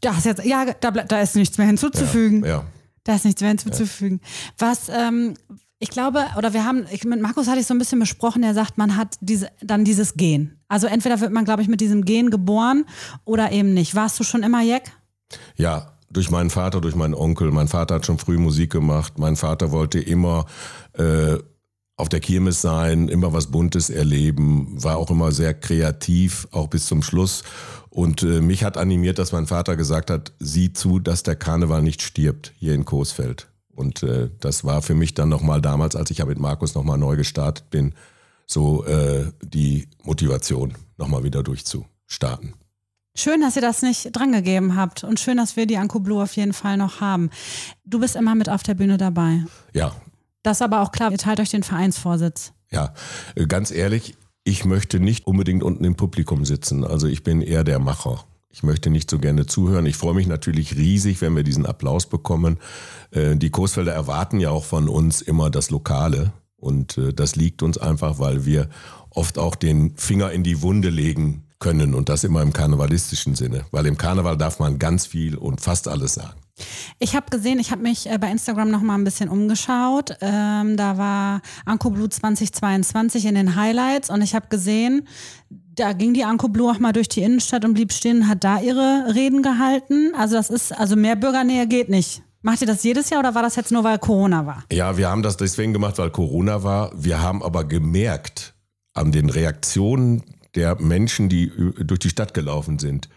Das 0.00 0.24
jetzt, 0.24 0.44
ja, 0.44 0.64
da, 0.80 0.90
da 0.90 1.20
ist 1.20 1.36
nichts 1.36 1.56
mehr 1.56 1.68
hinzuzufügen. 1.68 2.44
Ja. 2.44 2.64
Da 3.04 3.14
ist 3.14 3.24
nichts 3.24 3.40
mehr 3.40 3.50
hinzuzufügen. 3.50 4.20
Was, 4.58 4.88
ähm, 4.88 5.34
ich 5.82 5.88
glaube, 5.88 6.26
oder 6.36 6.52
wir 6.52 6.64
haben, 6.64 6.84
ich, 6.92 7.04
mit 7.04 7.20
Markus 7.22 7.48
hatte 7.48 7.58
ich 7.58 7.66
so 7.66 7.72
ein 7.72 7.78
bisschen 7.78 7.98
besprochen, 7.98 8.42
der 8.42 8.52
sagt, 8.52 8.76
man 8.76 8.96
hat 8.96 9.16
diese, 9.20 9.50
dann 9.62 9.84
dieses 9.84 10.14
Gen. 10.14 10.58
Also 10.68 10.86
entweder 10.86 11.20
wird 11.20 11.32
man, 11.32 11.46
glaube 11.46 11.62
ich, 11.62 11.68
mit 11.68 11.80
diesem 11.80 12.04
Gen 12.04 12.30
geboren 12.30 12.84
oder 13.24 13.50
eben 13.50 13.72
nicht. 13.72 13.94
Warst 13.94 14.20
du 14.20 14.24
schon 14.24 14.42
immer 14.42 14.62
Jack? 14.62 14.92
Ja, 15.56 15.96
durch 16.10 16.30
meinen 16.30 16.50
Vater, 16.50 16.82
durch 16.82 16.94
meinen 16.94 17.14
Onkel. 17.14 17.50
Mein 17.50 17.68
Vater 17.68 17.94
hat 17.94 18.04
schon 18.04 18.18
früh 18.18 18.36
Musik 18.36 18.70
gemacht. 18.70 19.18
Mein 19.18 19.36
Vater 19.36 19.72
wollte 19.72 19.98
immer 19.98 20.44
äh, 20.92 21.38
auf 21.96 22.10
der 22.10 22.20
Kirmes 22.20 22.60
sein, 22.60 23.08
immer 23.08 23.32
was 23.32 23.50
Buntes 23.50 23.88
erleben, 23.88 24.82
war 24.82 24.98
auch 24.98 25.10
immer 25.10 25.32
sehr 25.32 25.54
kreativ, 25.54 26.46
auch 26.50 26.68
bis 26.68 26.86
zum 26.86 27.02
Schluss. 27.02 27.42
Und 27.88 28.22
äh, 28.22 28.42
mich 28.42 28.64
hat 28.64 28.76
animiert, 28.76 29.18
dass 29.18 29.32
mein 29.32 29.46
Vater 29.46 29.76
gesagt 29.76 30.10
hat, 30.10 30.32
sieh 30.40 30.74
zu, 30.74 30.98
dass 30.98 31.22
der 31.22 31.36
Karneval 31.36 31.82
nicht 31.82 32.02
stirbt 32.02 32.52
hier 32.58 32.74
in 32.74 32.84
Coesfeld. 32.84 33.49
Und 33.80 34.02
äh, 34.02 34.28
das 34.40 34.62
war 34.62 34.82
für 34.82 34.94
mich 34.94 35.14
dann 35.14 35.30
nochmal 35.30 35.62
damals, 35.62 35.96
als 35.96 36.10
ich 36.10 36.18
ja 36.18 36.26
mit 36.26 36.38
Markus 36.38 36.74
nochmal 36.74 36.98
neu 36.98 37.16
gestartet 37.16 37.70
bin, 37.70 37.94
so 38.46 38.84
äh, 38.84 39.32
die 39.42 39.88
Motivation, 40.02 40.74
nochmal 40.98 41.24
wieder 41.24 41.42
durchzustarten. 41.42 42.54
Schön, 43.16 43.40
dass 43.40 43.56
ihr 43.56 43.62
das 43.62 43.80
nicht 43.80 44.14
drangegeben 44.14 44.76
habt 44.76 45.02
und 45.02 45.18
schön, 45.18 45.38
dass 45.38 45.56
wir 45.56 45.66
die 45.66 45.78
Anko 45.78 45.98
Blue 45.98 46.22
auf 46.22 46.36
jeden 46.36 46.52
Fall 46.52 46.76
noch 46.76 47.00
haben. 47.00 47.30
Du 47.84 47.98
bist 47.98 48.16
immer 48.16 48.34
mit 48.34 48.50
auf 48.50 48.62
der 48.62 48.74
Bühne 48.74 48.98
dabei. 48.98 49.44
Ja. 49.72 49.92
Das 50.42 50.58
ist 50.58 50.62
aber 50.62 50.82
auch 50.82 50.92
klar, 50.92 51.10
ihr 51.10 51.18
teilt 51.18 51.40
euch 51.40 51.50
den 51.50 51.62
Vereinsvorsitz. 51.62 52.52
Ja, 52.70 52.92
äh, 53.34 53.46
ganz 53.46 53.70
ehrlich, 53.70 54.14
ich 54.44 54.64
möchte 54.66 55.00
nicht 55.00 55.26
unbedingt 55.26 55.62
unten 55.62 55.84
im 55.84 55.96
Publikum 55.96 56.44
sitzen. 56.44 56.84
Also 56.84 57.06
ich 57.06 57.24
bin 57.24 57.40
eher 57.40 57.64
der 57.64 57.78
Macher. 57.78 58.24
Ich 58.52 58.64
möchte 58.64 58.90
nicht 58.90 59.08
so 59.08 59.18
gerne 59.18 59.46
zuhören. 59.46 59.86
Ich 59.86 59.96
freue 59.96 60.14
mich 60.14 60.26
natürlich 60.26 60.76
riesig, 60.76 61.20
wenn 61.20 61.36
wir 61.36 61.44
diesen 61.44 61.66
Applaus 61.66 62.06
bekommen. 62.06 62.58
Äh, 63.12 63.36
die 63.36 63.50
Coesfelder 63.50 63.92
erwarten 63.92 64.40
ja 64.40 64.50
auch 64.50 64.64
von 64.64 64.88
uns 64.88 65.22
immer 65.22 65.50
das 65.50 65.70
Lokale. 65.70 66.32
Und 66.56 66.98
äh, 66.98 67.12
das 67.12 67.36
liegt 67.36 67.62
uns 67.62 67.78
einfach, 67.78 68.18
weil 68.18 68.44
wir 68.44 68.68
oft 69.10 69.38
auch 69.38 69.54
den 69.54 69.96
Finger 69.96 70.32
in 70.32 70.42
die 70.42 70.62
Wunde 70.62 70.90
legen 70.90 71.44
können 71.60 71.94
und 71.94 72.08
das 72.08 72.24
immer 72.24 72.42
im 72.42 72.52
karnevalistischen 72.52 73.34
Sinne, 73.34 73.66
weil 73.70 73.86
im 73.86 73.98
Karneval 73.98 74.36
darf 74.36 74.58
man 74.58 74.78
ganz 74.78 75.06
viel 75.06 75.36
und 75.36 75.60
fast 75.60 75.88
alles 75.88 76.14
sagen. 76.14 76.40
Ich 76.98 77.14
habe 77.14 77.26
gesehen, 77.30 77.58
ich 77.58 77.70
habe 77.70 77.82
mich 77.82 78.06
äh, 78.10 78.18
bei 78.18 78.30
Instagram 78.30 78.70
noch 78.70 78.82
mal 78.82 78.94
ein 78.94 79.04
bisschen 79.04 79.28
umgeschaut. 79.28 80.16
Ähm, 80.20 80.76
da 80.76 80.98
war 80.98 81.40
Anko 81.64 81.90
Blue 81.90 82.08
2022 82.08 83.26
in 83.26 83.34
den 83.34 83.56
Highlights 83.56 84.10
und 84.10 84.22
ich 84.22 84.34
habe 84.34 84.48
gesehen, 84.48 85.06
da 85.80 85.94
ging 85.94 86.12
die 86.12 86.24
Anko 86.24 86.48
Blue 86.48 86.70
auch 86.70 86.78
mal 86.78 86.92
durch 86.92 87.08
die 87.08 87.22
Innenstadt 87.22 87.64
und 87.64 87.74
blieb 87.74 87.92
stehen, 87.92 88.28
hat 88.28 88.44
da 88.44 88.60
ihre 88.60 89.14
Reden 89.14 89.42
gehalten. 89.42 90.12
Also 90.14 90.36
das 90.36 90.50
ist, 90.50 90.72
also 90.78 90.94
mehr 90.94 91.16
Bürgernähe 91.16 91.66
geht 91.66 91.88
nicht. 91.88 92.22
Macht 92.42 92.60
ihr 92.60 92.66
das 92.66 92.82
jedes 92.82 93.10
Jahr 93.10 93.20
oder 93.20 93.34
war 93.34 93.42
das 93.42 93.56
jetzt 93.56 93.72
nur, 93.72 93.82
weil 93.84 93.98
Corona 93.98 94.46
war? 94.46 94.64
Ja, 94.70 94.96
wir 94.96 95.08
haben 95.08 95.22
das 95.22 95.36
deswegen 95.36 95.72
gemacht, 95.72 95.98
weil 95.98 96.10
Corona 96.10 96.62
war. 96.62 96.90
Wir 96.94 97.22
haben 97.22 97.42
aber 97.42 97.64
gemerkt 97.64 98.54
an 98.92 99.12
den 99.12 99.30
Reaktionen 99.30 100.22
der 100.54 100.80
Menschen, 100.80 101.28
die 101.28 101.50
durch 101.78 102.00
die 102.00 102.10
Stadt 102.10 102.34
gelaufen 102.34 102.78
sind, 102.78 103.08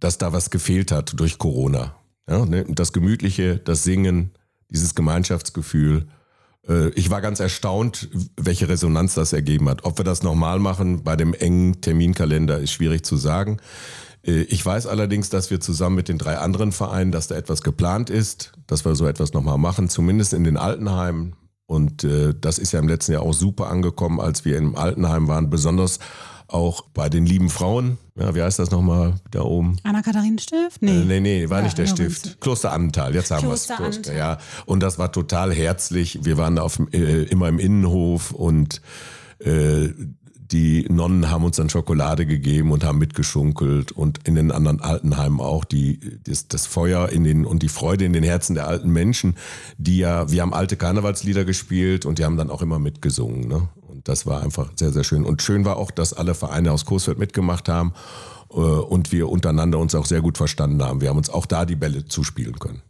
dass 0.00 0.18
da 0.18 0.32
was 0.32 0.50
gefehlt 0.50 0.92
hat 0.92 1.18
durch 1.18 1.38
Corona. 1.38 1.94
Ja, 2.28 2.44
ne? 2.46 2.64
Das 2.68 2.92
Gemütliche, 2.92 3.58
das 3.58 3.84
Singen, 3.84 4.30
dieses 4.70 4.94
Gemeinschaftsgefühl. 4.94 6.06
Äh, 6.68 6.88
ich 6.90 7.10
war 7.10 7.20
ganz 7.20 7.40
erstaunt, 7.40 8.08
welche 8.36 8.68
Resonanz 8.68 9.14
das 9.14 9.32
ergeben 9.32 9.68
hat. 9.68 9.84
Ob 9.84 9.98
wir 9.98 10.04
das 10.04 10.22
nochmal 10.22 10.58
machen 10.58 11.02
bei 11.02 11.16
dem 11.16 11.34
engen 11.34 11.80
Terminkalender, 11.80 12.58
ist 12.58 12.72
schwierig 12.72 13.04
zu 13.04 13.16
sagen. 13.16 13.58
Äh, 14.26 14.42
ich 14.42 14.64
weiß 14.64 14.86
allerdings, 14.86 15.30
dass 15.30 15.50
wir 15.50 15.60
zusammen 15.60 15.96
mit 15.96 16.08
den 16.08 16.18
drei 16.18 16.38
anderen 16.38 16.72
Vereinen, 16.72 17.12
dass 17.12 17.28
da 17.28 17.36
etwas 17.36 17.62
geplant 17.62 18.10
ist, 18.10 18.52
dass 18.66 18.84
wir 18.84 18.94
so 18.94 19.06
etwas 19.06 19.32
nochmal 19.32 19.58
machen, 19.58 19.88
zumindest 19.88 20.32
in 20.32 20.44
den 20.44 20.56
Altenheimen. 20.56 21.36
Und 21.66 22.04
äh, 22.04 22.34
das 22.38 22.58
ist 22.58 22.72
ja 22.72 22.78
im 22.78 22.88
letzten 22.88 23.12
Jahr 23.12 23.22
auch 23.22 23.32
super 23.32 23.68
angekommen, 23.68 24.20
als 24.20 24.44
wir 24.44 24.58
im 24.58 24.76
Altenheim 24.76 25.28
waren, 25.28 25.48
besonders 25.48 25.98
auch 26.48 26.82
bei 26.94 27.08
den 27.08 27.26
lieben 27.26 27.50
Frauen. 27.50 27.98
Ja, 28.16 28.34
wie 28.34 28.42
heißt 28.42 28.58
das 28.58 28.70
nochmal 28.70 29.14
da 29.30 29.42
oben? 29.42 29.76
Anna-Katharin-Stift? 29.82 30.82
Nee. 30.82 31.02
Äh, 31.02 31.04
nee, 31.04 31.20
nee, 31.20 31.50
war 31.50 31.58
ja, 31.58 31.64
nicht 31.64 31.78
der 31.78 31.86
Stift. 31.86 32.40
Kloster 32.40 32.72
Annental, 32.72 33.14
jetzt 33.14 33.30
haben 33.30 33.46
wir 33.46 33.54
es. 33.54 33.68
Kloster, 33.68 34.14
ja. 34.14 34.38
Und 34.66 34.80
das 34.82 34.98
war 34.98 35.10
total 35.10 35.52
herzlich. 35.52 36.20
Wir 36.22 36.36
waren 36.36 36.58
auf, 36.58 36.80
äh, 36.92 37.24
immer 37.24 37.48
im 37.48 37.58
Innenhof 37.58 38.30
und 38.30 38.82
äh, 39.40 39.88
die 40.54 40.86
Nonnen 40.88 41.30
haben 41.30 41.44
uns 41.44 41.56
dann 41.56 41.68
Schokolade 41.68 42.26
gegeben 42.26 42.70
und 42.70 42.84
haben 42.84 42.98
mitgeschunkelt 42.98 43.92
und 43.92 44.20
in 44.28 44.36
den 44.36 44.52
anderen 44.52 44.80
Altenheimen 44.80 45.40
auch 45.40 45.64
die, 45.64 45.98
das, 46.24 46.48
das 46.48 46.66
Feuer 46.66 47.08
in 47.08 47.24
den 47.24 47.44
und 47.44 47.62
die 47.62 47.68
Freude 47.68 48.04
in 48.04 48.12
den 48.12 48.22
Herzen 48.22 48.54
der 48.54 48.68
alten 48.68 48.90
Menschen, 48.90 49.36
die 49.78 49.98
ja, 49.98 50.30
wir 50.30 50.42
haben 50.42 50.54
alte 50.54 50.76
Karnevalslieder 50.76 51.44
gespielt 51.44 52.06
und 52.06 52.18
die 52.18 52.24
haben 52.24 52.36
dann 52.36 52.50
auch 52.50 52.62
immer 52.62 52.78
mitgesungen. 52.78 53.48
Ne? 53.48 53.68
Das 54.04 54.26
war 54.26 54.42
einfach 54.42 54.70
sehr, 54.76 54.92
sehr 54.92 55.04
schön. 55.04 55.24
Und 55.24 55.42
schön 55.42 55.64
war 55.64 55.76
auch, 55.76 55.90
dass 55.90 56.12
alle 56.12 56.34
Vereine 56.34 56.72
aus 56.72 56.84
Coesfeld 56.84 57.18
mitgemacht 57.18 57.68
haben 57.68 57.94
äh, 58.50 58.56
und 58.56 59.12
wir 59.12 59.28
untereinander 59.28 59.78
uns 59.78 59.94
auch 59.94 60.06
sehr 60.06 60.20
gut 60.20 60.36
verstanden 60.36 60.82
haben. 60.82 61.00
Wir 61.00 61.08
haben 61.08 61.16
uns 61.16 61.30
auch 61.30 61.46
da 61.46 61.64
die 61.64 61.76
Bälle 61.76 62.04
zuspielen 62.06 62.58
können. 62.58 62.82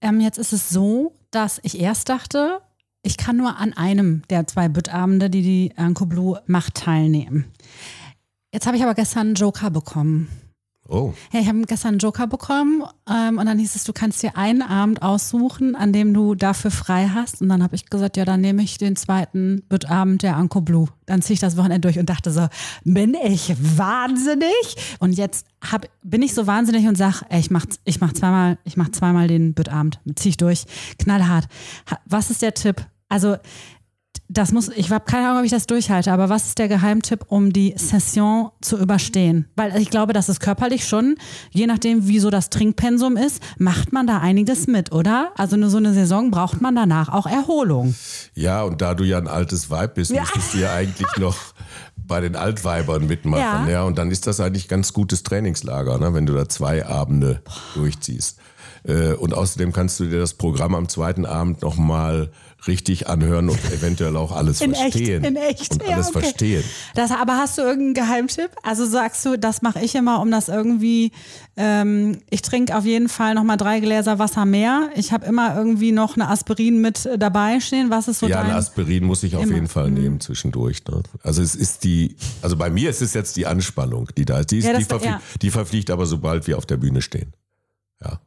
Ähm, 0.00 0.20
jetzt 0.20 0.38
ist 0.38 0.52
es 0.52 0.70
so, 0.70 1.12
dass 1.30 1.60
ich 1.62 1.78
erst 1.78 2.08
dachte, 2.08 2.60
ich 3.02 3.16
kann 3.16 3.36
nur 3.36 3.56
an 3.58 3.72
einem 3.74 4.22
der 4.30 4.46
zwei 4.46 4.68
Büttabende, 4.68 5.30
die 5.30 5.42
die 5.42 5.72
Anko 5.76 6.06
Blue 6.06 6.40
macht, 6.46 6.74
teilnehmen. 6.74 7.44
Jetzt 8.52 8.66
habe 8.66 8.76
ich 8.76 8.82
aber 8.82 8.94
gestern 8.94 9.28
einen 9.28 9.34
Joker 9.34 9.70
bekommen. 9.70 10.28
Oh. 10.90 11.12
Hey, 11.30 11.42
ich 11.42 11.48
habe 11.48 11.60
gestern 11.62 11.88
einen 11.88 11.98
Joker 11.98 12.26
bekommen 12.26 12.82
ähm, 13.10 13.36
und 13.36 13.44
dann 13.44 13.58
hieß 13.58 13.76
es, 13.76 13.84
du 13.84 13.92
kannst 13.92 14.22
dir 14.22 14.38
einen 14.38 14.62
Abend 14.62 15.02
aussuchen, 15.02 15.76
an 15.76 15.92
dem 15.92 16.14
du 16.14 16.34
dafür 16.34 16.70
frei 16.70 17.10
hast. 17.12 17.42
Und 17.42 17.50
dann 17.50 17.62
habe 17.62 17.76
ich 17.76 17.90
gesagt, 17.90 18.16
ja, 18.16 18.24
dann 18.24 18.40
nehme 18.40 18.62
ich 18.62 18.78
den 18.78 18.96
zweiten 18.96 19.62
Büttabend 19.68 20.22
der 20.22 20.36
Anko 20.36 20.62
Blue. 20.62 20.88
Dann 21.04 21.20
ziehe 21.20 21.34
ich 21.34 21.40
das 21.40 21.58
Wochenende 21.58 21.80
durch 21.80 21.98
und 21.98 22.08
dachte 22.08 22.30
so, 22.30 22.48
bin 22.84 23.14
ich 23.22 23.54
wahnsinnig? 23.60 24.96
Und 24.98 25.12
jetzt 25.12 25.46
hab, 25.62 25.86
bin 26.02 26.22
ich 26.22 26.32
so 26.32 26.46
wahnsinnig 26.46 26.88
und 26.88 26.96
sage, 26.96 27.18
ich 27.38 27.50
mache 27.50 27.68
ich 27.84 28.00
mach 28.00 28.14
zweimal, 28.14 28.56
ich 28.64 28.78
mach 28.78 28.88
zweimal 28.88 29.28
den 29.28 29.52
Büttabend, 29.52 30.00
ziehe 30.16 30.30
ich 30.30 30.36
durch, 30.38 30.64
knallhart. 30.98 31.48
Was 32.06 32.30
ist 32.30 32.40
der 32.40 32.54
Tipp? 32.54 32.86
Also 33.10 33.36
das 34.30 34.52
muss, 34.52 34.68
ich 34.68 34.90
habe 34.90 35.04
keine 35.06 35.26
Ahnung, 35.26 35.38
ob 35.38 35.44
ich 35.44 35.50
das 35.50 35.66
durchhalte, 35.66 36.12
aber 36.12 36.28
was 36.28 36.48
ist 36.48 36.58
der 36.58 36.68
Geheimtipp, 36.68 37.24
um 37.28 37.52
die 37.52 37.74
Session 37.76 38.50
zu 38.60 38.76
überstehen? 38.76 39.46
Weil 39.56 39.74
ich 39.80 39.88
glaube, 39.88 40.12
das 40.12 40.28
ist 40.28 40.40
körperlich 40.40 40.86
schon, 40.86 41.16
je 41.50 41.66
nachdem, 41.66 42.06
wie 42.06 42.18
so 42.18 42.28
das 42.28 42.50
Trinkpensum 42.50 43.16
ist, 43.16 43.42
macht 43.56 43.92
man 43.92 44.06
da 44.06 44.18
einiges 44.18 44.66
mit, 44.66 44.92
oder? 44.92 45.32
Also 45.36 45.56
nur 45.56 45.70
so 45.70 45.78
eine 45.78 45.94
Saison 45.94 46.30
braucht 46.30 46.60
man 46.60 46.76
danach 46.76 47.08
auch 47.08 47.26
Erholung. 47.26 47.94
Ja, 48.34 48.62
und 48.62 48.82
da 48.82 48.94
du 48.94 49.04
ja 49.04 49.16
ein 49.16 49.28
altes 49.28 49.70
Weib 49.70 49.94
bist, 49.94 50.10
ja. 50.10 50.20
müsstest 50.20 50.54
du 50.54 50.58
ja 50.58 50.74
eigentlich 50.74 51.16
noch 51.16 51.36
bei 51.96 52.20
den 52.20 52.36
Altweibern 52.36 53.06
mitmachen. 53.06 53.66
Ja. 53.66 53.68
ja. 53.68 53.82
Und 53.84 53.96
dann 53.96 54.10
ist 54.10 54.26
das 54.26 54.40
eigentlich 54.40 54.68
ganz 54.68 54.92
gutes 54.92 55.22
Trainingslager, 55.22 55.98
ne, 55.98 56.12
wenn 56.12 56.26
du 56.26 56.34
da 56.34 56.48
zwei 56.48 56.84
Abende 56.84 57.42
durchziehst. 57.74 58.38
Äh, 58.84 59.12
und 59.14 59.32
außerdem 59.32 59.72
kannst 59.72 60.00
du 60.00 60.04
dir 60.04 60.18
das 60.18 60.34
Programm 60.34 60.74
am 60.74 60.88
zweiten 60.88 61.24
Abend 61.24 61.62
nochmal 61.62 62.30
richtig 62.66 63.08
anhören 63.08 63.48
und 63.48 63.58
eventuell 63.72 64.16
auch 64.16 64.32
alles 64.32 64.60
in 64.60 64.74
verstehen. 64.74 65.22
Echt, 65.22 65.30
in 65.30 65.36
echt. 65.36 65.72
Und 65.72 65.88
alles 65.88 66.08
okay. 66.08 66.20
verstehen. 66.20 66.64
Das, 66.94 67.10
aber 67.10 67.36
hast 67.36 67.58
du 67.58 67.62
irgendeinen 67.62 67.94
Geheimtipp? 67.94 68.50
Also 68.62 68.86
sagst 68.86 69.24
du, 69.24 69.38
das 69.38 69.62
mache 69.62 69.80
ich 69.80 69.94
immer, 69.94 70.20
um 70.20 70.30
das 70.30 70.48
irgendwie, 70.48 71.12
ähm, 71.56 72.18
ich 72.30 72.42
trinke 72.42 72.76
auf 72.76 72.84
jeden 72.84 73.08
Fall 73.08 73.34
nochmal 73.34 73.56
drei 73.56 73.80
Gläser 73.80 74.18
Wasser 74.18 74.44
mehr. 74.44 74.90
Ich 74.96 75.12
habe 75.12 75.26
immer 75.26 75.56
irgendwie 75.56 75.92
noch 75.92 76.16
eine 76.16 76.28
Aspirin 76.28 76.80
mit 76.80 77.08
dabei 77.18 77.60
stehen. 77.60 77.90
Was 77.90 78.08
ist 78.08 78.20
so 78.20 78.26
Ja, 78.26 78.38
dein? 78.38 78.46
eine 78.46 78.54
Aspirin 78.56 79.04
muss 79.04 79.22
ich 79.22 79.36
auf 79.36 79.44
immer. 79.44 79.54
jeden 79.54 79.68
Fall 79.68 79.88
mhm. 79.90 79.94
nehmen 79.94 80.20
zwischendurch. 80.20 80.84
Ne? 80.86 81.02
Also 81.22 81.42
es 81.42 81.54
ist 81.54 81.84
die, 81.84 82.16
also 82.42 82.56
bei 82.56 82.70
mir 82.70 82.90
ist 82.90 83.02
es 83.02 83.14
jetzt 83.14 83.36
die 83.36 83.46
Anspannung, 83.46 84.08
die 84.16 84.24
da 84.24 84.40
ist. 84.40 84.50
Die, 84.50 84.58
ist, 84.58 84.64
ja, 84.64 84.78
die, 84.78 84.84
verflie 84.84 85.10
ja. 85.10 85.20
die 85.40 85.50
verfliegt 85.50 85.90
aber 85.90 86.06
sobald 86.06 86.46
wir 86.46 86.58
auf 86.58 86.66
der 86.66 86.76
Bühne 86.76 87.02
stehen. 87.02 87.32
Ja. 88.02 88.20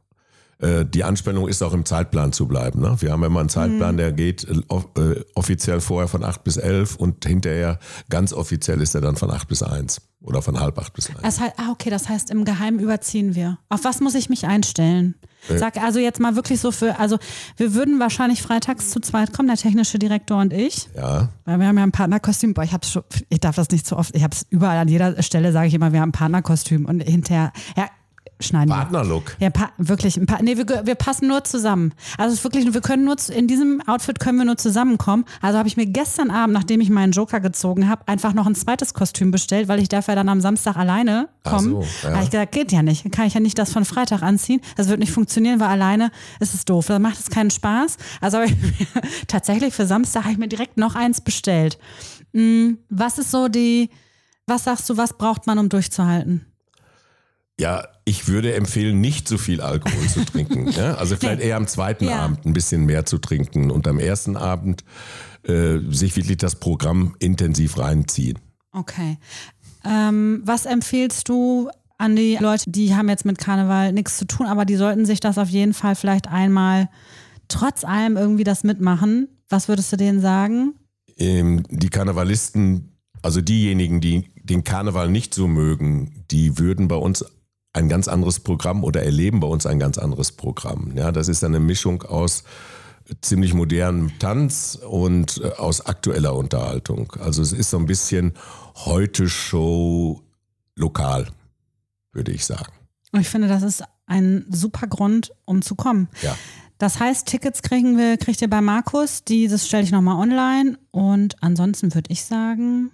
Äh, 0.62 0.86
die 0.86 1.04
Anspannung 1.04 1.48
ist 1.48 1.62
auch 1.64 1.74
im 1.74 1.86
Zeitplan 1.86 2.34
zu 2.34 2.48
bleiben. 2.48 2.82
Ne? 2.82 2.96
Wir 3.00 3.12
haben 3.12 3.24
immer 3.24 3.40
einen 3.40 3.50
Zeitplan, 3.50 3.96
mhm. 3.96 3.98
der 3.98 4.12
geht 4.12 4.46
äh, 4.46 5.02
äh, 5.02 5.26
offiziell 5.36 5.82
vorher 5.82 6.08
von 6.08 6.24
8 6.24 6.44
bis 6.44 6.58
11 6.58 6.96
und 6.96 7.26
hinterher 7.26 7.80
ganz 8.10 8.32
offiziell 8.32 8.82
ist 8.82 8.94
er 8.94 9.02
dann 9.02 9.16
von 9.16 9.32
8 9.32 9.48
bis 9.48 9.64
1 9.64 10.02
oder 10.22 10.42
von 10.42 10.60
halb 10.60 10.78
8 10.78 10.94
bis 10.94 11.10
1. 11.10 11.20
Das 11.22 11.40
heißt, 11.40 11.54
ah, 11.58 11.72
okay, 11.72 11.90
das 11.90 12.08
heißt, 12.08 12.30
im 12.30 12.46
Geheimen 12.46 12.80
überziehen 12.80 13.34
wir. 13.34 13.58
Auf 13.70 13.84
was 13.84 14.00
muss 14.02 14.14
ich 14.14 14.30
mich 14.30 14.46
einstellen? 14.46 15.16
Sag 15.50 15.78
also 15.78 16.00
jetzt 16.00 16.20
mal 16.20 16.36
wirklich 16.36 16.60
so 16.60 16.72
für, 16.72 17.00
also 17.00 17.18
wir 17.58 17.74
würden 17.74 18.00
wahrscheinlich 18.00 18.44
freitags 18.44 18.92
zu 18.92 19.00
zweit 19.00 19.34
kommen, 19.34 19.48
der 19.48 19.58
technische 19.58 19.98
Direktor 19.98 20.40
und 20.40 20.54
ich. 20.54 20.88
Ja. 20.96 21.30
Weil 21.46 21.60
wir 21.60 21.68
haben 21.68 21.78
ja 21.78 21.84
ein 21.84 21.92
Partnerkostüm. 21.92 22.54
Boah, 22.54 22.64
ich 22.64 22.74
hab's 22.74 22.92
schon, 22.92 23.02
ich 23.30 23.40
darf 23.40 23.56
das 23.56 23.70
nicht 23.70 23.88
so 23.88 23.98
oft, 23.98 24.16
ich 24.16 24.22
habe 24.22 24.36
es 24.36 24.46
überall 24.52 24.78
an 24.78 24.88
jeder 24.88 25.22
Stelle, 25.24 25.52
sage 25.52 25.68
ich 25.68 25.74
immer, 25.74 25.94
wir 25.94 26.02
haben 26.02 26.10
ein 26.10 26.14
Partnerkostüm 26.14 26.86
und 26.86 27.02
hinterher, 27.02 27.52
ja, 27.76 27.88
schneiden 28.42 28.70
Partnerlook. 28.70 29.36
Ja, 29.40 29.50
pa 29.50 29.70
wirklich. 29.78 30.18
Ein 30.18 30.26
paar, 30.26 30.42
nee, 30.42 30.58
wir, 30.58 30.86
wir 30.86 30.96
passen 30.96 31.28
nur 31.28 31.44
zusammen. 31.44 31.94
Also 32.18 32.34
es 32.34 32.40
ist 32.40 32.44
wirklich, 32.44 32.74
wir 32.74 32.82
können 32.82 33.06
nur 33.06 33.16
in 33.30 33.48
diesem 33.48 33.82
Outfit 33.88 34.20
können 34.20 34.38
wir 34.38 34.46
nur 34.46 34.58
zusammenkommen. 34.58 35.26
Also 35.42 35.58
habe 35.58 35.68
ich 35.68 35.78
mir 35.78 35.86
gestern 35.86 36.32
Abend, 36.32 36.54
nachdem 36.54 36.82
ich 36.82 36.90
meinen 36.90 37.12
Joker 37.12 37.40
gezogen 37.40 37.90
habe, 37.90 38.08
einfach 38.08 38.34
noch 38.34 38.48
ein 38.48 38.56
zweites 38.56 38.94
Kostüm 38.94 39.32
bestellt, 39.32 39.68
weil 39.68 39.80
ich 39.80 39.90
darf 39.90 40.08
ja 40.08 40.16
dann 40.16 40.30
am 40.30 40.42
Samstag 40.42 40.78
alleine 40.78 41.30
kommen. 41.44 41.82
So, 41.82 41.86
ja. 42.04 42.14
habe 42.14 42.24
ich 42.24 42.30
gesagt, 42.32 42.52
geht 42.52 42.72
ja 42.72 42.84
nicht. 42.84 43.12
Kann 43.12 43.28
ich 43.28 43.34
ja 43.34 43.40
nicht 43.40 43.58
das 43.58 43.72
von 43.72 43.86
Freitag 43.86 44.22
anziehen. 44.22 44.62
Das 44.76 44.88
wird 44.88 45.00
nicht 45.00 45.12
funktionieren, 45.12 45.60
weil 45.60 45.70
alleine 45.70 46.12
ist 46.40 46.54
es 46.54 46.66
doof. 46.66 46.88
Dann 46.88 47.02
macht 47.02 47.20
es 47.20 47.30
keinen 47.30 47.52
Spaß. 47.52 47.98
Also 48.20 48.42
ich 48.42 48.56
mir 48.62 49.02
tatsächlich 49.28 49.74
für 49.74 49.86
Samstag 49.86 50.24
habe 50.24 50.34
ich 50.34 50.40
mir 50.40 50.48
direkt 50.48 50.78
noch 50.78 50.96
eins 50.96 51.22
bestellt. 51.22 51.78
Hm, 52.34 52.80
was 52.90 53.18
ist 53.18 53.32
so 53.32 53.48
die, 53.48 53.90
was 54.48 54.64
sagst 54.64 54.90
du, 54.90 54.98
was 54.98 55.18
braucht 55.18 55.48
man, 55.48 55.58
um 55.60 55.70
durchzuhalten? 55.70 56.51
Ja, 57.62 57.88
ich 58.06 58.28
würde 58.28 58.56
empfehlen, 58.56 59.00
nicht 59.02 59.28
so 59.28 59.38
viel 59.38 59.62
Alkohol 59.62 60.08
zu 60.08 60.26
trinken. 60.26 60.72
Ja? 60.72 60.96
Also 61.02 61.16
vielleicht 61.16 61.42
eher 61.42 61.58
am 61.58 61.68
zweiten 61.68 62.06
Ja. 62.06 62.22
Abend 62.22 62.44
ein 62.44 62.54
bisschen 62.54 62.86
mehr 62.88 63.06
zu 63.06 63.20
trinken 63.20 63.70
und 63.70 63.88
am 63.88 64.00
ersten 64.00 64.36
Abend 64.36 64.84
äh, 65.44 65.78
sich 65.92 66.16
wirklich 66.16 66.38
das 66.38 66.56
Programm 66.56 67.16
intensiv 67.20 67.78
reinziehen. 67.78 68.40
Okay. 68.72 69.20
Ähm, 69.86 70.42
was 70.44 70.66
empfiehlst 70.66 71.30
du 71.30 71.70
an 72.00 72.16
die 72.16 72.38
Leute, 72.40 72.72
die 72.72 72.96
haben 72.96 73.10
jetzt 73.10 73.26
mit 73.26 73.38
Karneval 73.38 73.94
nichts 73.94 74.18
zu 74.18 74.26
tun, 74.26 74.48
aber 74.48 74.66
die 74.66 74.76
sollten 74.76 75.06
sich 75.06 75.20
das 75.20 75.38
auf 75.38 75.50
jeden 75.50 75.76
Fall 75.76 75.94
vielleicht 75.94 76.28
einmal 76.30 76.90
trotz 77.48 77.84
allem 77.84 78.18
irgendwie 78.18 78.44
das 78.44 78.64
mitmachen? 78.64 79.28
Was 79.50 79.68
würdest 79.68 79.94
du 79.94 79.98
denen 79.98 80.20
sagen? 80.20 80.74
Ähm, 81.16 81.62
die 81.70 81.90
Karnevalisten, 81.90 82.98
also 83.22 83.40
diejenigen, 83.40 84.02
die 84.02 84.32
den 84.44 84.64
Karneval 84.64 85.12
nicht 85.12 85.36
so 85.36 85.48
mögen, 85.48 86.26
die 86.32 86.58
würden 86.58 86.88
bei 86.88 86.96
uns 86.96 87.24
ein 87.74 87.90
ganz 87.90 88.08
anderes 88.08 88.40
Programm 88.40 88.84
oder 88.84 89.04
erleben 89.04 89.40
bei 89.40 89.48
uns 89.48 89.66
ein 89.66 89.80
ganz 89.80 89.98
anderes 89.98 90.32
Programm. 90.32 90.92
Ja, 90.96 91.12
das 91.12 91.28
ist 91.28 91.44
eine 91.44 91.60
Mischung 91.60 92.04
aus 92.04 92.44
ziemlich 93.22 93.54
modernem 93.54 94.18
Tanz 94.20 94.80
und 94.88 95.42
äh, 95.44 95.50
aus 95.58 95.86
aktueller 95.86 96.36
Unterhaltung. 96.36 97.14
Also 97.20 97.42
es 97.42 97.52
ist 97.52 97.70
so 97.70 97.78
ein 97.78 97.86
bisschen 97.86 98.34
heute 98.76 99.28
Show 99.28 100.22
lokal, 100.76 101.28
würde 102.14 102.32
ich 102.32 102.46
sagen. 102.46 102.72
Und 103.12 103.22
ich 103.22 103.30
finde, 103.30 103.48
das 103.48 103.64
ist 103.64 103.84
ein 104.06 104.46
super 104.50 104.88
Grund, 104.88 105.34
um 105.46 105.62
zu 105.62 105.76
kommen. 105.76 106.08
Ja. 106.22 106.38
Das 106.78 107.00
heißt, 107.00 107.28
Tickets 107.28 107.62
kriegen 107.62 107.98
wir, 107.98 108.18
kriegt 108.18 108.42
ihr 108.42 108.50
bei 108.50 108.62
Markus, 108.62 109.24
die, 109.24 109.48
das 109.48 109.68
stelle 109.68 109.84
ich 109.84 109.92
nochmal 109.92 110.18
online. 110.18 110.80
Und 110.92 111.42
ansonsten 111.44 111.94
würde 111.94 112.12
ich 112.12 112.24
sagen, 112.24 112.92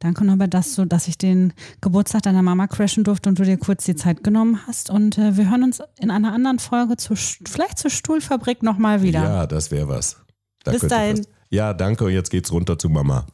danke 0.00 0.24
Norbert, 0.24 0.54
dass 0.54 0.74
du, 0.74 0.84
dass 0.84 1.08
ich 1.08 1.18
den 1.18 1.52
Geburtstag 1.80 2.22
deiner 2.22 2.42
Mama 2.42 2.66
crashen 2.66 3.04
durfte 3.04 3.28
und 3.28 3.38
du 3.38 3.44
dir 3.44 3.56
kurz 3.58 3.84
die 3.84 3.96
Zeit 3.96 4.22
genommen 4.24 4.60
hast. 4.66 4.90
Und 4.90 5.18
äh, 5.18 5.36
wir 5.36 5.50
hören 5.50 5.62
uns 5.64 5.80
in 5.98 6.10
einer 6.10 6.32
anderen 6.32 6.58
Folge 6.58 6.96
zu, 6.96 7.14
vielleicht 7.16 7.78
zur 7.78 7.90
Stuhlfabrik 7.90 8.62
nochmal 8.62 9.02
wieder. 9.02 9.22
Ja, 9.22 9.46
das 9.46 9.70
wäre 9.70 9.88
was. 9.88 10.16
Da 10.64 10.72
Bis 10.72 10.82
dahin. 10.82 11.18
was- 11.18 11.28
Ja, 11.50 11.72
danke. 11.74 12.04
Und 12.04 12.12
jetzt 12.12 12.30
geht's 12.30 12.52
runter 12.52 12.78
zu 12.78 12.88
Mama. 12.88 13.26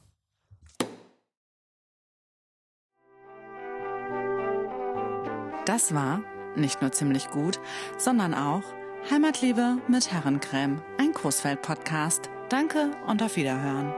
Das 5.66 5.94
war 5.94 6.20
nicht 6.56 6.82
nur 6.82 6.92
ziemlich 6.92 7.30
gut, 7.30 7.58
sondern 7.98 8.34
auch 8.34 8.62
Heimatliebe 9.10 9.78
mit 9.88 10.12
Herrencreme, 10.12 10.82
ein 10.98 11.12
Coesfeld-Podcast. 11.12 12.30
Danke 12.48 12.90
und 13.06 13.22
auf 13.22 13.36
Wiederhören. 13.36 13.92